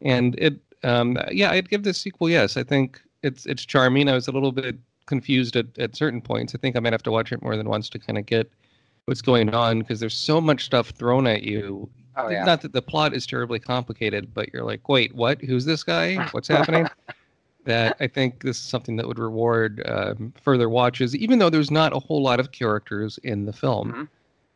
And 0.00 0.34
it, 0.38 0.58
um, 0.82 1.18
yeah, 1.30 1.50
I'd 1.50 1.70
give 1.70 1.84
this 1.84 1.98
sequel 1.98 2.28
yes. 2.28 2.56
I 2.56 2.62
think 2.62 3.00
it's 3.22 3.46
it's 3.46 3.64
charming. 3.64 4.08
I 4.08 4.14
was 4.14 4.28
a 4.28 4.32
little 4.32 4.52
bit 4.52 4.76
confused 5.06 5.56
at, 5.56 5.66
at 5.78 5.96
certain 5.96 6.20
points. 6.20 6.54
I 6.54 6.58
think 6.58 6.76
I 6.76 6.80
might 6.80 6.92
have 6.92 7.02
to 7.04 7.10
watch 7.10 7.32
it 7.32 7.42
more 7.42 7.56
than 7.56 7.68
once 7.68 7.88
to 7.90 7.98
kind 7.98 8.18
of 8.18 8.26
get 8.26 8.50
what's 9.06 9.22
going 9.22 9.54
on 9.54 9.80
because 9.80 10.00
there's 10.00 10.16
so 10.16 10.40
much 10.40 10.64
stuff 10.64 10.90
thrown 10.90 11.26
at 11.26 11.42
you. 11.42 11.88
Oh, 12.16 12.28
yeah. 12.28 12.44
Not 12.44 12.60
that 12.62 12.72
the 12.72 12.82
plot 12.82 13.14
is 13.14 13.26
terribly 13.26 13.58
complicated, 13.58 14.34
but 14.34 14.52
you're 14.52 14.64
like, 14.64 14.88
wait, 14.88 15.14
what? 15.14 15.40
Who's 15.40 15.64
this 15.64 15.82
guy? 15.82 16.16
What's 16.32 16.48
happening? 16.48 16.86
that 17.64 17.96
I 18.00 18.06
think 18.06 18.42
this 18.42 18.58
is 18.58 18.62
something 18.62 18.96
that 18.96 19.06
would 19.06 19.18
reward 19.18 19.82
um, 19.86 20.32
further 20.42 20.68
watches, 20.68 21.14
even 21.16 21.38
though 21.38 21.50
there's 21.50 21.70
not 21.70 21.94
a 21.94 21.98
whole 21.98 22.22
lot 22.22 22.40
of 22.40 22.52
characters 22.52 23.18
in 23.22 23.46
the 23.46 23.52
film. 23.52 23.92
Mm-hmm. 23.92 24.04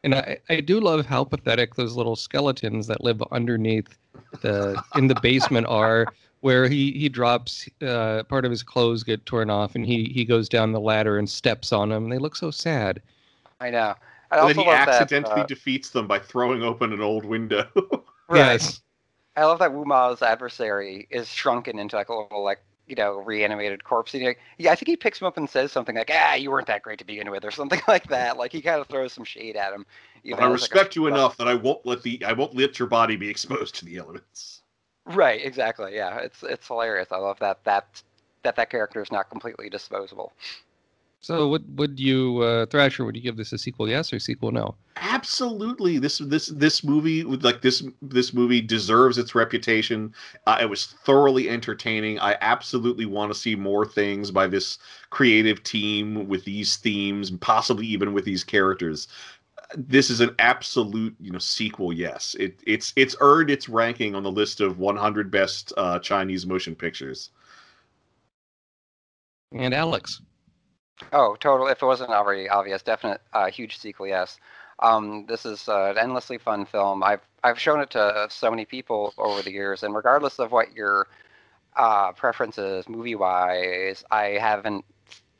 And 0.05 0.15
I, 0.15 0.39
I 0.49 0.61
do 0.61 0.81
love 0.81 1.07
how 1.07 1.25
pathetic 1.25 1.75
those 1.75 1.97
little 1.97 2.17
skeletons 2.17 2.87
that 2.87 3.03
live 3.03 3.23
underneath 3.33 3.97
the 4.41 4.81
in 4.95 5.09
the 5.09 5.17
basement 5.21 5.67
are, 5.69 6.07
where 6.41 6.69
he 6.69 6.93
he 6.93 7.09
drops 7.09 7.69
uh, 7.83 8.23
part 8.25 8.45
of 8.45 8.51
his 8.51 8.63
clothes 8.63 9.03
get 9.03 9.25
torn 9.27 9.51
off, 9.51 9.75
and 9.75 9.85
he 9.85 10.05
he 10.05 10.25
goes 10.25 10.49
down 10.49 10.73
the 10.73 10.81
ladder 10.81 11.19
and 11.19 11.29
steps 11.29 11.73
on 11.73 11.89
them. 11.89 12.09
They 12.09 12.19
look 12.19 12.37
so 12.37 12.51
sad. 12.51 13.03
I 13.61 13.71
know. 13.71 13.95
I 14.31 14.41
and 14.41 14.51
then 14.51 14.65
he 14.65 14.71
accidentally 14.71 15.35
that, 15.37 15.43
uh, 15.43 15.47
defeats 15.47 15.91
them 15.91 16.07
by 16.07 16.19
throwing 16.19 16.63
open 16.63 16.93
an 16.93 17.01
old 17.01 17.25
window. 17.25 17.69
right. 18.29 18.39
Yes. 18.39 18.81
I 19.37 19.45
love 19.45 19.59
that 19.59 19.73
Wu 19.73 19.85
Ma's 19.85 20.23
adversary 20.23 21.07
is 21.11 21.29
shrunken 21.29 21.79
into 21.79 21.97
like 21.97 22.09
a 22.09 22.15
little 22.15 22.43
like 22.43 22.61
you 22.87 22.95
know 22.95 23.19
reanimated 23.21 23.85
corpse. 23.85 24.15
And 24.15 24.25
like, 24.25 24.41
yeah, 24.59 24.73
I 24.73 24.75
think 24.75 24.89
he 24.89 24.97
picks 24.97 25.21
him 25.21 25.27
up 25.27 25.37
and 25.37 25.49
says 25.49 25.73
something 25.73 25.95
like, 25.95 26.11
"Ah, 26.13 26.35
you 26.35 26.51
weren't 26.51 26.67
that 26.69 26.83
great 26.83 26.99
to 27.01 27.05
begin 27.05 27.31
with," 27.31 27.45
or 27.45 27.51
something 27.51 27.81
like 27.89 28.09
that. 28.09 28.37
Like 28.37 28.53
he 28.53 28.63
kind 28.63 28.81
of 28.81 28.87
throws 28.89 29.13
some 29.13 29.25
shade 29.25 29.57
at 29.57 29.73
him. 29.73 29.85
I 30.37 30.47
respect 30.47 30.75
like 30.75 30.97
you 30.97 31.07
enough 31.07 31.37
that 31.37 31.49
I 31.49 31.55
won't 31.55 31.85
let 31.85 32.03
the 32.03 32.25
I 32.25 32.33
won't 32.33 32.57
let 32.57 32.79
your 32.79 32.89
body 32.89 33.17
be 33.17 33.29
exposed 33.29 33.75
to 33.77 33.85
the 33.85 33.97
elements. 33.97 34.63
Right. 35.05 35.45
Exactly. 35.45 35.95
Yeah. 35.95 36.19
It's 36.19 36.43
it's 36.43 36.67
hilarious. 36.67 37.09
I 37.13 37.19
love 37.19 37.39
that 37.41 37.63
that 37.65 38.03
that 38.43 38.57
that 38.57 38.71
character 38.71 39.03
is 39.03 39.13
not 39.13 39.29
completely 39.31 39.69
disposable. 39.69 40.33
So 41.27 41.49
would 41.49 41.77
would 41.77 41.99
you 41.99 42.39
uh, 42.43 42.67
Thrasher? 42.67 43.05
Would 43.05 43.17
you 43.17 43.21
give 43.21 43.37
this 43.37 43.53
a 43.53 43.59
sequel? 43.59 43.89
Yes 43.89 44.13
or 44.13 44.21
sequel? 44.21 44.53
No? 44.53 44.77
Absolutely. 44.95 45.99
This 45.99 46.19
this 46.19 46.47
this 46.47 46.85
movie 46.85 47.25
like 47.25 47.63
this 47.63 47.83
this 48.01 48.33
movie 48.33 48.61
deserves 48.61 49.19
its 49.19 49.35
reputation. 49.35 50.15
Uh, 50.47 50.59
it 50.61 50.71
was 50.71 50.87
thoroughly 50.87 51.51
entertaining. 51.51 52.21
I 52.21 52.37
absolutely 52.43 53.07
want 53.07 53.33
to 53.33 53.37
see 53.37 53.57
more 53.57 53.85
things 53.85 54.31
by 54.31 54.47
this 54.47 54.79
creative 55.11 55.65
team 55.65 56.29
with 56.29 56.45
these 56.45 56.77
themes, 56.77 57.31
and 57.31 57.41
possibly 57.41 57.89
even 57.89 58.13
with 58.13 58.25
these 58.25 58.45
characters. 58.45 59.09
This 59.75 60.11
is 60.11 60.21
an 60.21 60.31
absolute 60.39 61.17
you 61.19 61.33
know 61.33 61.41
sequel. 61.41 61.93
Yes, 61.93 62.37
it 62.39 62.61
it's 62.69 62.93
it's 62.95 63.17
earned 63.19 63.51
its 63.51 63.69
ranking 63.69 64.15
on 64.15 64.23
the 64.23 64.31
list 64.31 64.61
of 64.61 64.79
100 64.79 65.33
best 65.33 65.73
uh, 65.77 65.99
Chinese 65.99 66.47
motion 66.47 66.77
pictures. 66.77 67.31
And 69.51 69.75
Alex. 69.75 70.21
Oh, 71.13 71.37
total. 71.37 71.67
If 71.69 71.83
it 71.83 71.87
wasn't 71.87 72.11
already 72.11 72.49
obvious, 72.49 72.83
definite 72.83 73.21
uh, 73.33 73.47
huge 73.51 73.79
sequel. 73.79 74.07
Yes. 74.07 74.39
Um, 74.81 75.27
this 75.27 75.47
is 75.47 75.69
uh, 75.69 75.91
an 75.91 75.99
endlessly 75.99 76.39
fun 76.39 76.67
film. 76.67 77.03
I've 77.03 77.21
I've 77.43 77.59
shown 77.59 77.81
it 77.81 77.91
to 77.91 78.27
so 78.31 78.51
many 78.51 78.65
people 78.65 79.15
over 79.19 79.43
the 79.43 79.53
years, 79.53 79.83
and 79.83 79.95
regardless 79.95 80.39
of 80.39 80.53
what 80.53 80.75
your 80.75 81.09
uh, 81.77 82.13
preferences 82.13 82.89
movie 82.89 83.15
wise, 83.15 84.05
I 84.11 84.39
haven't 84.41 84.85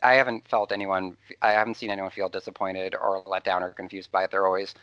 I 0.03 0.15
haven't 0.15 0.49
felt 0.49 0.73
anyone 0.73 1.17
I 1.43 1.53
haven't 1.53 1.77
seen 1.77 1.91
anyone 1.91 2.11
feel 2.11 2.29
disappointed 2.29 2.95
or 2.95 3.23
let 3.27 3.45
down 3.45 3.63
or 3.63 3.71
confused 3.71 4.11
by 4.13 4.25
it. 4.25 4.31
They're 4.31 4.47
always 4.47 4.75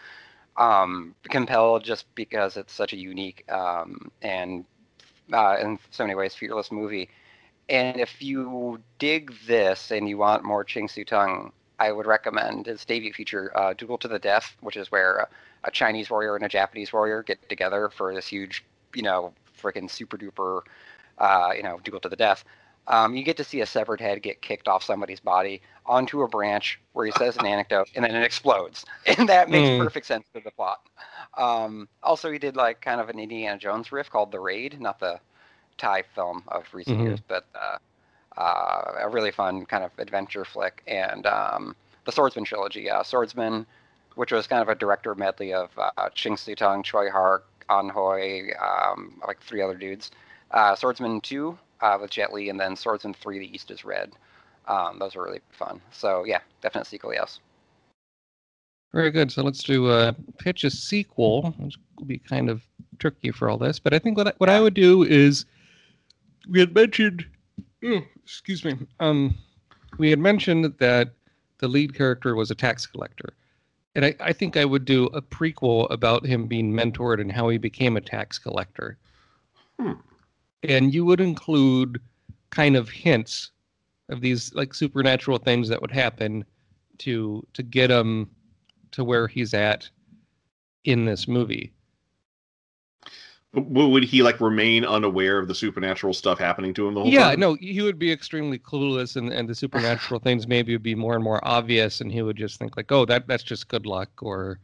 um, 0.58 1.16
compelled 1.26 1.84
just 1.84 2.14
because 2.16 2.58
it's 2.58 2.74
such 2.74 2.94
a 2.94 2.98
unique 2.98 3.46
um, 3.52 4.12
and 4.22 4.66
uh, 5.34 5.58
in 5.62 5.80
so 5.92 6.04
many 6.04 6.16
ways 6.16 6.36
fearless 6.36 6.72
movie. 6.72 7.10
And 7.70 8.00
if 8.00 8.22
you 8.22 8.82
dig 9.00 9.34
this 9.48 9.92
and 9.92 10.08
you 10.08 10.18
want 10.18 10.44
more 10.44 10.64
Ching 10.64 10.88
Siu 10.88 11.06
Tung, 11.06 11.52
I 11.80 11.92
would 11.92 12.06
recommend 12.06 12.66
his 12.68 12.86
debut 12.86 13.14
feature, 13.14 13.52
uh, 13.58 13.74
Duel 13.74 13.98
to 14.00 14.08
the 14.08 14.20
Death, 14.20 14.56
which 14.62 14.78
is 14.78 14.92
where 14.92 15.18
a, 15.18 15.28
a, 15.66 15.72
Chinese 15.72 16.10
warrior 16.10 16.36
and 16.36 16.46
a 16.46 16.50
Japanese 16.50 16.94
warrior 16.94 17.24
get 17.24 17.50
together 17.50 17.90
for 17.90 18.14
this 18.14 18.28
huge, 18.28 18.64
you 18.94 19.02
know, 19.02 19.34
freaking 19.60 19.90
super 19.90 20.18
duper, 20.18 20.62
uh, 21.18 21.52
you 21.56 21.64
know, 21.64 21.80
duel 21.84 22.00
to 22.02 22.10
the 22.10 22.16
death. 22.16 22.44
Um, 22.88 23.16
you 23.16 23.24
get 23.24 23.38
to 23.38 23.44
see 23.46 23.62
a 23.62 23.66
severed 23.66 24.02
head 24.02 24.22
get 24.22 24.42
kicked 24.42 24.68
off 24.68 24.84
somebody's 24.84 25.22
body 25.22 25.62
onto 25.86 26.22
a 26.22 26.28
branch 26.28 26.80
where 26.92 27.06
he 27.06 27.14
says 27.14 27.38
an 27.38 27.46
anecdote 27.46 27.90
and 27.96 28.04
then 28.04 28.14
it 28.14 28.24
explodes, 28.24 28.86
and 29.18 29.30
that 29.30 29.50
makes 29.50 29.70
Mm. 29.70 29.78
perfect 29.78 30.06
sense 30.06 30.28
to 30.34 30.42
the 30.42 30.52
plot. 30.52 30.82
Um, 31.38 31.88
also, 32.02 32.30
he 32.30 32.40
did 32.40 32.56
like 32.58 32.82
kind 32.82 33.00
of 33.00 33.10
an 33.10 33.20
Indiana 33.20 33.58
Jones 33.58 33.92
riff 33.92 34.10
called 34.10 34.32
The 34.32 34.40
Raid, 34.40 34.82
not 34.82 35.00
the 35.00 35.20
Thai 35.78 36.04
film 36.16 36.44
of 36.48 36.66
recent 36.74 37.00
Mhm. 37.00 37.04
years, 37.04 37.20
but 37.28 37.46
uh, 37.56 37.78
uh, 38.38 39.00
a 39.02 39.10
really 39.10 39.32
fun 39.32 39.66
kind 39.66 39.84
of 39.84 39.92
adventure 39.98 40.46
flick. 40.46 40.82
And 40.88 41.26
um, 41.26 41.76
the 42.06 42.12
Swordsman 42.12 42.46
trilogy, 42.46 42.90
uh, 42.90 43.04
Swordsman, 43.04 43.66
which 44.16 44.32
was 44.32 44.48
kind 44.48 44.62
of 44.62 44.70
a 44.70 44.76
director 44.76 45.16
medley 45.16 45.54
of 45.54 45.70
uh, 45.78 46.10
Ching 46.14 46.38
Siu 46.38 46.56
Tung, 46.56 46.84
Tsui 46.84 47.10
Hark, 47.10 47.46
Ann 47.70 47.90
Hui, 47.90 48.54
um, 48.56 49.22
like 49.28 49.42
three 49.42 49.62
other 49.62 49.76
dudes. 49.76 50.12
Uh, 50.52 50.76
Swordsman 50.76 51.22
2 51.22 51.58
uh, 51.82 51.98
with 52.00 52.12
Jet 52.12 52.34
Li, 52.34 52.50
and 52.50 52.60
then 52.60 52.76
Swordsman 52.76 53.14
3, 53.14 53.40
The 53.40 53.54
East 53.54 53.72
is 53.72 53.84
Red. 53.84 54.12
Um, 54.68 55.00
those 55.00 55.16
were 55.16 55.24
really 55.24 55.42
fun. 55.52 55.82
So, 55.92 56.24
yeah, 56.26 56.40
definite 56.62 56.86
sequel, 56.86 57.14
yes. 57.14 57.40
Very 58.94 59.10
good. 59.10 59.32
So 59.32 59.42
let's 59.42 59.64
do 59.64 59.88
uh, 59.88 60.14
pitch 60.38 60.64
a 60.64 60.70
sequel, 60.70 61.54
which 61.58 61.78
will 61.98 62.06
be 62.06 62.20
kind 62.20 62.50
of 62.50 62.62
tricky 63.00 63.32
for 63.32 63.50
all 63.50 63.58
this. 63.58 63.80
But 63.80 63.94
I 63.94 64.00
think 64.00 64.18
what 64.18 64.28
I, 64.28 64.34
what 64.38 64.50
I 64.50 64.62
would 64.62 64.76
do 64.76 65.04
is 65.04 65.46
we 66.48 66.60
had 66.60 66.74
mentioned, 66.74 67.26
oh, 67.84 68.02
excuse 68.24 68.64
me, 68.64 68.78
um, 69.00 69.36
we 69.98 70.10
had 70.10 70.20
mentioned 70.20 70.74
that 70.80 71.12
the 71.60 71.68
lead 71.68 71.96
character 71.96 72.36
was 72.36 72.52
a 72.52 72.56
tax 72.56 72.86
collector, 72.86 73.34
and 73.96 74.06
I, 74.06 74.16
I 74.20 74.34
think 74.34 74.58
I 74.58 74.66
would 74.66 74.86
do 74.86 75.06
a 75.08 75.22
prequel 75.22 75.90
about 75.92 76.26
him 76.26 76.48
being 76.48 76.74
mentored 76.74 77.22
and 77.22 77.32
how 77.32 77.50
he 77.50 77.58
became 77.58 77.96
a 77.96 78.02
tax 78.02 78.40
collector. 78.40 78.98
Hmm. 79.80 79.94
And 80.64 80.94
you 80.94 81.06
would 81.06 81.22
include 81.22 82.00
kind 82.50 82.76
of 82.76 82.90
hints 82.90 83.52
of 84.10 84.22
these 84.22 84.54
like 84.54 84.74
supernatural 84.74 85.38
things 85.38 85.70
that 85.70 85.82
would 85.82 85.92
happen 85.92 86.46
to 87.00 87.46
to 87.54 87.64
get 87.64 87.90
him 87.90 88.30
to 88.92 89.04
where 89.04 89.28
he's 89.28 89.54
at 89.54 89.90
in 90.84 91.06
this 91.06 91.28
movie. 91.28 91.74
W- 93.56 93.88
Would 93.90 94.04
he 94.04 94.24
like 94.24 94.42
remain 94.42 94.84
unaware 94.84 95.38
of 95.38 95.48
the 95.48 95.54
supernatural 95.56 96.14
stuff 96.14 96.40
happening 96.40 96.74
to 96.74 96.88
him 96.88 96.96
the 96.96 97.02
whole 97.02 97.12
Yeah, 97.12 97.22
time? 97.30 97.30
Yeah, 97.32 97.36
no, 97.48 97.54
he 97.56 97.82
would 97.82 98.00
be 98.00 98.12
extremely 98.12 98.58
clueless, 98.58 99.16
and, 99.16 99.32
and 99.32 99.48
the 99.48 99.54
supernatural 99.56 100.20
things 100.24 100.48
maybe 100.48 100.74
would 100.74 100.82
be 100.84 100.96
more 100.96 101.14
and 101.16 101.24
more 101.24 101.40
obvious, 101.48 102.02
and 102.02 102.12
he 102.12 102.22
would 102.24 102.36
just 102.38 102.58
think 102.60 102.76
like, 102.78 102.92
"Oh, 102.92 103.06
that 103.06 103.28
that's 103.28 103.44
just 103.44 103.68
good 103.68 103.86
luck," 103.86 104.10
or 104.22 104.60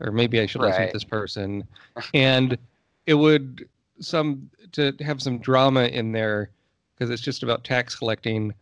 or 0.00 0.10
maybe 0.10 0.40
I 0.40 0.46
should 0.46 0.60
listen 0.62 0.86
to 0.88 0.92
this 0.92 1.04
person, 1.04 1.62
and 2.14 2.58
it 3.06 3.14
would 3.14 3.68
some 4.00 4.50
to 4.72 4.92
have 5.00 5.22
some 5.22 5.38
drama 5.38 5.84
in 5.84 6.10
there 6.10 6.50
because 6.94 7.10
it's 7.10 7.22
just 7.22 7.42
about 7.44 7.62
tax 7.62 7.94
collecting. 7.94 8.52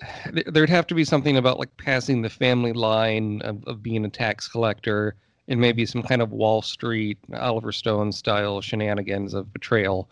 there- 0.32 0.44
There'd 0.48 0.70
have 0.70 0.88
to 0.88 0.94
be 0.96 1.04
something 1.04 1.36
about 1.36 1.60
like 1.60 1.76
passing 1.76 2.22
the 2.22 2.30
family 2.30 2.72
line 2.72 3.40
of, 3.42 3.62
of 3.66 3.82
being 3.84 4.04
a 4.04 4.08
tax 4.10 4.48
collector, 4.48 5.14
and 5.50 5.60
maybe 5.60 5.84
some 5.84 6.02
kind 6.02 6.22
of 6.22 6.32
Wall 6.32 6.62
Street 6.62 7.18
Oliver 7.34 7.72
Stone 7.72 8.12
style 8.12 8.62
shenanigans 8.62 9.34
of 9.34 9.52
betrayal 9.52 10.08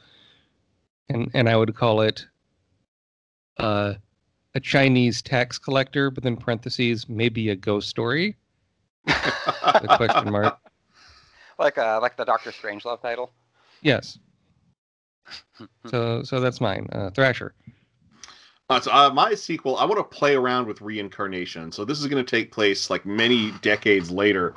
and 1.09 1.31
and 1.35 1.49
I 1.49 1.57
would 1.57 1.75
call 1.75 2.01
it 2.01 2.27
uh, 3.59 3.95
a 4.55 4.61
Chinese 4.61 5.23
tax 5.23 5.59
collector, 5.59 6.11
but 6.11 6.23
then 6.23 6.37
parentheses 6.37 7.09
maybe 7.09 7.49
a 7.51 7.57
ghost 7.57 7.89
story. 7.89 8.37
The 9.83 9.97
question 9.97 10.33
mark. 10.33 10.59
Like 11.59 11.77
uh, 11.77 11.99
like 12.01 12.17
the 12.17 12.25
Doctor 12.25 12.53
Strange 12.53 12.85
love 12.85 13.03
title. 13.03 13.33
Yes. 13.83 14.19
So 15.87 16.23
so 16.23 16.41
that's 16.41 16.61
mine. 16.61 16.89
Uh, 16.93 17.11
Thrasher. 17.11 17.55
Uh, 18.71 18.81
so 18.81 18.93
uh, 18.93 19.11
my 19.11 19.35
sequel, 19.35 19.77
I 19.77 19.85
want 19.85 19.99
to 19.99 20.05
play 20.05 20.35
around 20.35 20.67
with 20.67 20.81
reincarnation. 20.81 21.73
So 21.73 21.85
this 21.85 22.01
is 22.01 22.07
going 22.07 22.25
to 22.25 22.31
take 22.31 22.53
place 22.53 22.91
like 22.91 23.07
many 23.07 23.51
decades 23.63 24.11
later, 24.11 24.55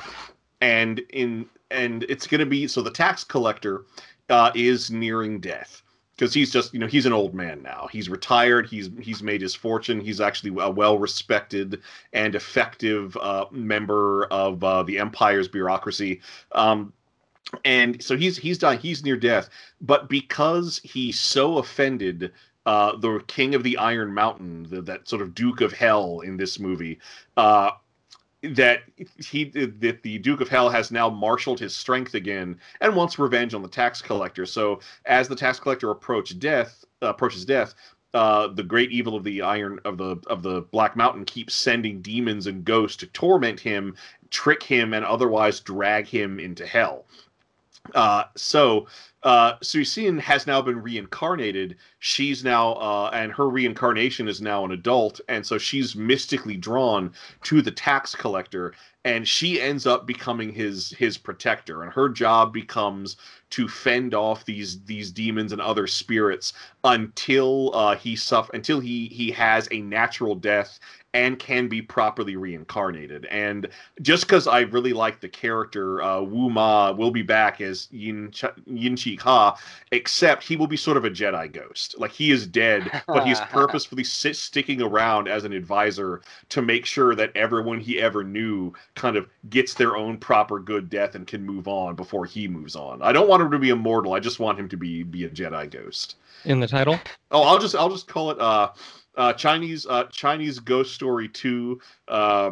and 0.62 1.00
in 1.10 1.48
and 1.70 2.04
it's 2.04 2.28
going 2.28 2.40
to 2.40 2.46
be 2.46 2.68
so 2.68 2.82
the 2.82 2.92
tax 2.92 3.24
collector 3.24 3.86
uh, 4.30 4.52
is 4.56 4.92
nearing 4.92 5.40
death 5.40 5.84
because 6.16 6.34
he's 6.34 6.52
just 6.52 6.74
you 6.74 6.80
know 6.80 6.88
he's 6.88 7.06
an 7.06 7.14
old 7.14 7.34
man 7.34 7.62
now. 7.64 7.90
He's 7.92 8.08
retired. 8.08 8.68
He's 8.68 8.90
he's 9.00 9.24
made 9.24 9.42
his 9.42 9.56
fortune. 9.56 10.00
He's 10.00 10.22
actually 10.22 10.56
a 10.62 10.70
well 10.70 10.98
respected 11.00 11.82
and 12.14 12.36
effective 12.36 13.18
uh, 13.18 13.46
member 13.52 14.26
of 14.26 14.64
uh, 14.64 14.84
the 14.84 15.00
empire's 15.00 15.48
bureaucracy. 15.48 16.22
Um, 16.52 16.94
and 17.66 18.02
so 18.02 18.16
he's 18.16 18.38
he's 18.38 18.58
dying. 18.58 18.80
He's 18.80 19.04
near 19.04 19.18
death, 19.18 19.50
but 19.82 20.10
because 20.10 20.80
he's 20.84 21.20
so 21.20 21.58
offended 21.58 22.32
uh, 22.66 22.96
the 22.98 23.24
King 23.28 23.56
of 23.56 23.64
the 23.64 23.78
Iron 23.78 24.14
Mountain, 24.14 24.68
the, 24.70 24.82
that 24.84 25.08
sort 25.08 25.22
of 25.22 25.34
Duke 25.34 25.62
of 25.62 25.74
Hell 25.74 26.20
in 26.20 26.38
this 26.38 26.60
movie, 26.60 27.00
uh, 27.38 27.72
that 28.44 28.82
he 29.20 29.46
that 29.46 30.02
the 30.04 30.18
Duke 30.20 30.42
of 30.42 30.50
Hell 30.50 30.70
has 30.70 30.92
now 30.92 31.10
marshaled 31.10 31.60
his 31.60 31.76
strength 31.76 32.16
again 32.16 32.58
and 32.80 32.96
wants 32.96 33.20
revenge 33.20 33.54
on 33.54 33.62
the 33.62 33.68
tax 33.68 34.02
collector. 34.02 34.46
So 34.46 34.80
as 35.06 35.28
the 35.28 35.36
tax 35.36 35.60
collector 35.60 35.92
approach 35.92 36.38
death 36.40 36.84
uh, 37.02 37.08
approaches 37.08 37.46
death. 37.46 37.74
Uh, 38.14 38.48
the 38.48 38.64
great 38.64 38.92
evil 38.92 39.16
of 39.16 39.24
the 39.24 39.42
iron 39.42 39.80
of 39.86 39.98
the 39.98 40.18
of 40.28 40.44
the 40.44 40.62
black 40.72 40.98
mountain 40.98 41.24
keeps 41.24 41.54
sending 41.54 42.02
demons 42.02 42.46
and 42.46 42.66
ghosts 42.66 42.98
to 42.98 43.08
torment 43.08 43.58
him 43.58 43.96
trick 44.30 44.62
him 44.62 44.94
and 44.94 45.06
otherwise 45.06 45.62
drag 45.62 46.06
him 46.06 46.38
into 46.38 46.66
hell 46.66 47.06
uh, 47.96 48.26
so 48.36 48.86
uh, 49.24 49.54
has 50.20 50.48
now 50.48 50.62
been 50.62 50.82
reincarnated. 50.82 51.78
She's 52.00 52.44
now, 52.44 52.74
uh, 52.74 53.12
and 53.14 53.32
her 53.32 53.50
reincarnation 53.50 54.28
is 54.28 54.42
now 54.42 54.66
an 54.66 54.72
adult, 54.72 55.22
and 55.30 55.46
so 55.46 55.58
she's 55.58 55.96
mystically 55.96 56.58
drawn 56.58 57.14
to 57.44 57.62
the 57.62 57.72
tax 57.72 58.16
collector, 58.16 58.74
and 59.06 59.28
she 59.28 59.62
ends 59.62 59.86
up 59.86 60.08
becoming 60.08 60.52
his 60.52 60.92
his 60.92 61.18
protector, 61.18 61.84
and 61.84 61.94
her 61.94 62.10
job 62.10 62.52
becomes 62.52 63.18
to 63.52 63.68
fend 63.68 64.16
off 64.16 64.46
these 64.46 64.84
these 64.86 65.12
demons 65.12 65.52
and 65.52 65.62
other 65.62 65.86
spirits 65.86 66.54
until 66.84 67.76
uh, 67.76 67.96
he 67.96 68.16
suffer 68.16 68.52
until 68.56 68.80
he 68.80 69.08
he 69.08 69.30
has 69.32 69.68
a 69.72 69.82
natural 69.82 70.34
death 70.34 70.80
and 71.14 71.38
can 71.40 71.68
be 71.68 71.82
properly 71.82 72.36
reincarnated. 72.36 73.26
And 73.26 73.68
just 74.02 74.24
because 74.24 74.48
I 74.48 74.62
really 74.62 74.94
like 74.94 75.20
the 75.20 75.28
character, 75.28 76.02
uh, 76.02 76.22
Wu 76.22 76.50
Ma 76.50 76.92
will 76.92 77.12
be 77.12 77.22
back 77.22 77.60
as 77.60 77.90
Yin, 77.92 78.32
Ch- 78.32 78.46
Yin 78.66 78.96
Chi 78.96 79.18
Ha, 79.22 79.58
except 79.92 80.44
he 80.44 80.56
will 80.56 80.68
be 80.68 80.78
sort 80.78 80.98
of 80.98 81.04
a 81.04 81.10
Jedi 81.10 81.52
ghost. 81.52 82.00
Like 82.00 82.12
he 82.12 82.32
is 82.32 82.48
dead, 82.48 82.90
but 83.08 83.26
he's 83.26 83.40
purposefully 83.50 84.06
sit, 84.06 84.36
sticking 84.38 84.82
around 84.82 85.28
as 85.28 85.44
an 85.44 85.52
advisor 85.52 86.22
to 86.50 86.62
make 86.62 86.86
sure 86.86 87.14
that 87.16 87.36
everyone 87.36 87.80
he 87.80 88.00
ever 88.00 88.24
knew 88.24 88.74
kind 88.96 89.18
of 89.18 89.28
gets 89.50 89.74
their 89.74 89.98
own 89.98 90.18
proper 90.18 90.60
good 90.60 90.90
death 90.90 91.16
and 91.16 91.28
can 91.28 91.44
move 91.46 91.68
on 91.68 91.96
before 91.96 92.26
he 92.26 92.48
moves 92.48 92.76
on. 92.76 93.02
I 93.02 93.12
don't 93.12 93.28
want 93.28 93.44
him 93.44 93.52
to 93.52 93.60
be 93.60 93.70
immortal. 93.70 94.14
I 94.14 94.20
just 94.20 94.40
want 94.40 94.58
him 94.58 94.70
to 94.70 94.78
be 94.78 95.04
be 95.04 95.26
a 95.26 95.30
Jedi 95.30 95.70
ghost. 95.70 96.16
In 96.46 96.60
the 96.60 96.68
title? 96.68 97.00
Oh, 97.32 97.44
I'll 97.44 97.60
just 97.60 97.76
I'll 97.76 97.90
just 97.90 98.08
call 98.08 98.32
it 98.32 98.40
uh, 98.40 98.72
uh, 99.16 99.34
Chinese 99.34 99.86
uh, 99.86 100.06
Chinese 100.06 100.60
Ghost 100.60 100.94
Story 100.94 101.28
Two, 101.28 101.80
uh, 102.08 102.52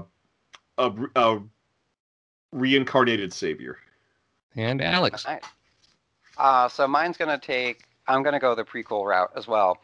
a, 0.77 0.91
a 1.15 1.41
reincarnated 2.51 3.33
savior. 3.33 3.77
And 4.55 4.81
Alex. 4.81 5.25
Nice. 5.25 5.43
Uh, 6.37 6.67
so 6.67 6.87
mine's 6.87 7.17
gonna 7.17 7.39
take. 7.39 7.83
I'm 8.07 8.23
gonna 8.23 8.39
go 8.39 8.55
the 8.55 8.63
prequel 8.63 9.05
route 9.05 9.31
as 9.35 9.47
well, 9.47 9.79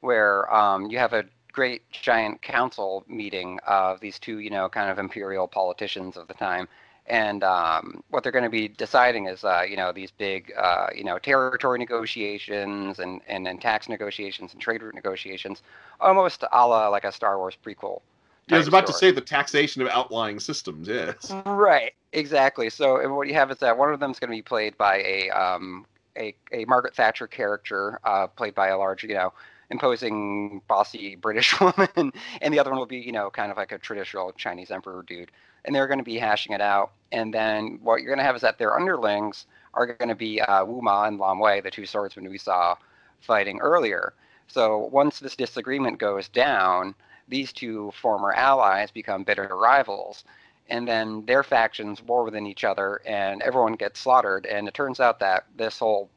where 0.00 0.52
um, 0.54 0.90
you 0.90 0.98
have 0.98 1.12
a 1.12 1.24
great 1.52 1.90
giant 1.90 2.40
council 2.42 3.04
meeting 3.08 3.58
of 3.66 4.00
these 4.00 4.18
two, 4.18 4.38
you 4.38 4.50
know, 4.50 4.68
kind 4.68 4.90
of 4.90 4.98
imperial 4.98 5.48
politicians 5.48 6.16
of 6.16 6.28
the 6.28 6.34
time, 6.34 6.68
and 7.06 7.42
um, 7.42 8.02
what 8.10 8.22
they're 8.22 8.32
going 8.32 8.44
to 8.44 8.50
be 8.50 8.68
deciding 8.68 9.26
is, 9.26 9.44
uh, 9.44 9.62
you 9.68 9.76
know, 9.76 9.92
these 9.92 10.10
big, 10.10 10.52
uh, 10.56 10.88
you 10.94 11.04
know, 11.04 11.18
territory 11.18 11.78
negotiations 11.78 12.98
and, 12.98 13.20
and 13.26 13.60
tax 13.60 13.88
negotiations 13.88 14.52
and 14.52 14.60
trade 14.60 14.82
route 14.82 14.94
negotiations, 14.94 15.62
almost 16.00 16.44
a 16.52 16.66
la 16.66 16.88
like 16.88 17.04
a 17.04 17.12
Star 17.12 17.38
Wars 17.38 17.56
prequel. 17.64 18.00
Yeah, 18.48 18.56
I 18.56 18.58
was 18.58 18.68
about 18.68 18.86
to 18.88 18.92
say 18.92 19.12
the 19.12 19.20
taxation 19.20 19.80
of 19.82 19.88
outlying 19.88 20.40
systems. 20.40 20.88
Yes. 20.88 21.32
Right, 21.46 21.92
exactly. 22.12 22.68
So 22.68 23.08
what 23.14 23.28
you 23.28 23.34
have 23.34 23.50
is 23.50 23.58
that 23.58 23.78
one 23.78 23.92
of 23.92 24.00
them 24.00 24.10
is 24.10 24.18
going 24.18 24.30
to 24.30 24.36
be 24.36 24.42
played 24.42 24.76
by 24.76 24.96
a 25.02 25.30
um, 25.30 25.86
a, 26.16 26.34
a 26.52 26.64
Margaret 26.64 26.94
Thatcher 26.94 27.26
character, 27.26 28.00
uh, 28.04 28.26
played 28.26 28.54
by 28.54 28.68
a 28.68 28.78
large, 28.78 29.04
you 29.04 29.14
know, 29.14 29.32
imposing, 29.70 30.60
bossy 30.68 31.16
British 31.16 31.58
woman, 31.60 32.12
and 32.40 32.52
the 32.52 32.58
other 32.58 32.70
one 32.70 32.78
will 32.78 32.86
be, 32.86 32.98
you 32.98 33.12
know, 33.12 33.30
kind 33.30 33.50
of 33.50 33.56
like 33.56 33.72
a 33.72 33.78
traditional 33.78 34.32
Chinese 34.32 34.70
emperor 34.70 35.04
dude. 35.06 35.30
And 35.64 35.74
they're 35.74 35.86
going 35.86 35.98
to 35.98 36.04
be 36.04 36.18
hashing 36.18 36.52
it 36.52 36.60
out. 36.60 36.92
And 37.12 37.32
then 37.34 37.78
what 37.82 38.00
you're 38.00 38.08
going 38.08 38.18
to 38.18 38.24
have 38.24 38.36
is 38.36 38.42
that 38.42 38.58
their 38.58 38.78
underlings 38.78 39.46
are 39.74 39.86
going 39.86 40.08
to 40.08 40.14
be 40.14 40.40
uh, 40.40 40.64
Wu 40.64 40.80
Ma 40.82 41.04
and 41.04 41.18
Lam 41.18 41.38
Wai, 41.38 41.60
the 41.60 41.70
two 41.70 41.86
swordsmen 41.86 42.28
we 42.28 42.38
saw 42.38 42.76
fighting 43.20 43.58
earlier. 43.60 44.12
So 44.46 44.88
once 44.92 45.18
this 45.18 45.36
disagreement 45.36 45.98
goes 45.98 46.28
down, 46.28 46.94
these 47.28 47.52
two 47.52 47.92
former 47.92 48.32
allies 48.32 48.90
become 48.90 49.22
bitter 49.22 49.48
rivals 49.56 50.24
and 50.70 50.86
then 50.86 51.24
their 51.26 51.42
factions 51.42 52.02
war 52.02 52.24
within 52.24 52.46
each 52.46 52.64
other 52.64 53.00
and 53.04 53.42
everyone 53.42 53.74
gets 53.74 54.00
slaughtered 54.00 54.46
and 54.46 54.68
it 54.68 54.74
turns 54.74 55.00
out 55.00 55.18
that 55.18 55.44
this 55.56 55.78
whole 55.78 56.08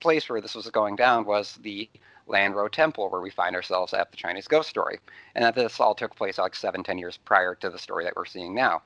place 0.00 0.28
where 0.28 0.40
this 0.40 0.54
was 0.54 0.70
going 0.70 0.96
down 0.96 1.24
was 1.24 1.58
the 1.62 1.88
Lan 2.26 2.52
Ruo 2.52 2.70
Temple, 2.70 3.08
where 3.10 3.20
we 3.20 3.30
find 3.30 3.54
ourselves 3.54 3.94
at 3.94 4.10
the 4.10 4.16
Chinese 4.16 4.48
ghost 4.48 4.68
story, 4.68 4.98
and 5.34 5.44
that 5.44 5.54
this 5.54 5.80
all 5.80 5.94
took 5.94 6.14
place 6.16 6.38
like 6.38 6.54
seven, 6.54 6.82
ten 6.82 6.98
years 6.98 7.16
prior 7.16 7.54
to 7.56 7.70
the 7.70 7.78
story 7.78 8.04
that 8.04 8.16
we're 8.16 8.24
seeing 8.24 8.54
now. 8.54 8.82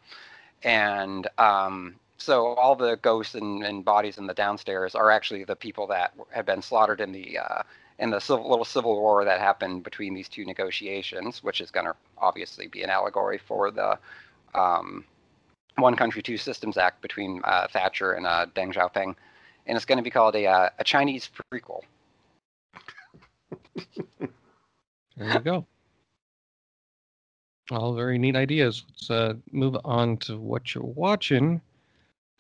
And 0.63 1.27
um, 1.39 1.97
so 2.19 2.49
all 2.55 2.77
the 2.77 2.97
ghosts 2.97 3.35
and, 3.35 3.65
and, 3.65 3.85
bodies 3.85 4.19
in 4.19 4.27
the 4.27 4.35
downstairs 4.35 4.95
are 4.95 5.11
actually 5.11 5.45
the 5.45 5.57
people 5.57 5.87
that 5.87 6.13
had 6.31 6.45
been 6.45 6.61
slaughtered 6.61 7.01
in 7.01 7.13
the 7.13 7.39
uh, 7.39 7.63
in 7.99 8.11
the 8.11 8.21
civil, 8.21 8.49
little 8.49 8.65
civil 8.65 8.99
war 8.99 9.25
that 9.25 9.41
happened 9.41 9.85
between 9.85 10.15
these 10.15 10.29
two 10.29 10.45
negotiations, 10.45 11.43
which 11.43 11.61
is 11.61 11.71
going 11.71 11.87
to 11.87 11.95
obviously 12.19 12.67
be 12.67 12.83
an 12.83 12.91
allegory 12.91 13.39
for 13.39 13.71
the 13.71 13.99
um, 14.55 15.05
One 15.77 15.97
Country, 15.97 16.23
Two 16.23 16.37
Systems 16.37 16.77
Act 16.77 17.01
between 17.03 17.41
uh, 17.45 17.69
Thatcher 17.69 18.13
and 18.13 18.27
uh, 18.27 18.47
Deng 18.55 18.73
Xiaoping, 18.73 19.15
and 19.67 19.77
it's 19.77 19.85
going 19.85 19.99
to 19.99 20.05
be 20.05 20.11
called 20.11 20.35
a 20.35 20.47
uh, 20.47 20.69
a 20.79 20.85
Chinese 20.85 21.31
prequel. 21.53 21.81
There 25.17 25.33
you 25.33 25.41
go. 25.41 25.67
All 27.71 27.95
very 27.95 28.19
neat 28.19 28.37
ideas. 28.37 28.85
Let's 28.89 29.11
uh, 29.11 29.35
move 29.53 29.77
on 29.85 30.17
to 30.19 30.37
what 30.37 30.75
you're 30.75 30.85
watching. 30.85 31.61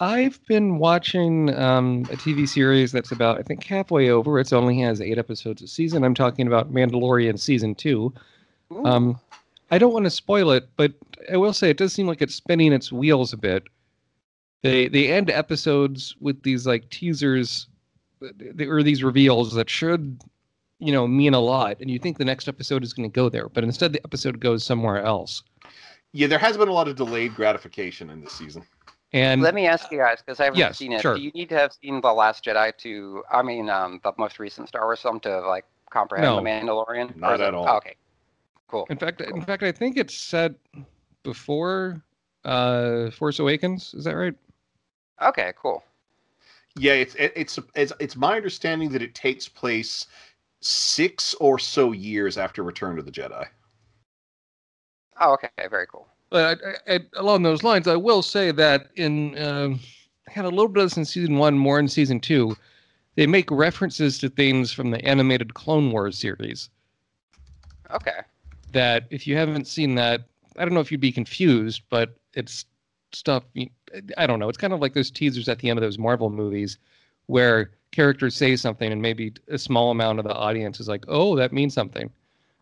I've 0.01 0.45
been 0.47 0.79
watching 0.79 1.55
um, 1.55 2.07
a 2.11 2.17
TV 2.17 2.49
series 2.49 2.91
that's 2.91 3.13
about, 3.13 3.39
I 3.39 3.43
think, 3.43 3.63
halfway 3.63 4.09
over. 4.09 4.41
It 4.41 4.53
only 4.53 4.81
has 4.81 5.01
eight 5.01 5.19
episodes 5.19 5.61
a 5.61 5.69
season. 5.69 6.05
I'm 6.05 6.15
talking 6.15 6.47
about 6.47 6.73
Mandalorian 6.73 7.39
season 7.39 7.75
two. 7.75 8.13
Um, 8.85 9.21
I 9.71 9.79
don't 9.79 9.93
want 9.93 10.07
to 10.07 10.11
spoil 10.11 10.53
it, 10.53 10.69
but 10.77 10.95
I 11.31 11.37
will 11.37 11.53
say 11.53 11.71
it 11.71 11.77
does 11.77 11.93
seem 11.93 12.07
like 12.07 12.23
it's 12.23 12.35
spinning 12.35 12.73
its 12.73 12.91
wheels 12.91 13.33
a 13.33 13.37
bit. 13.37 13.65
They 14.63 14.89
they 14.89 15.09
end 15.09 15.31
episodes 15.31 16.17
with 16.21 16.43
these 16.43 16.67
like 16.67 16.89
teasers, 16.91 17.67
or 18.61 18.83
these 18.83 19.03
reveals 19.03 19.55
that 19.55 19.71
should, 19.71 20.21
you 20.81 20.93
know, 20.93 21.07
mean 21.07 21.35
a 21.35 21.41
lot, 21.41 21.77
and 21.81 21.91
you 21.91 21.99
think 21.99 22.19
the 22.19 22.25
next 22.25 22.49
episode 22.49 22.83
is 22.83 22.93
going 22.93 23.09
to 23.09 23.13
go 23.15 23.29
there, 23.29 23.49
but 23.49 23.63
instead 23.65 23.93
the 23.93 24.01
episode 24.05 24.41
goes 24.41 24.65
somewhere 24.65 25.03
else. 25.03 25.43
Yeah, 26.13 26.27
there 26.27 26.39
has 26.39 26.57
been 26.57 26.69
a 26.69 26.73
lot 26.73 26.89
of 26.89 26.97
delayed 26.97 27.35
gratification 27.37 28.11
in 28.11 28.21
this 28.21 28.33
season. 28.33 28.65
And 29.13 29.43
let 29.43 29.55
me 29.55 29.67
ask 29.67 29.91
you 29.91 29.99
guys 29.99 30.19
because 30.25 30.41
I 30.41 30.45
haven't 30.45 30.59
yes, 30.59 30.79
seen 30.79 30.93
it. 30.93 31.01
Sure. 31.03 31.15
Do 31.17 31.21
you 31.21 31.31
need 31.33 31.49
to 31.51 31.57
have 31.57 31.73
seen 31.73 32.01
the 32.01 32.13
Last 32.13 32.45
Jedi 32.45 32.77
to? 32.79 33.23
I 33.31 33.43
mean, 33.43 33.69
um, 33.69 34.01
the 34.03 34.13
most 34.19 34.39
recent 34.39 34.69
Star 34.69 34.85
Wars 34.87 35.01
film 35.01 35.21
to 35.21 35.41
like 35.41 35.65
comprehend 35.91 36.27
No. 36.29 36.37
the 36.37 36.43
Mandalorian? 36.43 37.17
Not 37.17 37.33
Or 37.33 37.35
is 37.35 37.41
at 37.41 37.49
it- 37.49 37.55
all. 37.55 37.69
oh, 37.69 37.77
okay, 37.79 37.97
cool. 38.69 38.87
in 38.89 38.97
fact, 38.99 39.21
in 39.21 39.43
fact, 39.43 39.63
I 39.65 39.73
think 39.73 39.97
it's 39.97 40.17
set 40.17 40.53
before 41.25 42.03
uh, 42.45 43.11
Force 43.11 43.39
Awakens. 43.41 43.95
Is 43.95 44.05
that 44.05 44.15
right? 44.17 44.35
Okay, 45.23 45.53
cool. 45.61 45.83
Yeah, 46.77 46.93
it's 46.93 47.15
it, 47.17 47.33
it's 47.35 47.59
it's 47.75 47.93
it's 47.99 48.17
my 48.17 48.37
understanding 48.37 48.91
that 48.91 49.03
it 49.03 49.15
takes 49.15 49.49
place 49.49 50.07
six 50.61 51.35
or 51.35 51.59
so 51.59 51.93
years 51.93 52.39
after 52.39 52.63
Return 52.63 52.97
to 52.97 53.03
the 53.03 53.11
Jedi. 53.11 53.47
Oh, 55.21 55.33
okay, 55.33 55.49
very 55.69 55.87
cool. 55.87 56.09
But 56.31 56.61
I, 56.87 56.95
I, 56.95 57.01
along 57.17 57.43
those 57.43 57.63
lines, 57.63 57.89
I 57.89 57.97
will 57.97 58.23
say 58.23 58.53
that 58.53 58.89
in 58.97 59.37
um, 59.43 59.81
had 60.29 60.45
a 60.45 60.49
little 60.49 60.69
bit 60.69 60.83
of 60.83 60.91
this 60.91 60.97
in 60.97 61.05
season 61.05 61.37
one, 61.37 61.59
more 61.59 61.79
in 61.79 61.89
season 61.89 62.21
two. 62.21 62.57
They 63.17 63.27
make 63.27 63.51
references 63.51 64.19
to 64.19 64.29
things 64.29 64.73
from 64.73 64.93
the 64.93 65.05
animated 65.05 65.55
Clone 65.55 65.91
Wars 65.91 66.17
series. 66.17 66.71
Okay. 67.91 68.21
That 68.73 69.07
if 69.11 69.27
you 69.27 69.37
haven't 69.37 69.67
seen 69.67 69.97
that, 69.97 70.23
I 70.57 70.65
don't 70.65 70.73
know 70.73 70.81
if 70.81 70.93
you'd 70.93 71.01
be 71.01 71.13
confused, 71.13 71.83
but 71.91 72.17
it's 72.35 72.65
stuff. 73.13 73.43
I 74.17 74.27
don't 74.27 74.39
know. 74.39 74.49
It's 74.49 74.59
kind 74.59 74.73
of 74.73 74.81
like 74.81 74.95
those 74.95 75.11
teasers 75.11 75.49
at 75.49 75.59
the 75.59 75.69
end 75.69 75.79
of 75.79 75.83
those 75.83 75.99
Marvel 75.99 76.31
movies, 76.31 76.79
where 77.27 77.73
characters 77.93 78.35
say 78.37 78.57
something 78.57 78.93
and 78.93 79.01
maybe 79.01 79.33
a 79.49 79.59
small 79.59 79.91
amount 79.91 80.19
of 80.19 80.25
the 80.25 80.35
audience 80.35 80.81
is 80.81 80.89
like, 80.89 81.05
"Oh, 81.09 81.37
that 81.37 81.53
means 81.53 81.75
something." 81.75 82.11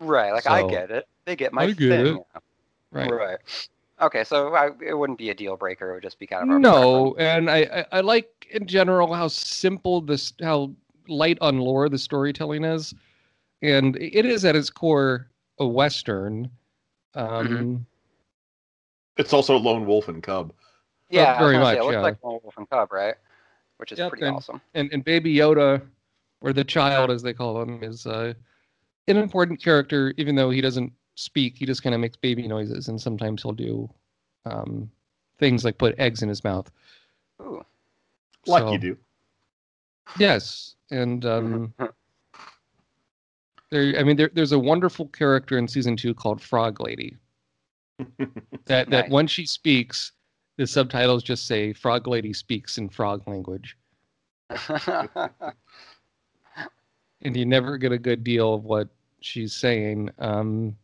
Right, 0.01 0.33
like 0.33 0.47
I 0.47 0.66
get 0.68 0.91
it. 0.91 1.07
They 1.24 1.37
get 1.37 1.53
my 1.53 1.62
I 1.64 1.66
get 1.72 1.76
thing. 1.79 2.16
it. 2.16 2.22
Right. 2.91 3.11
Right. 3.11 3.39
Okay, 4.01 4.22
so 4.22 4.55
I, 4.55 4.70
it 4.81 4.95
wouldn't 4.95 5.18
be 5.18 5.31
a 5.31 5.35
deal 5.35 5.57
breaker. 5.57 5.91
It 5.91 5.95
would 5.95 6.03
just 6.03 6.18
be 6.18 6.26
kind 6.26 6.49
of 6.49 6.57
a 6.57 6.59
No, 6.59 7.14
and 7.16 7.51
I, 7.51 7.59
I 7.93 7.99
I 7.99 8.01
like 8.01 8.47
in 8.51 8.66
general 8.66 9.12
how 9.12 9.29
simple 9.29 10.01
this 10.01 10.33
how 10.41 10.72
light 11.09 11.39
on 11.41 11.59
lore 11.59 11.89
the 11.89 11.99
storytelling 11.99 12.64
is, 12.64 12.95
and 13.62 13.97
it 13.97 14.24
is 14.24 14.45
at 14.45 14.55
its 14.55 14.70
core 14.70 15.29
a 15.59 15.66
western. 15.66 16.51
Um, 17.14 17.85
It's 19.16 19.33
also 19.33 19.57
Lone 19.57 19.85
Wolf 19.85 20.07
and 20.07 20.22
Cub. 20.22 20.53
Yeah, 21.11 21.35
I 21.35 21.39
very 21.41 21.55
gonna 21.55 21.64
say, 21.64 21.70
much, 21.72 21.79
It 21.79 21.83
looks 21.85 21.93
yeah. 21.95 22.01
like 22.03 22.22
Lone 22.22 22.41
Wolf 22.45 22.57
and 22.57 22.70
Cub, 22.70 22.93
right? 22.93 23.14
Which 23.79 23.93
is 23.93 23.99
Yep, 23.99 24.11
pretty 24.11 24.26
and- 24.26 24.37
awesome. 24.37 24.61
and 24.74 24.93
and 24.93 25.05
Baby 25.05 25.35
Yoda, 25.35 25.81
or 26.41 26.53
the 26.53 26.64
child 26.64 27.11
as 27.11 27.22
they 27.22 27.33
call 27.33 27.61
him, 27.62 27.83
is 27.83 28.07
uh, 28.07 28.35
an 29.09 29.16
important 29.16 29.62
character. 29.62 30.12
Even 30.18 30.35
though 30.35 30.51
he 30.51 30.61
doesn't 30.61 30.93
speak, 31.14 31.57
he 31.57 31.64
just 31.66 31.83
kind 31.83 31.95
of 31.95 32.01
makes 32.01 32.16
baby 32.16 32.47
noises, 32.49 32.89
and 32.89 33.01
sometimes 33.01 33.43
he'll 33.43 33.53
do 33.53 33.89
um, 34.45 34.91
things 35.39 35.64
like 35.64 35.79
put 35.79 35.99
eggs 35.99 36.22
in 36.22 36.29
his 36.29 36.43
mouth. 36.45 36.70
Ooh. 37.41 37.64
Like 38.47 38.62
So- 38.62 38.72
you 38.72 38.79
do. 38.79 38.97
Yes, 40.18 40.74
and 40.91 41.24
um, 41.26 41.74
there. 43.70 43.95
I 43.99 44.03
mean, 44.03 44.16
there, 44.16 44.31
there's 44.33 44.53
a 44.53 44.59
wonderful 44.59 45.09
character 45.09 45.59
in 45.59 45.68
season 45.68 45.97
two 45.97 46.14
called 46.14 46.41
Frog 46.41 46.81
Lady. 46.81 47.16
That 48.66 48.91
that 48.91 49.05
Nice. 49.07 49.11
when 49.11 49.26
she 49.26 49.47
speaks, 49.47 50.12
the 50.59 50.67
subtitles 50.67 51.23
just 51.23 51.47
say 51.47 51.73
"Frog 51.73 52.07
Lady 52.07 52.35
speaks 52.35 52.77
in 52.77 52.91
frog 52.91 53.27
language," 53.27 53.79
and 57.23 57.37
you 57.37 57.47
never 57.47 57.79
get 57.79 57.93
a 57.93 57.99
good 57.99 58.23
deal 58.23 58.53
of 58.55 58.65
what 58.65 58.89
she's 59.21 59.55
saying. 59.55 60.11
Um, 60.19 60.77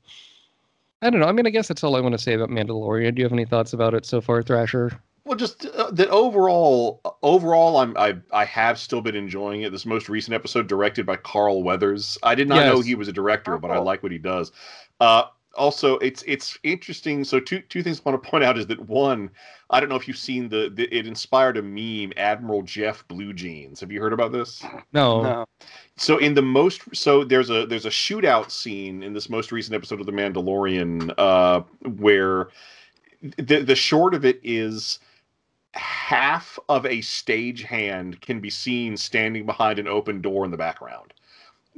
I 1.02 1.10
don't 1.10 1.20
know. 1.20 1.26
I 1.26 1.32
mean, 1.32 1.46
I 1.46 1.50
guess 1.50 1.68
that's 1.68 1.84
all 1.84 1.96
I 1.96 2.00
want 2.00 2.12
to 2.12 2.18
say 2.18 2.32
about 2.32 2.48
Mandalorian. 2.48 3.14
Do 3.14 3.20
you 3.20 3.24
have 3.26 3.32
any 3.32 3.44
thoughts 3.44 3.74
about 3.74 3.92
it 3.92 4.06
so 4.06 4.20
far, 4.22 4.42
Thrasher? 4.42 4.98
Well, 5.26 5.36
just 5.36 5.66
uh, 5.66 5.90
that 5.92 6.08
overall, 6.08 7.00
overall, 7.22 7.78
I'm 7.78 7.96
I 7.96 8.16
I 8.30 8.44
have 8.44 8.78
still 8.78 9.00
been 9.00 9.16
enjoying 9.16 9.62
it. 9.62 9.72
This 9.72 9.86
most 9.86 10.08
recent 10.08 10.34
episode, 10.34 10.66
directed 10.66 11.04
by 11.04 11.16
Carl 11.16 11.62
Weathers. 11.62 12.16
I 12.22 12.34
did 12.34 12.48
not 12.48 12.64
know 12.66 12.80
he 12.80 12.94
was 12.94 13.08
a 13.08 13.12
director, 13.12 13.54
Oh, 13.54 13.58
but 13.58 13.70
I 13.70 13.78
like 13.78 14.02
what 14.02 14.12
he 14.12 14.18
does. 14.18 14.52
Uh, 15.00 15.24
also, 15.56 15.98
it's 15.98 16.22
it's 16.26 16.58
interesting. 16.62 17.24
So 17.24 17.40
two 17.40 17.60
two 17.60 17.82
things 17.82 18.00
I 18.00 18.10
want 18.10 18.22
to 18.22 18.28
point 18.30 18.44
out 18.44 18.58
is 18.58 18.66
that 18.68 18.80
one, 18.88 19.30
I 19.70 19.80
don't 19.80 19.88
know 19.88 19.96
if 19.96 20.06
you've 20.06 20.16
seen 20.16 20.48
the, 20.48 20.70
the 20.72 20.84
it 20.94 21.06
inspired 21.06 21.56
a 21.56 21.62
meme, 21.62 22.12
Admiral 22.16 22.62
Jeff 22.62 23.06
Blue 23.08 23.32
Jeans. 23.32 23.80
Have 23.80 23.90
you 23.90 24.00
heard 24.00 24.12
about 24.12 24.32
this? 24.32 24.64
No. 24.92 25.22
no. 25.22 25.44
So 25.96 26.18
in 26.18 26.34
the 26.34 26.42
most 26.42 26.82
so 26.92 27.24
there's 27.24 27.50
a 27.50 27.66
there's 27.66 27.86
a 27.86 27.90
shootout 27.90 28.50
scene 28.50 29.02
in 29.02 29.12
this 29.12 29.28
most 29.28 29.52
recent 29.52 29.74
episode 29.74 30.00
of 30.00 30.06
The 30.06 30.12
Mandalorian 30.12 31.12
uh 31.18 31.60
where 31.96 32.48
the 33.38 33.62
the 33.62 33.76
short 33.76 34.14
of 34.14 34.24
it 34.24 34.40
is 34.42 34.98
half 35.74 36.58
of 36.68 36.86
a 36.86 36.98
stagehand 36.98 38.20
can 38.20 38.40
be 38.40 38.50
seen 38.50 38.96
standing 38.96 39.44
behind 39.44 39.78
an 39.78 39.88
open 39.88 40.20
door 40.20 40.44
in 40.44 40.50
the 40.50 40.56
background. 40.56 41.12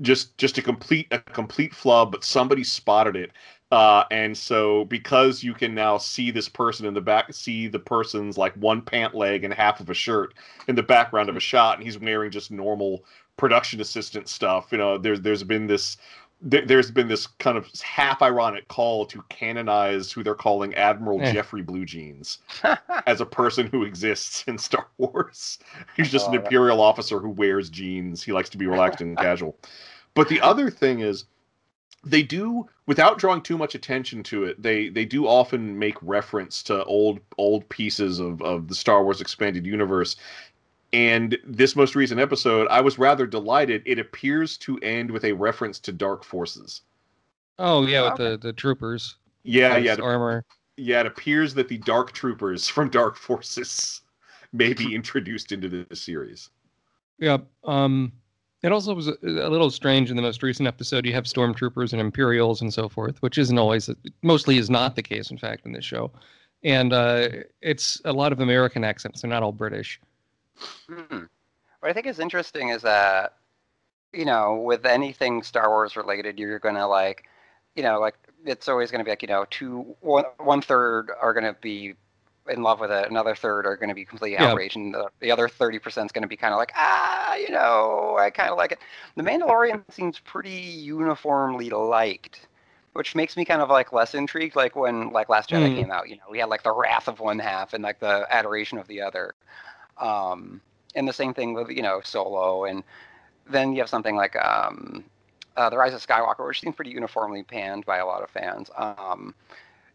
Just 0.03 0.37
just 0.37 0.59
a 0.59 0.63
complete 0.63 1.07
a 1.11 1.19
complete 1.19 1.75
flub, 1.75 2.13
but 2.13 2.25
somebody 2.25 2.63
spotted 2.63 3.17
it. 3.17 3.33
Uh, 3.73 4.05
and 4.13 4.37
so 4.37 4.85
because 4.85 5.43
you 5.43 5.53
can 5.53 5.75
now 5.75 5.99
see 5.99 6.31
this 6.31 6.49
person 6.49 6.87
in 6.87 6.95
the 6.95 7.01
back, 7.01 7.33
see 7.35 7.67
the 7.67 7.79
person's 7.79 8.39
like 8.39 8.55
one 8.55 8.81
pant 8.81 9.15
leg 9.15 9.43
and 9.43 9.53
half 9.53 9.81
of 9.81 9.91
a 9.91 9.95
shirt 9.95 10.35
in 10.69 10.77
the 10.77 10.83
background 10.83 11.29
of 11.29 11.37
a 11.37 11.41
shot, 11.41 11.77
and 11.77 11.85
he's 11.85 11.99
wearing 11.99 12.31
just 12.31 12.51
normal 12.53 13.05
production 13.37 13.81
assistant 13.81 14.29
stuff. 14.29 14.69
You 14.71 14.79
know, 14.79 14.99
there's 14.99 15.21
there's 15.21 15.43
been 15.43 15.67
this 15.67 15.97
there, 16.43 16.65
there's 16.65 16.91
been 16.93 17.09
this 17.09 17.27
kind 17.27 17.59
of 17.59 17.67
half 17.83 18.23
ironic 18.23 18.69
call 18.69 19.05
to 19.07 19.21
canonize 19.31 20.13
who 20.13 20.23
they're 20.23 20.35
calling 20.35 20.73
Admiral 20.75 21.21
Eh. 21.23 21.33
Jeffrey 21.33 21.63
Blue 21.63 21.85
Jeans 21.85 22.39
as 23.07 23.21
a 23.21 23.27
person 23.27 23.67
who 23.67 23.83
exists 23.85 24.45
in 24.47 24.59
Star 24.59 24.87
Wars. 24.99 25.59
He's 25.97 26.13
just 26.13 26.27
an 26.29 26.33
Oh, 26.33 26.35
yeah. 26.35 26.45
imperial 26.45 26.81
officer 26.81 27.19
who 27.19 27.31
wears 27.31 27.69
jeans. 27.71 28.23
He 28.23 28.33
likes 28.33 28.51
to 28.51 28.59
be 28.59 28.67
relaxed 28.67 29.01
and 29.01 29.17
casual. 29.17 29.57
But 30.15 30.29
the 30.29 30.41
other 30.41 30.71
thing 30.71 31.01
is 31.01 31.25
they 32.07 32.23
do 32.23 32.67
without 32.87 33.19
drawing 33.19 33.43
too 33.43 33.59
much 33.59 33.75
attention 33.75 34.23
to 34.23 34.45
it 34.45 34.61
they 34.63 34.89
they 34.89 35.05
do 35.05 35.27
often 35.27 35.79
make 35.79 35.97
reference 36.03 36.63
to 36.63 36.85
old 36.85 37.19
old 37.37 37.69
pieces 37.69 38.19
of 38.21 38.41
of 38.43 38.69
the 38.69 38.75
Star 38.75 39.03
Wars 39.05 39.21
expanded 39.21 39.67
universe 39.67 40.17
and 40.93 41.37
this 41.45 41.75
most 41.75 41.95
recent 41.97 42.21
episode 42.21 42.69
I 42.71 42.81
was 42.81 42.99
rather 42.99 43.27
delighted 43.27 43.83
it 43.87 43.99
appears 43.99 44.57
to 44.59 44.79
end 44.79 45.11
with 45.11 45.25
a 45.25 45.33
reference 45.33 45.79
to 45.81 45.93
dark 45.93 46.25
forces 46.25 46.83
Oh 47.59 47.87
yeah, 47.87 48.09
with 48.11 48.19
the 48.19 48.39
the 48.41 48.53
troopers. 48.53 49.17
yeah 49.43 49.77
yeah 49.77 49.95
it- 49.95 50.01
Armor. 50.01 50.45
yeah 50.77 51.01
it 51.01 51.07
appears 51.07 51.55
that 51.55 51.69
the 51.69 51.79
dark 51.79 52.13
troopers 52.13 52.69
from 52.75 52.89
dark 52.89 53.17
forces 53.17 54.03
may 54.53 54.73
be 54.73 54.95
introduced 54.95 55.51
into 55.53 55.69
the 55.69 55.97
series 55.97 56.51
Yeah. 57.19 57.39
Um, 57.65 58.13
it 58.63 58.73
also 58.73 58.95
was 58.95 59.09
a, 59.09 59.17
little 59.23 59.71
strange 59.71 60.11
in 60.11 60.17
the 60.17 60.23
most 60.23 60.43
recent 60.43 60.67
episode. 60.67 61.07
You 61.07 61.13
have 61.13 61.25
stormtroopers 61.25 61.93
and 61.93 62.01
Imperials 62.01 62.61
and 62.61 62.73
so 62.73 62.89
forth, 62.89 63.21
which 63.23 63.39
isn't 63.39 63.59
always, 63.59 63.91
mostly 64.23 64.59
is 64.59 64.71
not 64.71 64.97
the 64.97 65.03
case, 65.03 65.31
in 65.31 65.39
fact, 65.39 65.67
in 65.67 65.73
this 65.73 65.85
show. 65.85 66.11
And 66.65 66.93
uh, 66.93 67.29
it's 67.61 68.01
a 68.05 68.13
lot 68.13 68.33
of 68.33 68.41
American 68.41 68.83
accents. 68.83 69.23
They're 69.23 69.31
not 69.31 69.43
all 69.43 69.53
British. 69.53 70.01
Hmm. 70.89 71.25
What 71.81 71.91
I 71.91 71.93
think 71.93 72.07
is 72.07 72.19
interesting 72.19 72.71
is 72.71 72.83
that 72.83 73.35
you 74.17 74.25
know, 74.25 74.55
with 74.55 74.87
anything 74.87 75.43
Star 75.43 75.69
Wars 75.69 75.97
related, 75.97 76.39
you're 76.39 76.59
gonna 76.59 76.89
like, 76.89 77.25
you 77.75 77.83
know, 77.83 78.01
like 78.01 78.17
it's 78.45 78.69
always 78.69 78.91
gonna 78.91 79.05
be 79.05 79.11
like, 79.11 79.23
you 79.23 79.29
know, 79.29 79.45
two 79.51 79.95
one 80.01 80.25
one 80.39 80.63
third 80.63 81.11
are 81.21 81.35
gonna 81.35 81.55
be 81.61 81.95
in 82.49 82.63
love 82.63 82.81
with 82.81 82.91
it, 82.91 83.09
another 83.11 83.35
third 83.35 83.67
are 83.67 83.77
gonna 83.77 83.95
be 83.95 84.05
completely 84.05 84.39
Yeah. 84.39 84.49
outraged, 84.49 84.77
and 84.77 84.95
the, 84.95 85.09
the 85.21 85.31
other 85.31 85.49
thirty 85.49 85.79
percent 85.79 86.07
is 86.07 86.13
gonna 86.13 86.27
be 86.29 86.37
kind 86.37 86.53
of 86.55 86.59
like, 86.59 86.73
ah, 86.77 87.35
you 87.37 87.51
know, 87.51 88.17
I 88.19 88.31
kind 88.31 88.51
of 88.51 88.59
like 88.59 88.73
it. 88.73 88.79
The 89.17 89.23
Mandalorian 89.23 89.83
seems 89.83 90.11
pretty 90.13 90.51
uniformly 90.51 91.63
liked. 91.63 92.41
Which 92.93 93.15
makes 93.15 93.37
me 93.37 93.45
kind 93.45 93.61
of 93.61 93.69
like 93.71 93.93
less 93.93 94.15
intrigued, 94.15 94.57
like 94.57 94.75
when 94.75 95.11
like 95.11 95.29
Last 95.29 95.51
Jedi 95.51 95.71
Hmm. 95.71 95.75
came 95.75 95.91
out. 95.91 96.09
You 96.09 96.17
know, 96.17 96.25
we 96.31 96.39
had 96.39 96.49
like 96.49 96.63
the 96.63 96.73
wrath 96.73 97.09
of 97.09 97.21
one 97.21 97.39
half 97.39 97.75
and 97.75 97.83
like 97.85 98.01
the 98.01 98.27
adoration 98.31 98.79
of 98.79 98.87
the 98.89 99.03
other. 99.03 99.35
Um, 99.99 100.61
and 100.95 101.07
the 101.09 101.13
same 101.13 101.35
thing 101.35 101.55
with 101.55 101.71
you 101.71 101.83
know 101.83 102.01
Solo, 102.03 102.65
and 102.65 102.83
then 103.49 103.73
you 103.73 103.81
have 103.81 103.89
something 103.89 104.17
like 104.17 104.37
um, 104.37 105.05
uh, 105.57 105.69
the 105.71 105.77
Rise 105.77 105.95
of 105.95 106.07
Skywalker, 106.07 106.47
which 106.47 106.61
seems 106.61 106.75
pretty 106.77 106.91
uniformly 106.93 107.43
panned 107.43 107.85
by 107.87 107.99
a 107.99 108.07
lot 108.07 108.23
of 108.23 108.31
fans. 108.31 108.71
Um, 108.77 109.35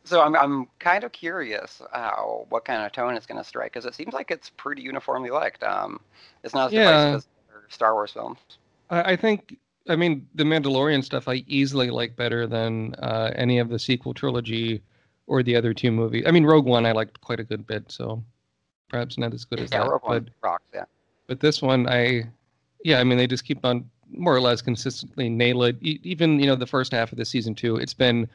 so 0.03 0.21
I'm 0.21 0.35
I'm 0.35 0.67
kind 0.79 1.03
of 1.03 1.11
curious 1.11 1.81
how 1.91 2.45
what 2.49 2.65
kind 2.65 2.83
of 2.85 2.91
tone 2.91 3.15
it's 3.15 3.25
going 3.25 3.37
to 3.37 3.43
strike 3.47 3.73
because 3.73 3.85
it 3.85 3.95
seems 3.95 4.13
like 4.13 4.31
it's 4.31 4.49
pretty 4.57 4.81
uniformly 4.81 5.29
liked. 5.29 5.63
Um, 5.63 5.99
it's 6.43 6.53
not 6.53 6.67
as 6.67 6.73
Yeah. 6.73 6.83
divisive 6.85 7.15
as 7.15 7.27
Star 7.73 7.93
Wars 7.93 8.11
films. 8.11 8.39
I, 8.89 9.11
I 9.13 9.15
think, 9.15 9.57
I 9.87 9.95
mean, 9.95 10.27
the 10.35 10.43
Mandalorian 10.43 11.03
stuff 11.03 11.27
I 11.27 11.43
easily 11.47 11.89
like 11.89 12.15
better 12.15 12.47
than 12.47 12.95
uh, 12.95 13.31
any 13.35 13.59
of 13.59 13.69
the 13.69 13.79
sequel 13.79 14.13
trilogy 14.13 14.81
or 15.27 15.43
the 15.43 15.55
other 15.55 15.73
two 15.73 15.91
movies. 15.91 16.23
I 16.27 16.31
mean, 16.31 16.45
Rogue 16.45 16.65
One 16.65 16.85
I 16.85 16.91
liked 16.91 17.21
quite 17.21 17.39
a 17.39 17.43
good 17.43 17.65
bit, 17.65 17.91
so 17.91 18.23
perhaps 18.89 19.17
not 19.17 19.33
as 19.33 19.45
good 19.45 19.59
as 19.59 19.71
Yeah, 19.71 19.79
that. 19.83 19.89
Rogue 19.89 20.01
but 20.01 20.09
One 20.23 20.29
rocks. 20.43 20.63
Yeah. 20.73 20.85
but 21.27 21.39
this 21.39 21.61
one 21.61 21.87
I, 21.87 22.29
yeah, 22.83 22.99
I 22.99 23.03
mean, 23.03 23.17
they 23.17 23.27
just 23.27 23.45
keep 23.45 23.63
on 23.65 23.89
more 24.13 24.35
or 24.35 24.41
less 24.41 24.61
consistently 24.61 25.29
nail 25.29 25.63
it. 25.63 25.77
E- 25.81 25.99
even 26.03 26.39
you 26.39 26.47
know 26.47 26.55
the 26.55 26.67
first 26.67 26.91
half 26.91 27.11
of 27.13 27.17
the 27.17 27.23
season 27.23 27.55
two, 27.55 27.77
it's 27.77 27.93
been 27.93 28.27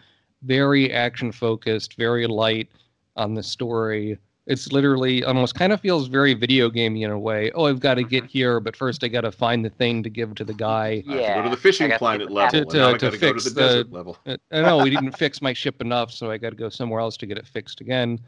very 0.42 0.92
action 0.92 1.32
focused, 1.32 1.94
very 1.96 2.26
light 2.26 2.68
on 3.16 3.34
the 3.34 3.42
story. 3.42 4.18
It's 4.46 4.70
literally 4.70 5.24
almost 5.24 5.56
kind 5.56 5.72
of 5.72 5.80
feels 5.80 6.06
very 6.06 6.32
video 6.32 6.70
gamey 6.70 7.02
in 7.02 7.10
a 7.10 7.18
way. 7.18 7.50
Oh, 7.54 7.64
I've 7.66 7.80
got 7.80 7.94
to 7.94 8.04
get 8.04 8.24
here, 8.24 8.60
but 8.60 8.76
first 8.76 9.02
I 9.02 9.08
got 9.08 9.22
to 9.22 9.32
find 9.32 9.64
the 9.64 9.70
thing 9.70 10.04
to 10.04 10.10
give 10.10 10.36
to 10.36 10.44
the 10.44 10.54
guy. 10.54 10.86
I 10.86 10.94
have 10.94 11.04
to 11.04 11.10
Yeah, 11.20 11.34
go 11.38 11.42
to 11.42 11.48
the 11.50 11.56
fishing 11.60 11.90
planet 11.92 12.30
level, 12.30 12.50
To- 12.52 12.58
and 12.58 12.72
now 12.72 12.86
to- 12.86 12.92
got 12.92 13.00
to 13.00 13.10
to 13.10 13.18
go 13.18 13.26
to 13.28 13.32
fix 13.32 13.44
the 13.44 13.50
the- 13.50 13.60
desert 13.60 13.92
level. 13.92 14.18
I 14.26 14.36
know 14.62 14.78
we 14.78 14.90
didn't 14.90 15.12
fix 15.12 15.42
my 15.42 15.52
ship 15.52 15.80
enough, 15.80 16.12
so 16.12 16.30
I 16.30 16.38
got 16.38 16.50
to 16.50 16.56
go 16.56 16.68
somewhere 16.68 17.00
else 17.00 17.16
to 17.16 17.26
get 17.26 17.38
it 17.38 17.46
fixed 17.46 17.80
again. 17.80 18.20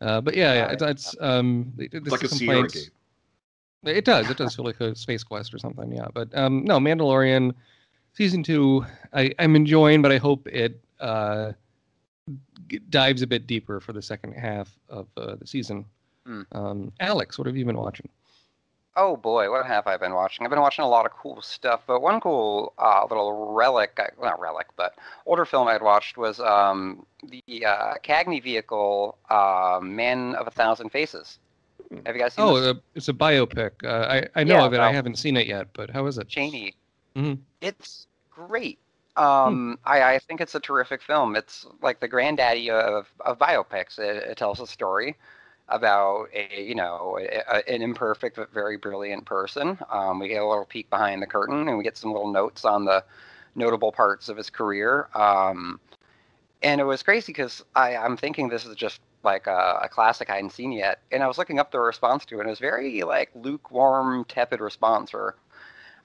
Uh, 0.00 0.20
but 0.20 0.36
yeah, 0.36 0.54
yeah, 0.54 0.70
it's, 0.72 0.82
it's 0.82 1.16
um, 1.20 1.72
it- 1.78 1.92
It's 1.92 2.10
like 2.10 2.22
a 2.22 2.26
is 2.26 2.38
Sierra 2.38 2.68
game. 2.68 2.82
It 3.84 4.04
does. 4.04 4.30
It 4.30 4.36
does 4.36 4.54
feel 4.54 4.64
like 4.64 4.80
a 4.80 4.94
space 4.94 5.24
quest 5.24 5.52
or 5.52 5.58
something. 5.58 5.90
Yeah, 5.92 6.06
but 6.14 6.28
um, 6.38 6.62
no, 6.64 6.78
Mandalorian 6.78 7.52
season 8.12 8.44
two, 8.44 8.86
I, 9.12 9.32
I'm 9.40 9.56
enjoying, 9.56 10.02
but 10.02 10.12
I 10.12 10.18
hope 10.18 10.46
it 10.46 10.80
uh, 11.02 11.52
dives 12.90 13.22
a 13.22 13.26
bit 13.26 13.46
deeper 13.46 13.80
for 13.80 13.92
the 13.92 14.02
second 14.02 14.32
half 14.34 14.70
of 14.88 15.06
uh, 15.16 15.34
the 15.36 15.46
season. 15.46 15.84
Hmm. 16.26 16.42
Um, 16.52 16.92
Alex, 17.00 17.38
what 17.38 17.46
have 17.46 17.56
you 17.56 17.64
been 17.64 17.76
watching? 17.76 18.08
Oh 18.94 19.16
boy, 19.16 19.50
what 19.50 19.64
have 19.66 19.86
I 19.86 19.96
been 19.96 20.12
watching? 20.12 20.44
I've 20.44 20.50
been 20.50 20.60
watching 20.60 20.84
a 20.84 20.88
lot 20.88 21.06
of 21.06 21.12
cool 21.12 21.40
stuff, 21.40 21.80
but 21.86 22.02
one 22.02 22.20
cool 22.20 22.74
uh, 22.78 23.06
little 23.08 23.52
relic, 23.54 23.98
well, 24.18 24.30
not 24.30 24.38
relic, 24.38 24.66
but 24.76 24.94
older 25.24 25.46
film 25.46 25.66
I'd 25.66 25.82
watched 25.82 26.18
was 26.18 26.38
um, 26.40 27.06
the 27.26 27.64
uh, 27.64 27.94
Cagney 28.04 28.42
vehicle, 28.42 29.16
uh, 29.30 29.80
Man 29.82 30.34
of 30.34 30.46
a 30.46 30.50
Thousand 30.50 30.90
Faces. 30.90 31.38
Have 32.04 32.14
you 32.14 32.20
guys 32.22 32.34
seen 32.34 32.44
Oh, 32.44 32.60
this? 32.60 32.66
uh, 32.76 32.80
it's 32.94 33.08
a 33.08 33.14
biopic. 33.14 33.70
Uh, 33.82 34.06
I 34.34 34.40
I 34.40 34.44
know 34.44 34.56
Yeah, 34.56 34.64
of 34.66 34.74
it. 34.74 34.80
I 34.80 34.92
haven't 34.92 35.16
seen 35.16 35.36
it 35.38 35.46
yet, 35.46 35.68
but 35.72 35.88
how 35.90 36.06
is 36.06 36.18
it? 36.18 36.28
Chaney. 36.28 36.74
Mhm. 37.16 37.38
It's 37.62 38.06
great. 38.30 38.78
Um, 39.16 39.78
I, 39.84 40.14
I 40.14 40.18
think 40.20 40.40
it's 40.40 40.54
a 40.54 40.60
terrific 40.60 41.02
film. 41.02 41.36
It's 41.36 41.66
like 41.82 42.00
the 42.00 42.08
granddaddy 42.08 42.70
of, 42.70 43.12
of 43.20 43.38
biopics. 43.38 43.98
It, 43.98 44.16
it 44.30 44.36
tells 44.38 44.60
a 44.60 44.66
story 44.66 45.16
about 45.68 46.28
a 46.34 46.62
you 46.62 46.74
know 46.74 47.18
a- 47.20 47.68
an 47.72 47.82
imperfect 47.82 48.36
but 48.36 48.52
very 48.52 48.76
brilliant 48.76 49.24
person. 49.26 49.78
Um, 49.90 50.18
we 50.18 50.28
get 50.28 50.42
a 50.42 50.46
little 50.48 50.64
peek 50.64 50.88
behind 50.90 51.22
the 51.22 51.26
curtain, 51.26 51.68
and 51.68 51.76
we 51.78 51.84
get 51.84 51.96
some 51.98 52.12
little 52.12 52.32
notes 52.32 52.64
on 52.64 52.84
the 52.86 53.04
notable 53.54 53.92
parts 53.92 54.28
of 54.30 54.36
his 54.38 54.50
career. 54.50 55.08
Um, 55.14 55.78
and 56.62 56.80
it 56.80 56.84
was 56.84 57.02
crazy 57.02 57.32
because 57.32 57.64
I'm 57.76 58.16
thinking 58.16 58.48
this 58.48 58.66
is 58.66 58.76
just 58.76 59.00
like 59.24 59.46
a, 59.46 59.80
a 59.84 59.88
classic 59.88 60.30
I 60.30 60.36
hadn't 60.36 60.52
seen 60.52 60.72
yet, 60.72 61.00
and 61.12 61.22
I 61.22 61.28
was 61.28 61.38
looking 61.38 61.58
up 61.58 61.70
the 61.70 61.80
response 61.80 62.24
to 62.26 62.36
it, 62.36 62.40
and 62.40 62.48
it 62.48 62.50
was 62.52 62.58
very 62.60 63.02
like 63.02 63.30
lukewarm, 63.34 64.24
tepid 64.26 64.60
response. 64.60 65.14
Or 65.14 65.36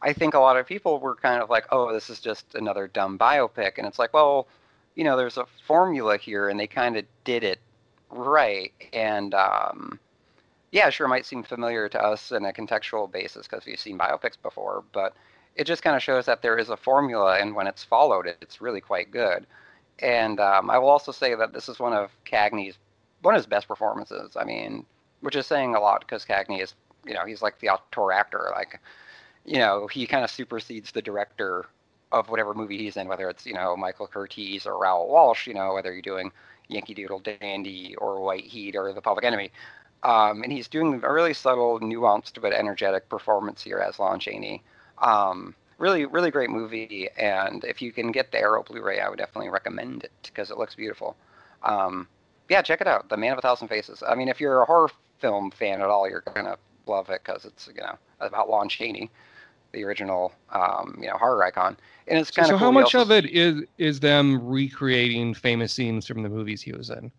I 0.01 0.13
think 0.13 0.33
a 0.33 0.39
lot 0.39 0.57
of 0.57 0.67
people 0.67 0.99
were 0.99 1.15
kind 1.15 1.41
of 1.41 1.49
like, 1.49 1.65
"Oh, 1.71 1.91
this 1.93 2.09
is 2.09 2.19
just 2.19 2.55
another 2.55 2.87
dumb 2.87 3.17
biopic," 3.17 3.77
and 3.77 3.87
it's 3.87 3.99
like, 3.99 4.13
well, 4.13 4.47
you 4.95 5.03
know, 5.03 5.17
there's 5.17 5.37
a 5.37 5.45
formula 5.65 6.17
here, 6.17 6.49
and 6.49 6.59
they 6.59 6.67
kind 6.67 6.97
of 6.97 7.05
did 7.23 7.43
it 7.43 7.59
right, 8.09 8.73
and 8.93 9.33
um, 9.33 9.99
yeah, 10.71 10.89
sure, 10.89 11.07
it 11.07 11.09
might 11.09 11.25
seem 11.25 11.43
familiar 11.43 11.89
to 11.89 12.01
us 12.03 12.31
in 12.31 12.45
a 12.45 12.53
contextual 12.53 13.11
basis 13.11 13.47
because 13.47 13.65
we've 13.65 13.79
seen 13.79 13.97
biopics 13.97 14.41
before, 14.41 14.83
but 14.91 15.13
it 15.55 15.65
just 15.65 15.81
kind 15.83 15.95
of 15.95 16.03
shows 16.03 16.25
that 16.25 16.41
there 16.41 16.57
is 16.57 16.69
a 16.69 16.77
formula, 16.77 17.39
and 17.39 17.55
when 17.55 17.67
it's 17.67 17.83
followed, 17.83 18.27
it's 18.41 18.61
really 18.61 18.81
quite 18.81 19.11
good. 19.11 19.45
And 19.99 20.39
um, 20.39 20.69
I 20.69 20.77
will 20.77 20.89
also 20.89 21.11
say 21.11 21.33
that 21.33 21.53
this 21.53 21.69
is 21.69 21.79
one 21.79 21.93
of 21.93 22.11
Cagney's 22.25 22.77
one 23.21 23.33
of 23.33 23.39
his 23.39 23.47
best 23.47 23.67
performances. 23.67 24.35
I 24.35 24.43
mean, 24.43 24.85
which 25.21 25.35
is 25.35 25.47
saying 25.47 25.75
a 25.75 25.79
lot 25.79 26.01
because 26.01 26.25
Cagney 26.25 26.61
is, 26.61 26.75
you 27.05 27.13
know, 27.13 27.25
he's 27.25 27.41
like 27.41 27.59
the 27.59 27.69
auteur 27.69 28.11
actor. 28.11 28.51
Like, 28.55 28.79
you 29.47 29.57
know, 29.57 29.87
he 29.87 30.05
kind 30.05 30.23
of 30.23 30.29
supersedes 30.29 30.91
the 30.91 31.01
director 31.01 31.65
of 32.11 32.29
whatever 32.29 32.53
movie 32.53 32.77
he's 32.77 32.97
in, 32.97 33.07
whether 33.07 33.29
it's 33.29 33.45
you 33.45 33.53
know 33.53 33.75
Michael 33.75 34.07
Curtiz 34.07 34.65
or 34.65 34.77
Raoul 34.77 35.09
Walsh. 35.09 35.47
You 35.47 35.55
know, 35.55 35.73
whether 35.73 35.91
you're 35.91 36.01
doing 36.01 36.31
Yankee 36.67 36.93
Doodle 36.93 37.19
Dandy 37.19 37.95
or 37.95 38.21
White 38.21 38.45
Heat 38.45 38.75
or 38.75 38.93
The 38.93 39.01
Public 39.01 39.25
Enemy. 39.25 39.51
Um, 40.03 40.43
and 40.43 40.51
he's 40.51 40.67
doing 40.67 41.01
a 41.03 41.11
really 41.11 41.33
subtle, 41.33 41.79
nuanced, 41.79 42.39
but 42.39 42.53
energetic 42.53 43.09
performance 43.09 43.63
here 43.63 43.79
as 43.79 43.97
Lon 43.97 44.19
Chaney. 44.19 44.61
Um, 44.99 45.55
really, 45.79 46.05
really 46.05 46.29
great 46.29 46.51
movie. 46.51 47.09
And 47.17 47.63
if 47.63 47.81
you 47.81 47.91
can 47.91 48.11
get 48.11 48.31
the 48.31 48.39
Arrow 48.39 48.63
Blu-ray, 48.63 48.99
I 48.99 49.09
would 49.09 49.17
definitely 49.17 49.49
recommend 49.49 50.03
it 50.03 50.11
because 50.23 50.51
it 50.51 50.57
looks 50.57 50.75
beautiful. 50.75 51.15
Um, 51.63 52.07
yeah, 52.49 52.61
check 52.61 52.81
it 52.81 52.87
out. 52.87 53.09
The 53.09 53.17
Man 53.17 53.31
of 53.31 53.39
a 53.39 53.41
Thousand 53.41 53.67
Faces. 53.67 54.03
I 54.07 54.15
mean, 54.15 54.29
if 54.29 54.39
you're 54.39 54.61
a 54.61 54.65
horror 54.65 54.89
film 55.19 55.51
fan 55.51 55.81
at 55.81 55.89
all, 55.89 56.07
you're 56.09 56.21
gonna 56.21 56.57
love 56.85 57.09
it 57.09 57.21
because 57.23 57.45
it's 57.45 57.67
you 57.67 57.81
know 57.81 57.97
about 58.19 58.49
Lon 58.49 58.69
Chaney, 58.69 59.09
the 59.77 59.85
original 59.85 60.33
um, 60.53 60.97
you 61.01 61.07
know 61.07 61.17
horror 61.17 61.45
icon. 61.45 61.77
And 62.07 62.19
it's 62.19 62.31
So, 62.31 62.43
kind 62.43 62.51
so 62.51 62.57
of 62.57 62.57
how 62.57 62.71
much 62.71 62.95
of 62.95 63.11
it 63.11 63.25
is 63.25 63.63
is 63.77 63.99
them 63.99 64.45
recreating 64.45 65.33
famous 65.33 65.73
scenes 65.73 66.07
from 66.07 66.23
the 66.23 66.29
movies 66.29 66.61
he 66.61 66.71
was 66.73 66.89
in? 66.89 67.11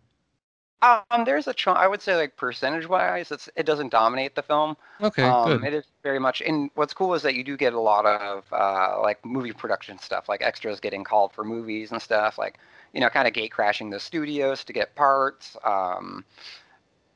Um, 0.82 1.24
there's 1.24 1.48
a 1.48 1.54
chunk. 1.54 1.78
I 1.78 1.88
would 1.88 2.02
say 2.02 2.14
like 2.16 2.36
percentage-wise, 2.36 3.32
it's 3.32 3.48
it 3.56 3.66
doesn't 3.66 3.90
dominate 3.90 4.36
the 4.36 4.42
film. 4.42 4.76
Okay, 5.00 5.32
um, 5.32 5.58
good. 5.58 5.64
It 5.64 5.74
is 5.74 5.84
very 6.04 6.20
much. 6.20 6.40
And 6.40 6.70
what's 6.76 6.94
cool 6.94 7.14
is 7.14 7.22
that 7.22 7.34
you 7.34 7.42
do 7.42 7.56
get 7.56 7.72
a 7.74 7.80
lot 7.80 8.06
of 8.06 8.44
uh, 8.52 9.00
like 9.02 9.24
movie 9.24 9.52
production 9.52 9.98
stuff, 9.98 10.28
like 10.28 10.40
extras 10.42 10.78
getting 10.80 11.02
called 11.02 11.32
for 11.32 11.44
movies 11.44 11.90
and 11.92 12.00
stuff, 12.00 12.38
like 12.38 12.58
you 12.92 13.00
know, 13.00 13.08
kind 13.10 13.26
of 13.26 13.34
gate 13.34 13.50
crashing 13.50 13.90
the 13.90 13.98
studios 13.98 14.64
to 14.64 14.72
get 14.72 14.94
parts. 14.94 15.56
Um, 15.64 16.24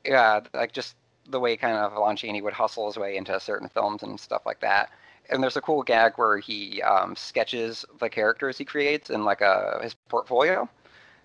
yeah, 0.05 0.41
like 0.53 0.73
just 0.73 0.95
the 1.29 1.39
way 1.39 1.55
kind 1.57 1.77
of 1.77 2.17
Chaney 2.17 2.41
would 2.41 2.53
hustle 2.53 2.87
his 2.87 2.97
way 2.97 3.15
into 3.15 3.39
certain 3.39 3.69
films 3.69 4.03
and 4.03 4.19
stuff 4.19 4.45
like 4.45 4.59
that. 4.61 4.91
And 5.29 5.41
there's 5.41 5.57
a 5.57 5.61
cool 5.61 5.83
gag 5.83 6.13
where 6.15 6.37
he 6.37 6.81
um, 6.81 7.15
sketches 7.15 7.85
the 7.99 8.09
characters 8.09 8.57
he 8.57 8.65
creates 8.65 9.09
in 9.09 9.23
like 9.23 9.41
a 9.41 9.79
his 9.81 9.95
portfolio. 10.09 10.69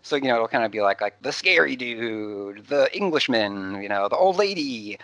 So 0.03 0.17
you 0.17 0.23
know 0.23 0.37
it'll 0.37 0.49
kind 0.49 0.65
of 0.65 0.71
be 0.71 0.81
like 0.81 1.01
like 1.01 1.21
the 1.23 1.33
scary 1.33 1.77
dude, 1.77 2.67
the 2.67 2.95
Englishman, 2.97 3.83
you 3.83 3.89
know, 3.89 4.09
the 4.09 4.17
old 4.17 4.37
lady, 4.37 4.99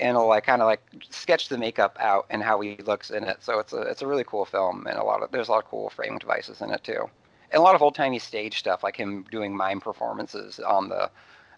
and 0.00 0.10
it'll 0.10 0.28
like 0.28 0.44
kind 0.44 0.62
of 0.62 0.66
like 0.66 0.82
sketch 1.10 1.48
the 1.48 1.58
makeup 1.58 1.96
out 2.00 2.26
and 2.30 2.42
how 2.42 2.60
he 2.60 2.76
looks 2.78 3.10
in 3.10 3.24
it. 3.24 3.38
So 3.40 3.58
it's 3.58 3.72
a 3.72 3.82
it's 3.82 4.02
a 4.02 4.06
really 4.06 4.24
cool 4.24 4.44
film, 4.44 4.86
and 4.86 4.98
a 4.98 5.04
lot 5.04 5.22
of 5.22 5.30
there's 5.30 5.48
a 5.48 5.52
lot 5.52 5.64
of 5.64 5.70
cool 5.70 5.90
framing 5.90 6.18
devices 6.18 6.60
in 6.60 6.70
it 6.70 6.82
too, 6.84 7.08
and 7.52 7.60
a 7.60 7.62
lot 7.62 7.74
of 7.74 7.82
old 7.82 7.94
timey 7.94 8.18
stage 8.18 8.58
stuff 8.58 8.82
like 8.82 8.96
him 8.96 9.24
doing 9.30 9.56
mime 9.56 9.80
performances 9.80 10.60
on 10.60 10.88
the 10.88 11.10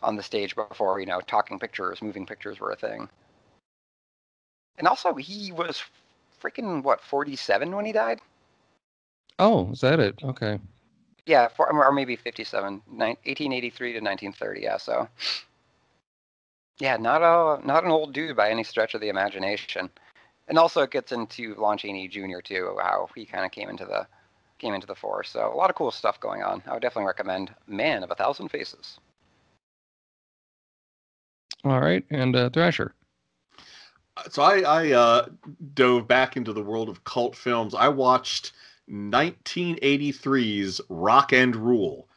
on 0.03 0.17
the 0.17 0.23
stage 0.23 0.57
before 0.57 1.01
you 1.01 1.07
know 1.07 1.21
talking 1.21 1.59
pictures, 1.59 2.03
moving 2.03 2.27
pictures 2.27 2.61
were 2.61 2.73
a 2.73 2.77
thing. 2.77 3.09
And 4.79 4.89
also 4.89 5.15
he 5.15 5.53
was 5.53 5.83
freaking 6.41 6.83
what 6.83 7.01
47 7.01 7.75
when 7.75 7.85
he 7.85 7.93
died. 7.93 8.21
Oh, 9.39 9.71
is 9.71 9.81
that 9.81 10.01
it? 10.01 10.19
Okay. 10.23 10.59
Yeah, 11.27 11.49
for, 11.49 11.73
or 11.73 11.93
maybe 11.93 12.17
57, 12.17 12.83
nine- 12.91 13.17
1883 13.25 13.93
to 13.93 14.01
1930. 14.01 14.61
Yeah, 14.61 14.77
so 14.77 15.09
yeah, 16.81 16.97
not 16.97 17.23
a 17.23 17.65
not 17.67 17.85
an 17.85 17.91
old 17.91 18.13
dude 18.13 18.37
by 18.37 18.51
any 18.51 18.65
stretch 18.65 18.95
of 18.95 19.01
the 19.01 19.09
imagination. 19.09 19.91
And 20.49 20.59
also, 20.59 20.83
it 20.83 20.91
gets 20.91 21.13
into 21.13 21.55
Lon 21.55 21.79
Chaney 21.79 22.09
Jr. 22.09 22.41
too, 22.43 22.77
how 22.83 23.09
he 23.15 23.25
kind 23.25 23.45
of 23.45 23.53
came 23.53 23.69
into 23.69 23.85
the 23.85 24.07
came 24.59 24.75
into 24.75 24.87
the 24.87 24.95
force. 24.95 25.31
So 25.31 25.53
a 25.53 25.57
lot 25.57 25.71
of 25.71 25.77
cool 25.77 25.91
stuff 25.91 26.19
going 26.21 26.43
on. 26.43 26.63
I 26.67 26.73
would 26.73 26.83
definitely 26.83 27.07
recommend 27.07 27.55
Man 27.67 28.03
of 28.03 28.11
a 28.11 28.15
Thousand 28.15 28.49
Faces. 28.49 28.99
All 31.65 31.81
right, 31.81 32.05
and 32.11 32.35
uh, 32.35 32.51
Thrasher. 32.51 32.95
So 34.29 34.43
I, 34.43 34.61
I 34.61 34.91
uh, 34.93 35.27
dove 35.75 36.07
back 36.07 36.37
into 36.37 36.53
the 36.53 36.63
world 36.63 36.89
of 36.89 37.05
cult 37.05 37.37
films. 37.37 37.75
I 37.75 37.89
watched 37.89 38.53
1983's 38.91 40.81
Rock 40.89 41.33
and 41.33 41.55
Rule. 41.57 42.09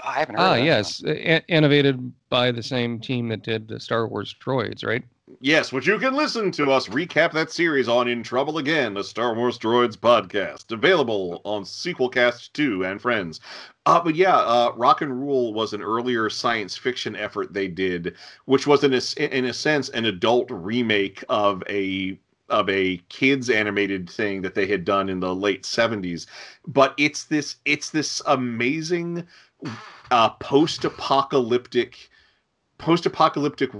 I 0.00 0.20
haven't 0.20 0.36
heard. 0.36 0.42
Ah, 0.42 0.52
of 0.52 0.56
that 0.58 0.64
yes, 0.64 1.02
a- 1.04 1.46
innovated 1.48 2.12
by 2.28 2.52
the 2.52 2.62
same 2.62 3.00
team 3.00 3.28
that 3.28 3.42
did 3.42 3.68
the 3.68 3.80
Star 3.80 4.06
Wars 4.06 4.34
droids, 4.40 4.84
right? 4.84 5.04
Yes, 5.40 5.72
which 5.72 5.86
you 5.86 5.98
can 5.98 6.14
listen 6.14 6.50
to 6.52 6.70
us 6.70 6.88
recap 6.88 7.32
that 7.32 7.50
series 7.50 7.86
on 7.86 8.08
In 8.08 8.22
Trouble 8.22 8.58
Again, 8.58 8.96
a 8.96 9.04
Star 9.04 9.34
Wars 9.34 9.58
Droids 9.58 9.96
podcast, 9.96 10.72
available 10.72 11.42
on 11.44 11.64
Sequelcast 11.64 12.52
2 12.54 12.84
and 12.84 13.00
Friends. 13.00 13.40
Uh, 13.84 14.00
but 14.00 14.14
yeah, 14.14 14.36
uh, 14.36 14.72
Rock 14.76 15.02
and 15.02 15.20
Rule 15.20 15.52
was 15.52 15.72
an 15.74 15.82
earlier 15.82 16.30
science 16.30 16.76
fiction 16.76 17.14
effort 17.14 17.52
they 17.52 17.68
did, 17.68 18.16
which 18.46 18.66
was 18.66 18.84
in 18.84 18.94
a, 18.94 19.36
in 19.36 19.44
a 19.44 19.52
sense 19.52 19.90
an 19.90 20.06
adult 20.06 20.50
remake 20.50 21.22
of 21.28 21.62
a 21.68 22.18
of 22.48 22.68
a 22.70 22.96
kids 23.10 23.50
animated 23.50 24.08
thing 24.08 24.40
that 24.40 24.54
they 24.54 24.66
had 24.66 24.82
done 24.82 25.10
in 25.10 25.20
the 25.20 25.34
late 25.34 25.64
70s 25.64 26.24
but 26.66 26.94
it's 26.96 27.24
this 27.24 27.56
it's 27.66 27.90
this 27.90 28.22
amazing 28.24 29.22
uh, 30.10 30.30
post-apocalyptic 30.30 32.08
post-apocalyptic 32.78 33.70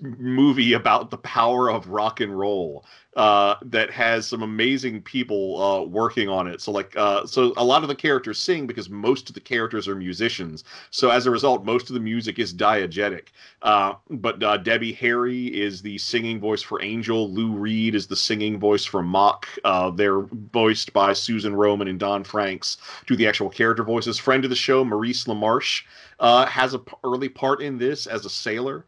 movie 0.00 0.74
about 0.74 1.10
the 1.10 1.18
power 1.18 1.68
of 1.68 1.88
rock 1.88 2.20
and 2.20 2.38
roll 2.38 2.84
uh, 3.16 3.56
that 3.62 3.90
has 3.90 4.26
some 4.26 4.42
amazing 4.42 5.02
people 5.02 5.60
uh, 5.60 5.82
working 5.82 6.28
on 6.28 6.46
it. 6.46 6.60
So 6.60 6.70
like, 6.70 6.96
uh, 6.96 7.26
so 7.26 7.52
a 7.56 7.64
lot 7.64 7.82
of 7.82 7.88
the 7.88 7.94
characters 7.94 8.38
sing 8.38 8.66
because 8.66 8.88
most 8.88 9.28
of 9.28 9.34
the 9.34 9.40
characters 9.40 9.88
are 9.88 9.96
musicians. 9.96 10.62
So 10.90 11.10
as 11.10 11.26
a 11.26 11.30
result, 11.30 11.64
most 11.64 11.90
of 11.90 11.94
the 11.94 12.00
music 12.00 12.38
is 12.38 12.54
diegetic. 12.54 13.28
Uh, 13.62 13.94
but 14.10 14.42
uh, 14.42 14.58
Debbie 14.58 14.92
Harry 14.92 15.46
is 15.46 15.82
the 15.82 15.98
singing 15.98 16.38
voice 16.38 16.62
for 16.62 16.80
Angel. 16.82 17.30
Lou 17.30 17.52
Reed 17.52 17.96
is 17.96 18.06
the 18.06 18.16
singing 18.16 18.58
voice 18.58 18.84
for 18.84 19.02
Mock. 19.02 19.48
Uh, 19.64 19.90
they're 19.90 20.22
voiced 20.52 20.92
by 20.92 21.12
Susan 21.12 21.54
Roman 21.54 21.88
and 21.88 21.98
Don 21.98 22.22
Franks. 22.22 22.76
Do 23.06 23.16
the 23.16 23.26
actual 23.26 23.50
character 23.50 23.82
voices. 23.82 24.18
Friend 24.18 24.44
of 24.44 24.50
the 24.50 24.56
show, 24.56 24.84
Maurice 24.84 25.24
LaMarche, 25.24 25.82
has 26.20 26.74
a 26.74 26.78
p- 26.78 26.92
early 27.02 27.28
part 27.28 27.60
in 27.60 27.78
this 27.78 28.06
as 28.06 28.24
a 28.24 28.30
sailor. 28.30 28.84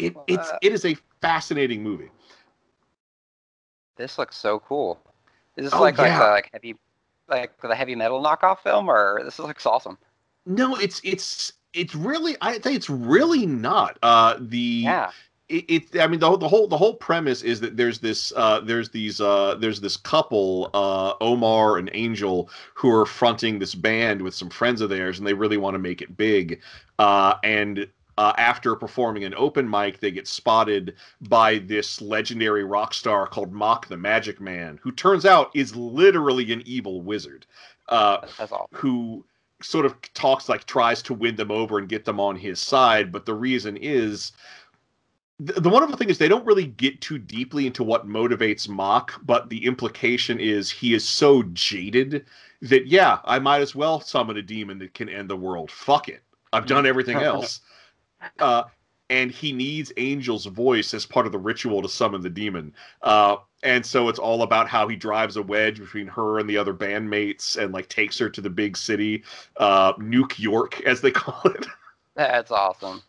It, 0.00 0.16
it's 0.26 0.50
Uh, 0.50 0.58
it 0.62 0.72
is 0.72 0.84
a 0.84 0.96
fascinating 1.20 1.82
movie. 1.82 2.10
This 3.96 4.18
looks 4.18 4.36
so 4.36 4.58
cool. 4.60 4.98
Is 5.56 5.64
this 5.64 5.74
Oh, 5.74 5.82
like 5.82 5.98
like 5.98 6.12
a 6.12 6.18
like 6.20 6.50
heavy 6.52 6.76
like 7.28 7.60
the 7.60 7.74
heavy 7.74 7.94
metal 7.94 8.22
knockoff 8.22 8.60
film 8.60 8.88
or 8.88 9.20
this 9.24 9.38
looks 9.38 9.66
awesome? 9.66 9.98
No, 10.46 10.76
it's 10.76 11.00
it's 11.04 11.52
it's 11.74 11.94
really 11.94 12.36
I 12.40 12.58
think 12.58 12.76
it's 12.76 12.90
really 12.90 13.46
not. 13.46 13.98
Uh 14.02 14.36
the 14.40 14.82
Yeah. 14.84 15.10
it, 15.48 15.64
it 15.68 16.00
I 16.00 16.06
mean 16.06 16.20
the, 16.20 16.28
whole- 16.28 16.38
the 16.38 16.48
whole 16.48 16.66
the 16.66 16.78
whole 16.78 16.94
premise 16.94 17.42
is 17.42 17.60
that 17.60 17.76
there's 17.76 17.98
this 17.98 18.32
uh 18.36 18.60
there's 18.60 18.88
these 18.90 19.20
uh 19.20 19.56
there's 19.60 19.80
this 19.80 19.96
couple 19.96 20.70
uh 20.74 21.14
Omar 21.20 21.76
and 21.78 21.90
Angel 21.92 22.48
who 22.74 22.90
are 22.90 23.04
fronting 23.06 23.58
this 23.58 23.74
band 23.74 24.22
with 24.22 24.34
some 24.34 24.48
friends 24.48 24.80
of 24.80 24.88
theirs 24.88 25.18
and 25.18 25.26
they 25.26 25.34
really 25.34 25.58
want 25.58 25.74
to 25.74 25.78
make 25.78 26.00
it 26.00 26.16
big. 26.16 26.60
Uh 26.98 27.34
and 27.44 27.86
uh, 28.20 28.34
after 28.36 28.76
performing 28.76 29.24
an 29.24 29.32
open 29.34 29.68
mic, 29.68 29.98
they 29.98 30.10
get 30.10 30.28
spotted 30.28 30.94
by 31.22 31.56
this 31.56 32.02
legendary 32.02 32.64
rock 32.64 32.92
star 32.92 33.26
called 33.26 33.50
Mock 33.50 33.88
the 33.88 33.96
Magic 33.96 34.42
Man, 34.42 34.78
who 34.82 34.92
turns 34.92 35.24
out 35.24 35.50
is 35.54 35.74
literally 35.74 36.52
an 36.52 36.62
evil 36.66 37.00
wizard. 37.00 37.46
Uh, 37.88 38.18
That's 38.36 38.52
awesome. 38.52 38.66
who 38.72 39.24
sort 39.62 39.86
of 39.86 39.96
talks 40.12 40.50
like 40.50 40.66
tries 40.66 41.00
to 41.00 41.14
win 41.14 41.34
them 41.34 41.50
over 41.50 41.78
and 41.78 41.88
get 41.88 42.04
them 42.04 42.20
on 42.20 42.34
his 42.34 42.58
side 42.58 43.12
but 43.12 43.26
the 43.26 43.34
reason 43.34 43.76
is 43.76 44.32
the, 45.38 45.60
the 45.60 45.68
wonderful 45.68 45.98
thing 45.98 46.08
is 46.08 46.16
they 46.16 46.28
don't 46.28 46.46
really 46.46 46.64
get 46.64 46.98
too 47.02 47.18
deeply 47.18 47.66
into 47.66 47.84
what 47.84 48.08
motivates 48.08 48.70
mock 48.70 49.20
but 49.22 49.50
the 49.50 49.66
implication 49.66 50.40
is 50.40 50.70
he 50.70 50.94
is 50.94 51.06
so 51.06 51.42
jaded 51.52 52.24
that 52.62 52.86
yeah 52.86 53.18
i 53.26 53.38
might 53.38 53.60
as 53.60 53.74
well 53.74 54.00
summon 54.00 54.38
a 54.38 54.42
demon 54.42 54.78
that 54.78 54.94
can 54.94 55.10
end 55.10 55.28
the 55.28 55.36
world 55.36 55.70
fuck 55.70 56.08
it 56.08 56.22
i've 56.54 56.66
done 56.66 56.86
everything 56.86 57.16
else 57.18 57.60
uh, 58.38 58.64
and 59.10 59.30
he 59.30 59.52
needs 59.52 59.92
Angel's 59.96 60.46
voice 60.46 60.94
as 60.94 61.04
part 61.04 61.26
of 61.26 61.32
the 61.32 61.38
ritual 61.38 61.82
to 61.82 61.88
summon 61.88 62.22
the 62.22 62.30
demon. 62.30 62.72
Uh, 63.02 63.36
and 63.62 63.84
so 63.84 64.08
it's 64.08 64.18
all 64.18 64.42
about 64.42 64.68
how 64.68 64.88
he 64.88 64.96
drives 64.96 65.36
a 65.36 65.42
wedge 65.42 65.80
between 65.80 66.06
her 66.06 66.38
and 66.38 66.48
the 66.48 66.56
other 66.56 66.72
bandmates 66.72 67.56
and 67.56 67.74
like 67.74 67.88
takes 67.88 68.18
her 68.18 68.30
to 68.30 68.40
the 68.40 68.48
big 68.48 68.76
city, 68.76 69.24
uh, 69.56 69.92
Nuke 69.94 70.38
York, 70.38 70.80
as 70.82 71.00
they 71.00 71.10
call 71.12 71.42
it. 71.50 71.66
That's 72.14 72.50
awesome. 72.50 73.02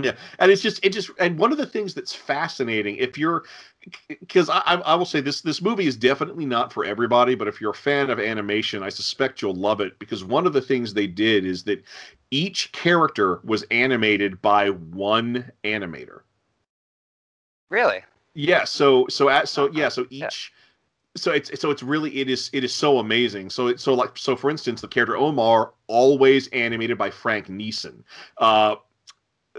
Yeah, 0.00 0.12
and 0.38 0.50
it's 0.50 0.62
just 0.62 0.82
it 0.82 0.90
just 0.90 1.10
and 1.18 1.38
one 1.38 1.52
of 1.52 1.58
the 1.58 1.66
things 1.66 1.92
that's 1.92 2.14
fascinating 2.14 2.96
if 2.96 3.18
you're 3.18 3.44
because 4.08 4.48
I, 4.48 4.60
I 4.60 4.74
I 4.76 4.94
will 4.94 5.04
say 5.04 5.20
this 5.20 5.42
this 5.42 5.60
movie 5.60 5.86
is 5.86 5.98
definitely 5.98 6.46
not 6.46 6.72
for 6.72 6.86
everybody, 6.86 7.34
but 7.34 7.46
if 7.46 7.60
you're 7.60 7.72
a 7.72 7.74
fan 7.74 8.08
of 8.08 8.18
animation, 8.18 8.82
I 8.82 8.88
suspect 8.88 9.42
you'll 9.42 9.54
love 9.54 9.82
it 9.82 9.98
because 9.98 10.24
one 10.24 10.46
of 10.46 10.54
the 10.54 10.62
things 10.62 10.94
they 10.94 11.06
did 11.06 11.44
is 11.44 11.64
that 11.64 11.84
each 12.32 12.72
character 12.72 13.40
was 13.44 13.62
animated 13.70 14.42
by 14.42 14.70
one 14.70 15.52
animator. 15.62 16.22
Really? 17.70 18.02
Yeah, 18.34 18.64
so 18.64 19.06
so 19.08 19.28
at 19.28 19.48
so 19.48 19.70
yeah, 19.72 19.88
so 19.88 20.06
Yeah. 20.10 20.26
each 20.26 20.52
so 21.16 21.32
it's 21.32 21.60
so 21.60 21.70
it's 21.70 21.82
really 21.82 22.16
it 22.18 22.30
is 22.30 22.50
it 22.52 22.64
is 22.64 22.74
so 22.74 22.98
amazing. 22.98 23.50
So 23.50 23.68
it, 23.68 23.80
so 23.80 23.94
like 23.94 24.16
so 24.16 24.36
for 24.36 24.50
instance, 24.50 24.80
the 24.80 24.88
character 24.88 25.16
Omar 25.16 25.74
always 25.88 26.48
animated 26.48 26.98
by 26.98 27.10
Frank 27.10 27.48
Nissen. 27.50 28.04
Uh 28.38 28.76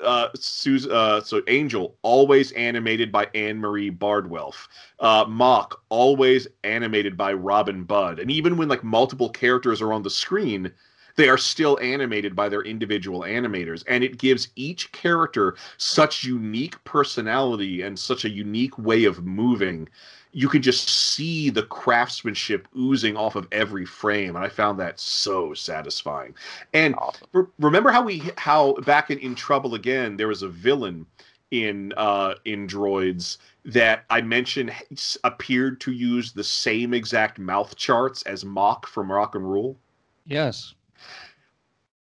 uh, 0.03 0.29
Sus- 0.35 0.87
uh, 0.87 1.21
so 1.21 1.41
Angel 1.47 1.95
always 2.01 2.51
animated 2.53 3.11
by 3.11 3.27
Anne 3.35 3.59
Marie 3.59 3.91
Bardwell. 3.91 4.55
Uh, 4.99 5.25
Mock 5.27 5.83
always 5.89 6.47
animated 6.63 7.15
by 7.17 7.33
Robin 7.33 7.83
Budd. 7.83 8.19
And 8.19 8.31
even 8.31 8.57
when 8.57 8.67
like 8.67 8.83
multiple 8.83 9.29
characters 9.29 9.81
are 9.81 9.93
on 9.93 10.01
the 10.03 10.09
screen, 10.09 10.71
they 11.15 11.29
are 11.29 11.37
still 11.37 11.77
animated 11.81 12.35
by 12.35 12.49
their 12.49 12.61
individual 12.61 13.21
animators. 13.21 13.83
And 13.87 14.03
it 14.03 14.17
gives 14.17 14.49
each 14.55 14.91
character 14.91 15.55
such 15.77 16.23
unique 16.23 16.81
personality 16.83 17.81
and 17.81 17.97
such 17.97 18.25
a 18.25 18.29
unique 18.29 18.77
way 18.77 19.05
of 19.05 19.25
moving. 19.25 19.89
You 20.31 20.49
can 20.49 20.61
just 20.63 20.89
see 20.89 21.49
the 21.51 21.63
craftsmanship 21.63 22.67
oozing 22.75 23.15
off 23.15 23.35
of 23.35 23.47
every 23.51 23.85
frame, 23.85 24.35
and 24.35 24.43
I 24.43 24.49
found 24.49 24.79
that 24.79 24.99
so 24.99 25.53
satisfying. 25.53 26.33
And 26.73 26.95
Awesome. 26.95 27.27
Re- 27.33 27.45
remember 27.59 27.91
how 27.91 28.01
we 28.01 28.23
how 28.37 28.73
back 28.85 29.11
in, 29.11 29.19
in 29.19 29.35
trouble 29.35 29.75
again 29.75 30.17
there 30.17 30.27
was 30.27 30.41
a 30.41 30.49
villain 30.49 31.05
in 31.51 31.93
uh 31.97 32.33
in 32.45 32.67
droids 32.67 33.37
that 33.63 34.05
i 34.09 34.19
mentioned 34.21 34.73
appeared 35.23 35.79
to 35.79 35.91
use 35.91 36.31
the 36.31 36.43
same 36.43 36.93
exact 36.95 37.37
mouth 37.37 37.75
charts 37.75 38.23
as 38.23 38.43
mock 38.43 38.87
from 38.87 39.11
rock 39.11 39.35
and 39.35 39.47
rule 39.47 39.77
Yes. 40.25 40.75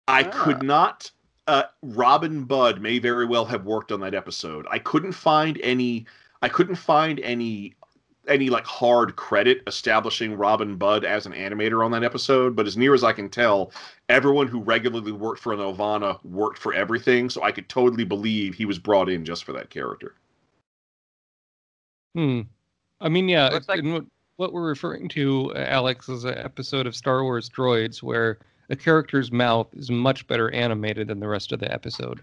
I 0.09 0.23
Ah. 0.23 0.43
could 0.43 0.63
not 0.63 1.11
uh 1.47 1.63
robin 1.81 2.43
budd 2.43 2.81
may 2.81 2.99
very 2.99 3.25
well 3.25 3.45
have 3.45 3.65
worked 3.65 3.91
on 3.91 3.99
that 4.01 4.13
episode 4.15 4.65
i 4.69 4.79
couldn't 4.79 5.11
find 5.13 5.59
any 5.63 6.05
i 6.41 6.49
couldn't 6.49 6.75
find 6.75 7.19
any 7.21 7.75
any 8.27 8.49
like 8.49 8.65
hard 8.65 9.15
credit 9.15 9.63
establishing 9.65 10.35
Robin 10.35 10.75
Budd 10.75 11.03
as 11.03 11.25
an 11.25 11.31
animator 11.33 11.83
on 11.83 11.89
that 11.91 12.03
episode, 12.03 12.55
but 12.55 12.67
as 12.67 12.77
near 12.77 12.93
as 12.93 13.03
I 13.03 13.11
can 13.11 13.27
tell, 13.27 13.71
everyone 14.07 14.45
who 14.47 14.59
regularly 14.61 15.11
worked 15.11 15.41
for 15.41 15.55
Nelvana 15.55 16.23
worked 16.23 16.59
for 16.59 16.71
everything, 16.71 17.31
so 17.31 17.41
I 17.41 17.51
could 17.51 17.67
totally 17.69 18.03
believe 18.03 18.53
he 18.53 18.65
was 18.65 18.77
brought 18.77 19.09
in 19.09 19.25
just 19.25 19.45
for 19.45 19.53
that 19.53 19.71
character. 19.71 20.13
Hmm. 22.15 22.41
I 23.01 23.09
mean, 23.09 23.29
yeah. 23.29 23.49
Looks 23.49 23.67
it- 23.67 23.83
like- 23.83 23.83
what, 23.83 24.05
what 24.35 24.53
we're 24.53 24.67
referring 24.67 25.09
to, 25.09 25.51
uh, 25.55 25.65
Alex, 25.67 26.07
is 26.07 26.23
an 26.23 26.37
episode 26.37 26.85
of 26.85 26.95
Star 26.95 27.23
Wars 27.23 27.49
Droids 27.49 28.03
where 28.03 28.37
a 28.69 28.75
character's 28.75 29.31
mouth 29.31 29.67
is 29.73 29.89
much 29.89 30.27
better 30.27 30.51
animated 30.51 31.07
than 31.07 31.19
the 31.19 31.27
rest 31.27 31.51
of 31.51 31.59
the 31.59 31.71
episode. 31.71 32.21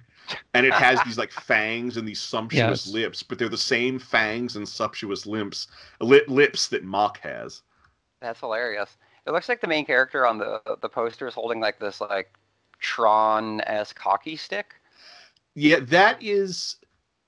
And 0.55 0.65
it 0.67 0.73
has 0.73 1.01
these 1.05 1.19
like 1.19 1.33
fangs 1.33 1.97
and 1.97 2.07
these 2.07 2.21
sumptuous 2.21 2.87
Yes. 2.87 2.93
lips, 2.93 3.23
but 3.23 3.39
they're 3.39 3.49
the 3.49 3.57
same 3.59 3.99
fangs 3.99 4.57
and 4.57 4.69
sumptuous 4.69 5.27
lips, 5.27 5.67
lip, 6.01 6.25
lips 6.29 6.69
that 6.69 6.85
Mock 6.85 7.19
has. 7.21 7.63
That's 8.21 8.41
hilarious. 8.41 8.97
It 9.27 9.33
looks 9.33 9.49
like 9.49 9.61
the 9.61 9.67
main 9.67 9.85
character 9.85 10.27
on 10.27 10.39
the 10.39 10.61
the 10.81 10.89
poster 10.89 11.27
is 11.27 11.35
holding 11.35 11.61
like 11.61 11.79
this 11.81 12.01
like 12.01 12.33
Tron 12.79 13.61
esque 13.63 13.99
hockey 13.99 14.37
stick. 14.37 14.75
Yeah, 15.55 15.81
that 15.83 16.23
is 16.23 16.77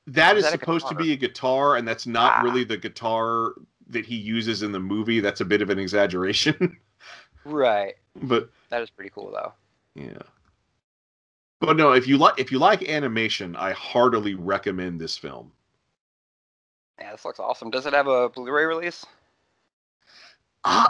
that 0.06 0.36
Is 0.36 0.44
is 0.44 0.50
that 0.52 0.60
supposed 0.60 0.86
to 0.88 0.94
be 0.94 1.12
a 1.12 1.16
guitar, 1.16 1.76
and 1.76 1.86
that's 1.88 2.06
not 2.06 2.34
Ah. 2.36 2.42
really 2.42 2.62
the 2.64 2.76
guitar 2.76 3.54
that 3.88 4.06
he 4.06 4.14
uses 4.16 4.62
in 4.62 4.70
the 4.70 4.78
movie. 4.80 5.18
That's 5.20 5.40
a 5.40 5.44
bit 5.44 5.60
of 5.60 5.70
an 5.70 5.78
exaggeration, 5.78 6.78
Right. 7.44 7.94
but 8.22 8.50
That 8.70 8.82
is 8.82 8.90
pretty 8.90 9.10
cool 9.10 9.30
though. 9.30 9.52
yeah. 9.94 10.22
But 11.60 11.76
no, 11.76 11.92
if 11.92 12.06
you 12.06 12.18
like 12.18 12.38
if 12.38 12.52
you 12.52 12.58
like 12.58 12.88
animation, 12.88 13.56
I 13.56 13.72
heartily 13.72 14.34
recommend 14.34 15.00
this 15.00 15.16
film. 15.16 15.52
Yeah, 17.00 17.12
this 17.12 17.24
looks 17.24 17.40
awesome. 17.40 17.70
Does 17.70 17.86
it 17.86 17.94
have 17.94 18.06
a 18.06 18.28
Blu-ray 18.28 18.64
release? 18.64 19.04
Uh, 20.64 20.88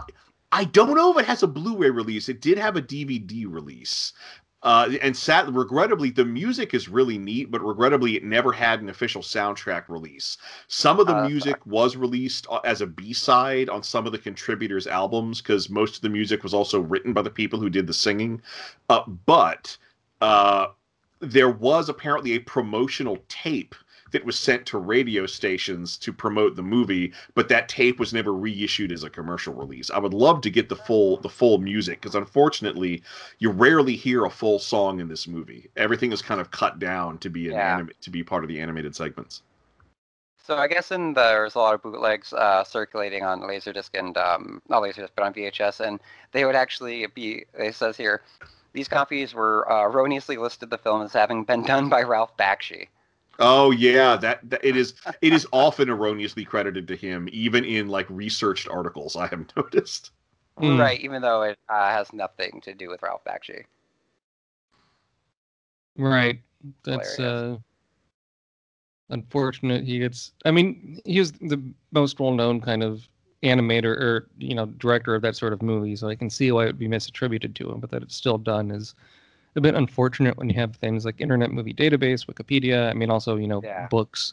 I 0.53 0.65
don't 0.65 0.95
know 0.95 1.13
if 1.13 1.19
it 1.19 1.27
has 1.27 1.43
a 1.43 1.47
Blu-ray 1.47 1.91
release. 1.91 2.29
It 2.29 2.41
did 2.41 2.59
have 2.59 2.77
a 2.77 2.83
DVD 2.83 3.45
release. 3.47 4.13
Uh, 4.61 4.91
and 5.03 5.17
sad, 5.17 5.55
regrettably, 5.55 6.11
the 6.11 6.25
music 6.25 6.75
is 6.75 6.89
really 6.89 7.17
neat, 7.17 7.49
but 7.49 7.65
regrettably, 7.65 8.17
it 8.17 8.25
never 8.25 8.51
had 8.51 8.81
an 8.81 8.89
official 8.89 9.23
soundtrack 9.23 9.89
release. 9.89 10.37
Some 10.67 10.99
of 10.99 11.07
the 11.07 11.15
Uh, 11.15 11.29
music 11.29 11.65
was 11.65 11.97
released 11.97 12.47
uh, 12.51 12.59
as 12.65 12.81
a 12.81 12.87
B 12.87 13.13
side 13.13 13.69
on 13.69 13.85
some 13.85 14.05
of 14.05 14.11
the 14.11 14.19
contributors' 14.19 14.89
albums 14.89 15.41
because 15.41 15.71
most 15.71 15.95
of 15.95 16.03
the 16.03 16.09
music 16.09 16.43
was 16.43 16.55
also 16.55 16.81
written 16.81 17.13
by 17.13 17.23
the 17.23 17.31
people 17.31 17.61
who 17.61 17.71
did 17.71 17.87
the 17.87 17.95
singing. 17.95 18.43
Uh, 18.89 19.03
but 19.27 19.77
uh, 20.21 20.69
there 21.21 21.51
was 21.51 21.89
apparently 21.89 22.33
a 22.33 22.41
promotional 22.41 23.19
tape 23.29 23.77
that 24.11 24.25
was 24.25 24.39
sent 24.39 24.65
to 24.67 24.79
radio 24.79 25.27
stations 25.27 25.97
to 25.99 26.13
promote 26.13 26.57
the 26.57 26.63
movie, 26.63 27.13
but 27.35 27.49
that 27.49 27.69
tape 27.69 27.99
was 27.99 28.13
never 28.13 28.33
reissued 28.35 28.93
as 28.93 29.05
a 29.05 29.11
commercial 29.11 29.55
release. 29.55 29.91
I 29.91 29.99
would 29.99 30.15
love 30.15 30.41
to 30.43 30.51
get 30.51 30.69
the 30.69 30.77
full 30.77 31.19
the 31.19 31.29
full 31.29 31.59
music 31.59 32.01
because 32.01 32.15
unfortunately, 32.15 33.03
you 33.39 33.51
rarely 33.51 33.97
hear 33.97 34.25
a 34.25 34.31
full 34.31 34.59
song 34.59 35.01
in 35.01 35.09
this 35.09 35.27
movie. 35.29 35.69
Everything 35.77 36.13
is 36.13 36.23
kind 36.23 36.41
of 36.41 36.51
cut 36.51 36.79
down 36.79 37.19
to 37.19 37.29
be 37.31 37.47
an 37.49 37.55
Yeah. 37.55 37.75
anima- 37.75 37.93
to 38.01 38.11
be 38.11 38.23
part 38.23 38.45
of 38.45 38.49
the 38.49 38.61
animated 38.61 38.95
segments. 38.97 39.43
So 40.45 40.57
I 40.57 40.67
guess 40.67 40.91
in 40.93 41.13
the, 41.13 41.21
there's 41.21 41.57
a 41.57 41.59
lot 41.59 41.75
of 41.75 41.83
bootlegs 41.83 42.33
uh, 42.33 42.65
circulating 42.65 43.23
on 43.23 43.43
Laserdisc 43.43 43.91
and 43.93 44.17
um, 44.17 44.63
not 44.71 44.83
Laserdisc, 44.83 45.11
but 45.15 45.25
on 45.25 45.35
VHS, 45.35 45.81
and 45.87 46.01
they 46.33 46.47
would 46.47 46.55
actually 46.55 47.07
be. 47.09 47.45
It 47.53 47.75
says 47.75 47.99
here, 47.99 48.23
these 48.73 48.89
copies 48.89 49.35
were 49.35 49.71
uh, 49.71 49.83
erroneously 49.83 50.39
listed 50.39 50.71
the 50.71 50.79
film 50.79 51.03
as 51.03 51.13
having 51.13 51.45
been 51.45 51.65
done 51.65 51.91
by 51.91 52.03
Ralph 52.03 52.35
Bakshi. 52.39 52.89
Oh 53.39 53.71
yeah, 53.71 54.17
that, 54.17 54.49
that 54.51 54.65
it 54.65 54.77
is 54.77 54.95
it 55.23 55.33
is 55.33 55.47
often 55.53 55.89
erroneously 55.89 56.45
credited 56.45 56.89
to 56.89 56.97
him, 56.97 57.29
even 57.31 57.65
in 57.65 57.89
like 57.89 58.07
researched 58.11 58.69
articles. 58.69 59.15
I 59.15 59.29
have 59.29 59.47
noticed. 59.57 60.11
Hmm. 60.59 60.79
Right, 60.79 61.01
even 61.01 61.23
though 61.23 61.43
it 61.43 61.59
uh, 61.69 61.89
has 61.91 62.13
nothing 62.13 62.61
to 62.63 62.75
do 62.75 62.89
with 62.89 63.03
Ralph 63.03 63.23
Bakshi. 63.25 63.65
Right. 65.97 66.41
That's 66.85 67.19
uh 67.21 67.59
unfortunate. 69.11 69.85
He 69.85 70.01
gets 70.01 70.33
I 70.45 70.51
mean, 70.51 71.01
he 71.05 71.21
was 71.21 71.33
the 71.33 71.63
most 71.93 72.19
well 72.19 72.33
known 72.33 72.61
kind 72.61 72.83
of 72.83 73.09
animator 73.45 73.97
or, 73.97 74.29
you 74.39 74.55
know, 74.55 74.67
director 74.67 75.15
of 75.15 75.23
that 75.23 75.37
sort 75.37 75.53
of 75.53 75.63
movie, 75.63 75.95
so 75.95 76.09
I 76.09 76.17
can 76.17 76.29
see 76.29 76.51
why 76.51 76.65
it 76.65 76.67
would 76.67 76.79
be 76.79 76.89
misattributed 76.89 77.55
to 77.55 77.71
him, 77.71 77.79
but 77.79 77.91
that 77.91 78.03
it's 78.03 78.17
still 78.17 78.39
done 78.39 78.73
is 78.73 78.95
a 79.59 79.61
bit 79.61 79.75
unfortunate 79.75 80.39
when 80.39 80.49
you 80.49 80.55
have 80.59 80.75
things 80.77 81.05
like 81.05 81.21
Internet 81.21 81.51
Movie 81.53 81.75
Database, 81.75 82.25
Wikipedia, 82.27 82.89
I 82.91 82.95
mean 82.95 83.11
also, 83.11 83.37
you 83.37 83.47
know, 83.47 83.61
Yeah. 83.63 83.87
books. 83.91 84.33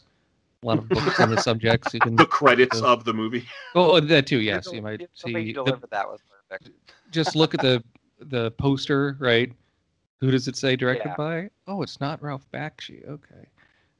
A 0.62 0.66
lot 0.66 0.78
of 0.78 0.88
books 0.88 1.20
on 1.20 1.30
the 1.30 1.40
subjects 1.42 1.92
you 1.92 2.00
can 2.00 2.16
The 2.16 2.24
credits 2.24 2.80
the- 2.80 2.86
of 2.86 3.04
the 3.04 3.12
movie. 3.12 3.44
Oh, 3.74 4.00
that 4.00 4.26
too, 4.26 4.38
yes. 4.40 4.66
The- 4.70 4.76
You 4.76 4.82
might 4.82 5.00
the 5.00 5.08
see 5.14 5.52
the, 5.52 5.78
that 5.90 6.08
was 6.08 6.20
perfect. 6.48 6.70
just 7.10 7.36
look 7.36 7.52
at 7.54 7.60
the 7.60 7.82
the 8.18 8.50
poster, 8.52 9.16
right? 9.18 9.52
Who 10.20 10.30
does 10.30 10.48
it 10.48 10.56
say 10.56 10.74
directed 10.76 11.08
Yeah. 11.10 11.16
by? 11.16 11.50
Oh, 11.66 11.82
it's 11.82 12.00
not 12.00 12.22
Ralph 12.22 12.46
Bakshi. 12.54 13.06
Okay. 13.06 13.46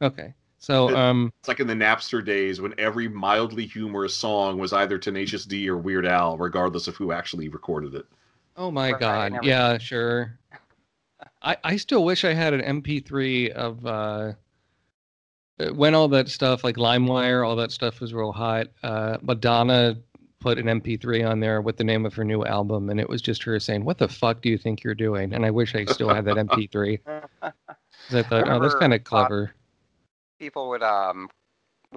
Okay. 0.00 0.32
So, 0.58 0.96
um, 0.96 1.30
It's 1.40 1.48
like 1.48 1.60
in 1.60 1.66
the 1.66 1.74
Napster 1.74 2.24
days 2.24 2.62
when 2.62 2.72
every 2.78 3.08
mildly 3.08 3.66
humorous 3.66 4.14
song 4.14 4.58
was 4.58 4.72
either 4.72 4.96
Tenacious 4.96 5.44
D 5.44 5.68
or 5.68 5.76
Weird 5.76 6.06
Al, 6.06 6.38
regardless 6.38 6.88
of 6.88 6.96
who 6.96 7.12
actually 7.12 7.50
recorded 7.50 7.94
it. 7.94 8.06
oh 8.56 8.70
my 8.70 8.92
Right, 8.92 9.00
God. 9.00 9.44
Yeah, 9.44 9.76
sure. 9.76 10.38
I, 11.46 11.56
I 11.62 11.76
still 11.76 12.04
wish 12.04 12.24
I 12.24 12.34
had 12.34 12.52
an 12.52 12.82
MP3 12.82 13.50
of 13.50 13.86
uh, 13.86 14.32
when 15.74 15.94
all 15.94 16.08
that 16.08 16.28
stuff, 16.28 16.64
like 16.64 16.76
LimeWire, 16.76 17.46
all 17.46 17.54
that 17.56 17.70
stuff 17.70 18.00
was 18.00 18.12
real 18.12 18.32
hot. 18.32 18.66
Uh, 18.82 19.18
Madonna 19.22 19.96
put 20.40 20.58
an 20.58 20.66
MP3 20.66 21.28
on 21.28 21.38
there 21.38 21.62
with 21.62 21.76
the 21.76 21.84
name 21.84 22.04
of 22.04 22.14
her 22.14 22.24
new 22.24 22.44
album, 22.44 22.90
and 22.90 22.98
it 22.98 23.08
was 23.08 23.22
just 23.22 23.44
her 23.44 23.60
saying, 23.60 23.84
"What 23.84 23.98
the 23.98 24.08
fuck 24.08 24.42
do 24.42 24.48
you 24.48 24.58
think 24.58 24.82
you're 24.82 24.96
doing?" 24.96 25.32
And 25.32 25.46
I 25.46 25.52
wish 25.52 25.76
I 25.76 25.84
still 25.84 26.08
had 26.08 26.24
that 26.24 26.36
MP3. 26.36 26.98
I 27.42 28.22
thought, 28.22 28.48
oh, 28.48 28.60
that's 28.60 28.74
kind 28.74 28.92
of 28.92 29.00
uh, 29.00 29.04
clever. 29.04 29.54
People 30.40 30.68
would 30.68 30.82
um 30.82 31.30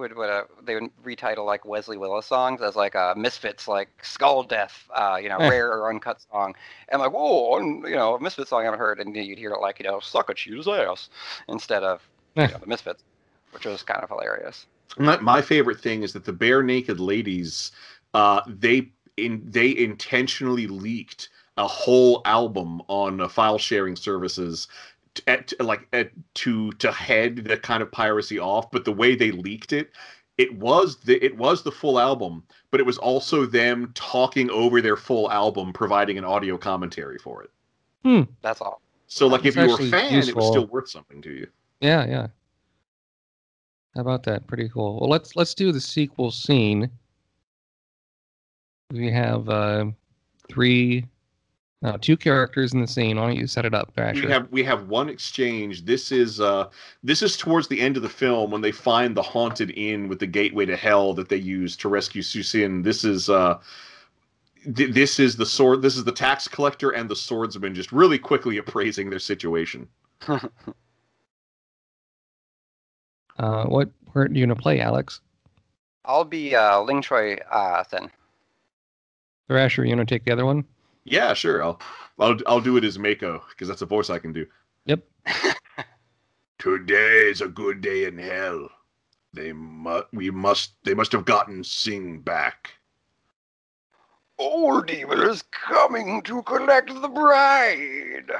would 0.00 0.16
would 0.16 0.30
uh, 0.30 0.44
they 0.62 0.74
would 0.76 0.90
retitle 1.04 1.46
like 1.46 1.64
Wesley 1.64 1.98
Willis 1.98 2.26
songs 2.26 2.62
as 2.62 2.76
like 2.76 2.96
uh, 2.96 3.14
Misfits 3.16 3.68
like 3.68 3.90
Skull 4.02 4.42
Death, 4.44 4.88
uh, 4.94 5.18
you 5.22 5.28
know, 5.30 5.40
Eh. 5.40 5.48
rare 5.48 5.72
or 5.72 5.90
uncut 5.90 6.20
song, 6.32 6.54
and 6.88 7.00
like 7.00 7.12
whoa, 7.12 7.58
and, 7.58 7.84
you 7.88 7.96
know, 7.96 8.16
a 8.16 8.20
Misfits 8.20 8.50
song 8.50 8.62
I 8.62 8.64
haven't 8.64 8.80
heard, 8.80 9.00
and 9.00 9.16
you'd 9.16 9.38
hear 9.38 9.52
it 9.52 9.60
like 9.60 9.78
you 9.80 9.86
know, 9.86 10.00
suck 10.00 10.30
a 10.30 10.34
cheetah's 10.34 10.68
ass 10.68 11.08
instead 11.48 11.84
of 11.84 12.02
you 12.42 12.42
Eh. 12.42 12.48
know, 12.52 12.58
the 12.60 12.66
Misfits, 12.66 13.04
which 13.52 13.66
was 13.66 13.82
kind 13.82 14.02
of 14.02 14.08
hilarious. 14.10 14.66
My, 14.98 15.18
my 15.20 15.42
favorite 15.42 15.80
thing 15.80 16.02
is 16.02 16.12
that 16.14 16.24
the 16.24 16.32
Barenaked 16.32 16.98
Ladies, 16.98 17.72
uh, 18.14 18.40
they 18.48 18.92
in 19.16 19.42
they 19.46 19.76
intentionally 19.76 20.66
leaked 20.66 21.28
a 21.56 21.66
whole 21.66 22.22
album 22.24 22.80
on 22.88 23.20
uh, 23.20 23.28
file 23.28 23.58
sharing 23.58 23.96
services. 23.96 24.68
T- 25.14 25.22
At, 25.26 25.52
like 25.60 25.88
at, 25.92 26.10
to 26.34 26.72
to 26.72 26.92
head 26.92 27.36
the 27.36 27.56
kind 27.56 27.82
of 27.82 27.90
piracy 27.92 28.38
off, 28.38 28.70
but 28.70 28.84
the 28.84 28.92
way 28.92 29.14
they 29.14 29.30
leaked 29.30 29.72
it, 29.72 29.90
it 30.38 30.54
was 30.58 30.96
the 30.98 31.22
it 31.24 31.36
was 31.36 31.62
the 31.62 31.72
full 31.72 31.98
album, 31.98 32.44
but 32.70 32.80
it 32.80 32.86
was 32.86 32.98
also 32.98 33.46
them 33.46 33.90
talking 33.94 34.50
over 34.50 34.80
their 34.80 34.96
full 34.96 35.30
album, 35.30 35.72
providing 35.72 36.18
an 36.18 36.24
audio 36.24 36.56
commentary 36.56 37.18
for 37.18 37.42
it. 37.42 37.50
That's 38.42 38.60
all. 38.60 38.80
So, 39.06 39.26
like, 39.26 39.44
if 39.44 39.56
you 39.56 39.62
were 39.62 39.68
a 39.68 39.72
actually 39.72 39.90
fan, 39.90 40.28
it 40.28 40.36
was 40.36 40.46
still 40.46 40.66
worth 40.66 40.88
something 40.88 41.20
to 41.22 41.30
you. 41.30 41.46
Yeah, 41.80 42.06
yeah. 42.06 42.28
How 43.94 44.02
about 44.02 44.22
that? 44.22 44.46
Pretty 44.46 44.68
cool. 44.68 45.00
Well, 45.00 45.10
let's 45.10 45.34
let's 45.34 45.52
do 45.52 45.72
the 45.72 45.80
sequel 45.80 46.30
scene. 46.30 46.88
We 48.92 49.10
have 49.10 49.48
uh, 49.48 49.86
three, 50.48 51.06
no, 51.82 51.96
two 51.96 52.16
characters 52.16 52.74
in 52.74 52.80
the 52.80 52.86
scene. 52.86 53.16
Why 53.16 53.28
don't 53.28 53.36
you 53.36 53.46
set 53.46 53.64
it 53.64 53.72
up, 53.72 53.94
Thrasher? 53.94 54.26
We 54.26 54.30
have 54.30 54.52
we 54.52 54.62
have 54.64 54.88
one 54.88 55.08
exchange. 55.08 55.86
This 55.86 56.12
is 56.12 56.38
uh 56.38 56.68
this 57.02 57.22
is 57.22 57.36
towards 57.38 57.68
the 57.68 57.80
end 57.80 57.96
of 57.96 58.02
the 58.02 58.08
film 58.08 58.50
when 58.50 58.60
they 58.60 58.72
find 58.72 59.16
the 59.16 59.22
haunted 59.22 59.70
inn 59.70 60.08
with 60.08 60.18
the 60.18 60.26
gateway 60.26 60.66
to 60.66 60.76
hell 60.76 61.14
that 61.14 61.30
they 61.30 61.36
use 61.36 61.76
to 61.78 61.88
rescue 61.88 62.20
Siu 62.20 62.42
Sin. 62.42 62.82
This 62.82 63.02
is 63.02 63.30
uh 63.30 63.58
th- 64.74 64.92
this 64.92 65.18
is 65.18 65.36
the 65.36 65.46
sword 65.46 65.80
this 65.80 65.96
is 65.96 66.04
the 66.04 66.12
tax 66.12 66.46
collector 66.46 66.90
and 66.90 67.08
the 67.08 67.16
swordsman 67.16 67.74
just 67.74 67.92
really 67.92 68.18
quickly 68.18 68.58
appraising 68.58 69.08
their 69.08 69.18
situation. 69.18 69.88
Uh, 73.38 73.64
what 73.64 73.88
part 74.12 74.30
are 74.30 74.34
you 74.34 74.44
gonna 74.44 74.54
play, 74.54 74.80
Alex? 74.80 75.22
I'll 76.04 76.24
be 76.24 76.54
uh, 76.54 76.82
Ling 76.82 77.00
Choi 77.00 77.36
uh, 77.50 77.82
Sen. 77.84 78.10
Thrasher, 79.48 79.82
you 79.82 79.92
gonna 79.92 80.04
take 80.04 80.26
the 80.26 80.32
other 80.32 80.44
one? 80.44 80.62
Yeah, 81.04 81.34
sure. 81.34 81.62
I'll 81.62 81.80
I'll 82.18 82.36
I'll 82.46 82.60
do 82.60 82.76
it 82.76 82.84
as 82.84 82.98
Mako 82.98 83.42
because 83.50 83.68
that's 83.68 83.82
a 83.82 83.86
voice 83.86 84.10
I 84.10 84.18
can 84.18 84.32
do. 84.32 84.46
Yep. 84.86 85.04
Today 86.58 87.30
is 87.30 87.40
a 87.40 87.48
good 87.48 87.80
day 87.80 88.04
in 88.04 88.18
hell. 88.18 88.68
They 89.32 89.52
must 89.52 90.06
we 90.12 90.30
must 90.30 90.72
they 90.84 90.94
must 90.94 91.12
have 91.12 91.24
gotten 91.24 91.64
Sing 91.64 92.20
back. 92.20 92.72
Old 94.38 94.86
Demon 94.86 95.20
is 95.22 95.42
coming 95.42 96.22
to 96.22 96.42
collect 96.42 96.88
the 96.88 97.08
bride. 97.08 98.30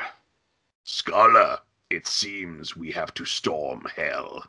Scholar, 0.84 1.58
it 1.90 2.06
seems 2.06 2.74
we 2.74 2.90
have 2.90 3.12
to 3.14 3.24
storm 3.26 3.86
hell. 3.94 4.42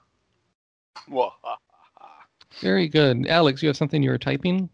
Very 2.60 2.88
good, 2.88 3.28
Alex. 3.28 3.62
You 3.62 3.68
have 3.68 3.78
something 3.78 4.02
you 4.02 4.12
were 4.12 4.18
typing? 4.18 4.70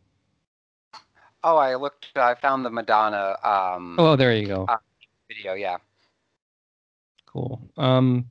Oh, 1.43 1.57
I 1.57 1.75
looked. 1.75 2.07
I 2.15 2.35
found 2.35 2.65
the 2.65 2.69
Madonna 2.69 3.37
um, 3.43 3.95
Oh, 3.99 4.15
there 4.15 4.35
you 4.35 4.47
go. 4.47 4.65
Uh, 4.67 4.77
video. 5.27 5.53
Yeah. 5.53 5.77
Cool. 7.25 7.61
Um, 7.77 8.25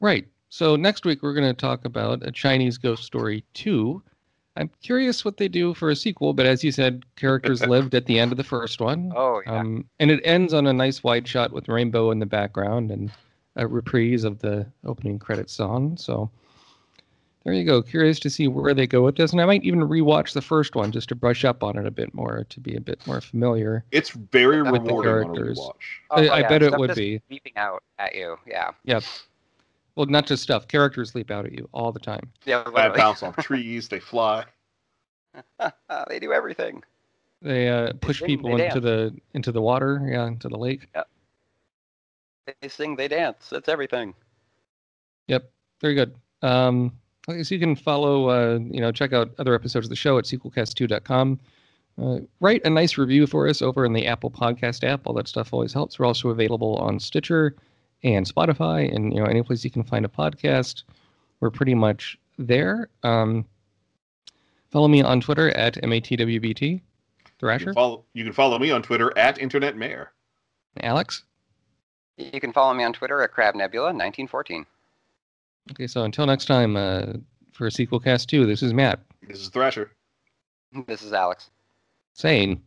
right. 0.00 0.26
So 0.48 0.76
next 0.76 1.04
week 1.04 1.22
we're 1.22 1.34
going 1.34 1.46
to 1.46 1.54
talk 1.54 1.84
about 1.84 2.26
a 2.26 2.30
Chinese 2.30 2.78
Ghost 2.78 3.04
Story 3.04 3.44
2. 3.54 4.02
I'm 4.56 4.70
curious 4.82 5.24
what 5.24 5.36
they 5.36 5.48
do 5.48 5.74
for 5.74 5.90
a 5.90 5.96
sequel, 5.96 6.32
but 6.32 6.46
as 6.46 6.62
you 6.62 6.70
said, 6.70 7.04
characters 7.16 7.60
lived 7.66 7.94
at 7.94 8.06
the 8.06 8.18
end 8.20 8.30
of 8.30 8.38
the 8.38 8.44
first 8.44 8.80
one. 8.80 9.12
Oh 9.16 9.42
yeah. 9.44 9.60
Um, 9.60 9.84
and 9.98 10.10
it 10.10 10.20
ends 10.24 10.54
on 10.54 10.66
a 10.66 10.72
nice 10.72 11.02
wide 11.02 11.26
shot 11.26 11.52
with 11.52 11.68
rainbow 11.68 12.10
in 12.12 12.20
the 12.20 12.26
background 12.26 12.90
and 12.90 13.10
a 13.56 13.66
reprise 13.66 14.24
of 14.24 14.38
the 14.40 14.66
opening 14.84 15.18
credits 15.18 15.52
song. 15.52 15.96
So 15.96 16.30
there 17.44 17.52
you 17.54 17.64
go. 17.64 17.82
Curious 17.82 18.18
to 18.20 18.30
see 18.30 18.48
where 18.48 18.72
they 18.74 18.86
go 18.86 19.02
with 19.02 19.16
this, 19.16 19.32
and 19.32 19.40
I 19.40 19.44
might 19.44 19.62
even 19.64 19.80
rewatch 19.80 20.32
the 20.32 20.40
first 20.42 20.74
one 20.74 20.90
just 20.92 21.08
to 21.10 21.14
brush 21.14 21.44
up 21.44 21.62
on 21.62 21.76
it 21.76 21.86
a 21.86 21.90
bit 21.90 22.14
more, 22.14 22.46
to 22.48 22.60
be 22.60 22.74
a 22.74 22.80
bit 22.80 23.06
more 23.06 23.20
familiar. 23.20 23.84
It's 23.90 24.10
very 24.10 24.62
With 24.62 24.72
the 24.72 24.80
rewarding 24.80 25.12
on 25.12 25.20
a 25.20 25.24
characters. 25.24 25.58
rewatch. 25.58 25.74
Oh, 26.10 26.16
I- 26.22 26.26
I 26.26 26.38
yeah, 26.40 26.48
bet 26.48 26.62
it 26.62 26.78
would 26.78 26.88
just 26.88 26.98
be. 26.98 27.20
leaping 27.30 27.52
out 27.56 27.82
at 27.98 28.14
you. 28.14 28.36
Yeah. 28.46 28.70
Yep. 28.84 29.02
Well, 29.96 30.06
not 30.06 30.26
just 30.26 30.42
stuff. 30.42 30.66
Characters 30.68 31.14
leap 31.14 31.30
out 31.30 31.44
at 31.44 31.52
you 31.52 31.68
all 31.72 31.92
the 31.92 32.00
time. 32.00 32.30
Yeah. 32.44 32.64
They 32.64 32.88
bounce 32.96 33.22
off 33.22 33.36
trees, 33.36 33.88
they 33.88 34.00
fly. 34.00 34.44
they 36.08 36.18
do 36.18 36.32
everything. 36.32 36.82
They 37.42 37.68
uh, 37.68 37.92
push 38.00 38.20
sing, 38.20 38.26
people 38.26 38.56
they 38.56 38.66
into 38.66 38.80
the 38.80 39.14
into 39.34 39.52
the 39.52 39.60
water, 39.60 40.00
yeah, 40.10 40.26
into 40.26 40.48
the 40.48 40.56
lake. 40.56 40.86
Yep. 40.94 41.08
They 42.60 42.68
sing. 42.68 42.96
They 42.96 43.08
dance. 43.08 43.50
It's 43.52 43.68
everything. 43.68 44.14
Yep, 45.28 45.50
very 45.80 45.94
good. 45.94 46.14
Um, 46.42 46.92
I 47.28 47.34
guess 47.34 47.50
you 47.50 47.58
can 47.58 47.74
follow, 47.74 48.28
uh, 48.28 48.58
you 48.58 48.80
know, 48.80 48.92
check 48.92 49.12
out 49.12 49.30
other 49.38 49.54
episodes 49.54 49.86
of 49.86 49.90
the 49.90 49.96
show 49.96 50.18
at 50.18 50.24
sequelcast2.com. 50.24 51.40
uh, 52.02 52.18
write 52.40 52.60
a 52.64 52.70
nice 52.70 52.98
review 52.98 53.26
for 53.26 53.48
us 53.48 53.62
over 53.62 53.84
in 53.84 53.92
the 53.92 54.06
Apple 54.06 54.30
Podcast 54.30 54.84
app. 54.84 55.06
All 55.06 55.14
that 55.14 55.28
stuff 55.28 55.52
always 55.52 55.72
helps. 55.72 55.98
We're 55.98 56.06
also 56.06 56.28
available 56.28 56.76
on 56.76 57.00
Stitcher 57.00 57.56
and 58.02 58.26
Spotify, 58.26 58.94
and 58.94 59.12
you 59.12 59.20
know 59.20 59.26
any 59.26 59.42
place 59.42 59.64
you 59.64 59.70
can 59.70 59.84
find 59.84 60.04
a 60.04 60.08
podcast. 60.08 60.82
We're 61.40 61.50
pretty 61.50 61.74
much 61.74 62.18
there. 62.38 62.88
Um, 63.02 63.46
follow 64.70 64.88
me 64.88 65.02
on 65.02 65.20
Twitter 65.20 65.50
at 65.50 65.74
matwbt. 65.82 66.60
You 66.62 66.80
Thrasher, 67.38 67.66
can, 67.66 67.74
follow, 67.74 68.04
you 68.12 68.24
can 68.24 68.32
follow 68.32 68.58
me 68.58 68.70
on 68.70 68.82
Twitter 68.82 69.16
at 69.16 69.38
Internet 69.38 69.76
Mayor. 69.76 70.12
Alex. 70.80 71.24
You 72.16 72.40
can 72.40 72.52
follow 72.52 72.74
me 72.74 72.84
on 72.84 72.92
Twitter 72.92 73.22
at 73.22 73.32
Crab 73.32 73.54
Nebula 73.54 73.86
1914. 73.86 74.66
Okay, 75.70 75.86
so 75.86 76.04
until 76.04 76.26
next 76.26 76.44
time, 76.46 76.76
uh, 76.76 77.14
for 77.52 77.66
a 77.66 77.70
Sequel 77.70 78.00
Cast 78.00 78.28
Two, 78.28 78.46
this 78.46 78.62
is 78.62 78.74
Matt 78.74 79.00
This 79.26 79.40
is 79.40 79.48
Thrasher. 79.48 79.90
This 80.86 81.02
is 81.02 81.12
Alex. 81.12 81.50
saying. 82.12 82.60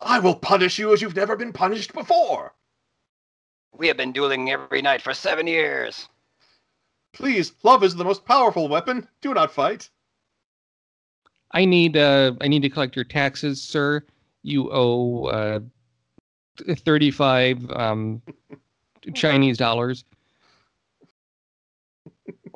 I 0.00 0.18
will 0.18 0.34
punish 0.34 0.78
you 0.78 0.92
as 0.92 1.00
you've 1.00 1.16
never 1.16 1.36
been 1.36 1.52
punished 1.52 1.94
before. 1.94 2.52
We 3.76 3.88
have 3.88 3.96
been 3.96 4.12
dueling 4.12 4.50
every 4.50 4.82
night 4.82 5.00
for 5.00 5.14
seven 5.14 5.46
years. 5.46 6.08
Please, 7.12 7.52
love 7.62 7.82
is 7.84 7.94
the 7.94 8.04
most 8.04 8.24
powerful 8.24 8.68
weapon. 8.68 9.08
Do 9.22 9.32
not 9.32 9.52
fight. 9.52 9.88
I 11.52 11.64
need 11.64 11.96
uh 11.96 12.32
I 12.40 12.48
need 12.48 12.62
to 12.62 12.68
collect 12.70 12.96
your 12.96 13.04
taxes, 13.04 13.62
sir. 13.62 14.04
You 14.42 14.70
owe 14.72 15.26
uh 15.26 15.60
35 16.58 17.70
um 17.70 18.20
Chinese 19.14 19.56
dollars. 19.56 20.04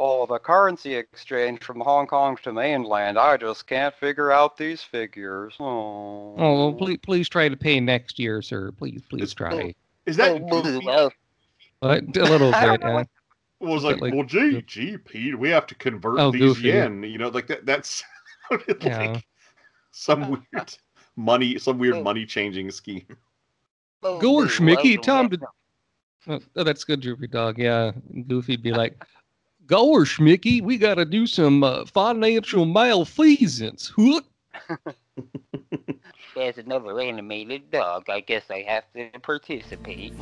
Oh, 0.01 0.27
the 0.27 0.39
currency 0.39 0.95
exchange 0.95 1.63
from 1.65 1.81
Hong 1.81 2.07
Kong 2.07 2.37
to 2.45 2.53
mainland. 2.53 3.19
I 3.19 3.37
just 3.37 3.67
can't 3.67 3.93
figure 3.97 4.31
out 4.31 4.57
these 4.57 4.81
figures. 4.81 5.55
Oh, 5.59 6.35
Oh, 6.39 6.55
well, 6.69 6.73
please 6.73 6.99
please 7.03 7.29
try 7.29 7.49
to 7.49 7.57
pay 7.57 7.81
next 7.81 8.19
year, 8.19 8.41
sir. 8.41 8.71
Please 8.73 9.03
please 9.11 9.33
It's- 9.33 9.35
try. 9.35 9.75
Is 10.07 10.17
that 10.17 10.31
Oh, 10.31 10.37
well, 10.85 11.11
But 11.81 12.17
a 12.17 12.23
little 12.25 12.53
bit. 12.53 12.81
know 12.81 12.87
Uh, 12.89 12.93
what- 12.95 13.09
was 13.61 13.83
like, 13.83 14.01
like- 14.01 14.15
well, 14.15 14.23
gee, 14.23 14.63
gee, 14.63 14.97
Pete, 14.99 15.37
we 15.37 15.49
have 15.51 15.67
to 15.67 15.75
convert 15.75 16.21
Oh, 16.21 16.31
these 16.31 16.41
goofy. 16.43 16.69
yen. 16.69 17.03
You 17.03 17.19
know, 17.19 17.29
like 17.29 17.49
that. 17.49 17.67
That's 17.67 18.05
sounded 18.51 18.83
Yeah. 18.85 18.99
like 19.15 19.27
some 19.91 20.31
weird 20.31 20.77
money, 21.17 21.59
some 21.59 21.77
weird 21.79 21.97
Oh. 21.97 22.03
money 22.05 22.25
changing 22.25 22.71
scheme. 22.71 23.05
Gosh, 24.01 24.61
Mickey, 24.61 24.97
time 24.97 25.29
to. 25.31 25.39
Oh, 26.29 26.39
oh, 26.57 26.63
that's 26.65 26.85
good, 26.85 27.01
Droopy 27.01 27.27
Dog. 27.27 27.59
Yeah, 27.59 27.91
Goofy'd 28.29 28.63
be 28.63 28.71
like, 28.73 29.03
Gosh, 29.69 30.19
Mickey, 30.19 30.63
we 30.63 30.79
got 30.79 30.95
to 30.95 31.05
do 31.05 31.27
some 31.27 31.63
uh, 31.63 31.85
financial 31.85 32.65
malfeasance. 32.65 33.93
Huh? 33.95 34.23
There's 36.35 36.57
another 36.57 36.99
animated 36.99 37.71
dog. 37.71 38.09
I 38.09 38.21
guess 38.21 38.45
I 38.51 38.65
have 38.67 38.85
to 38.95 39.11
participate. 39.21 40.15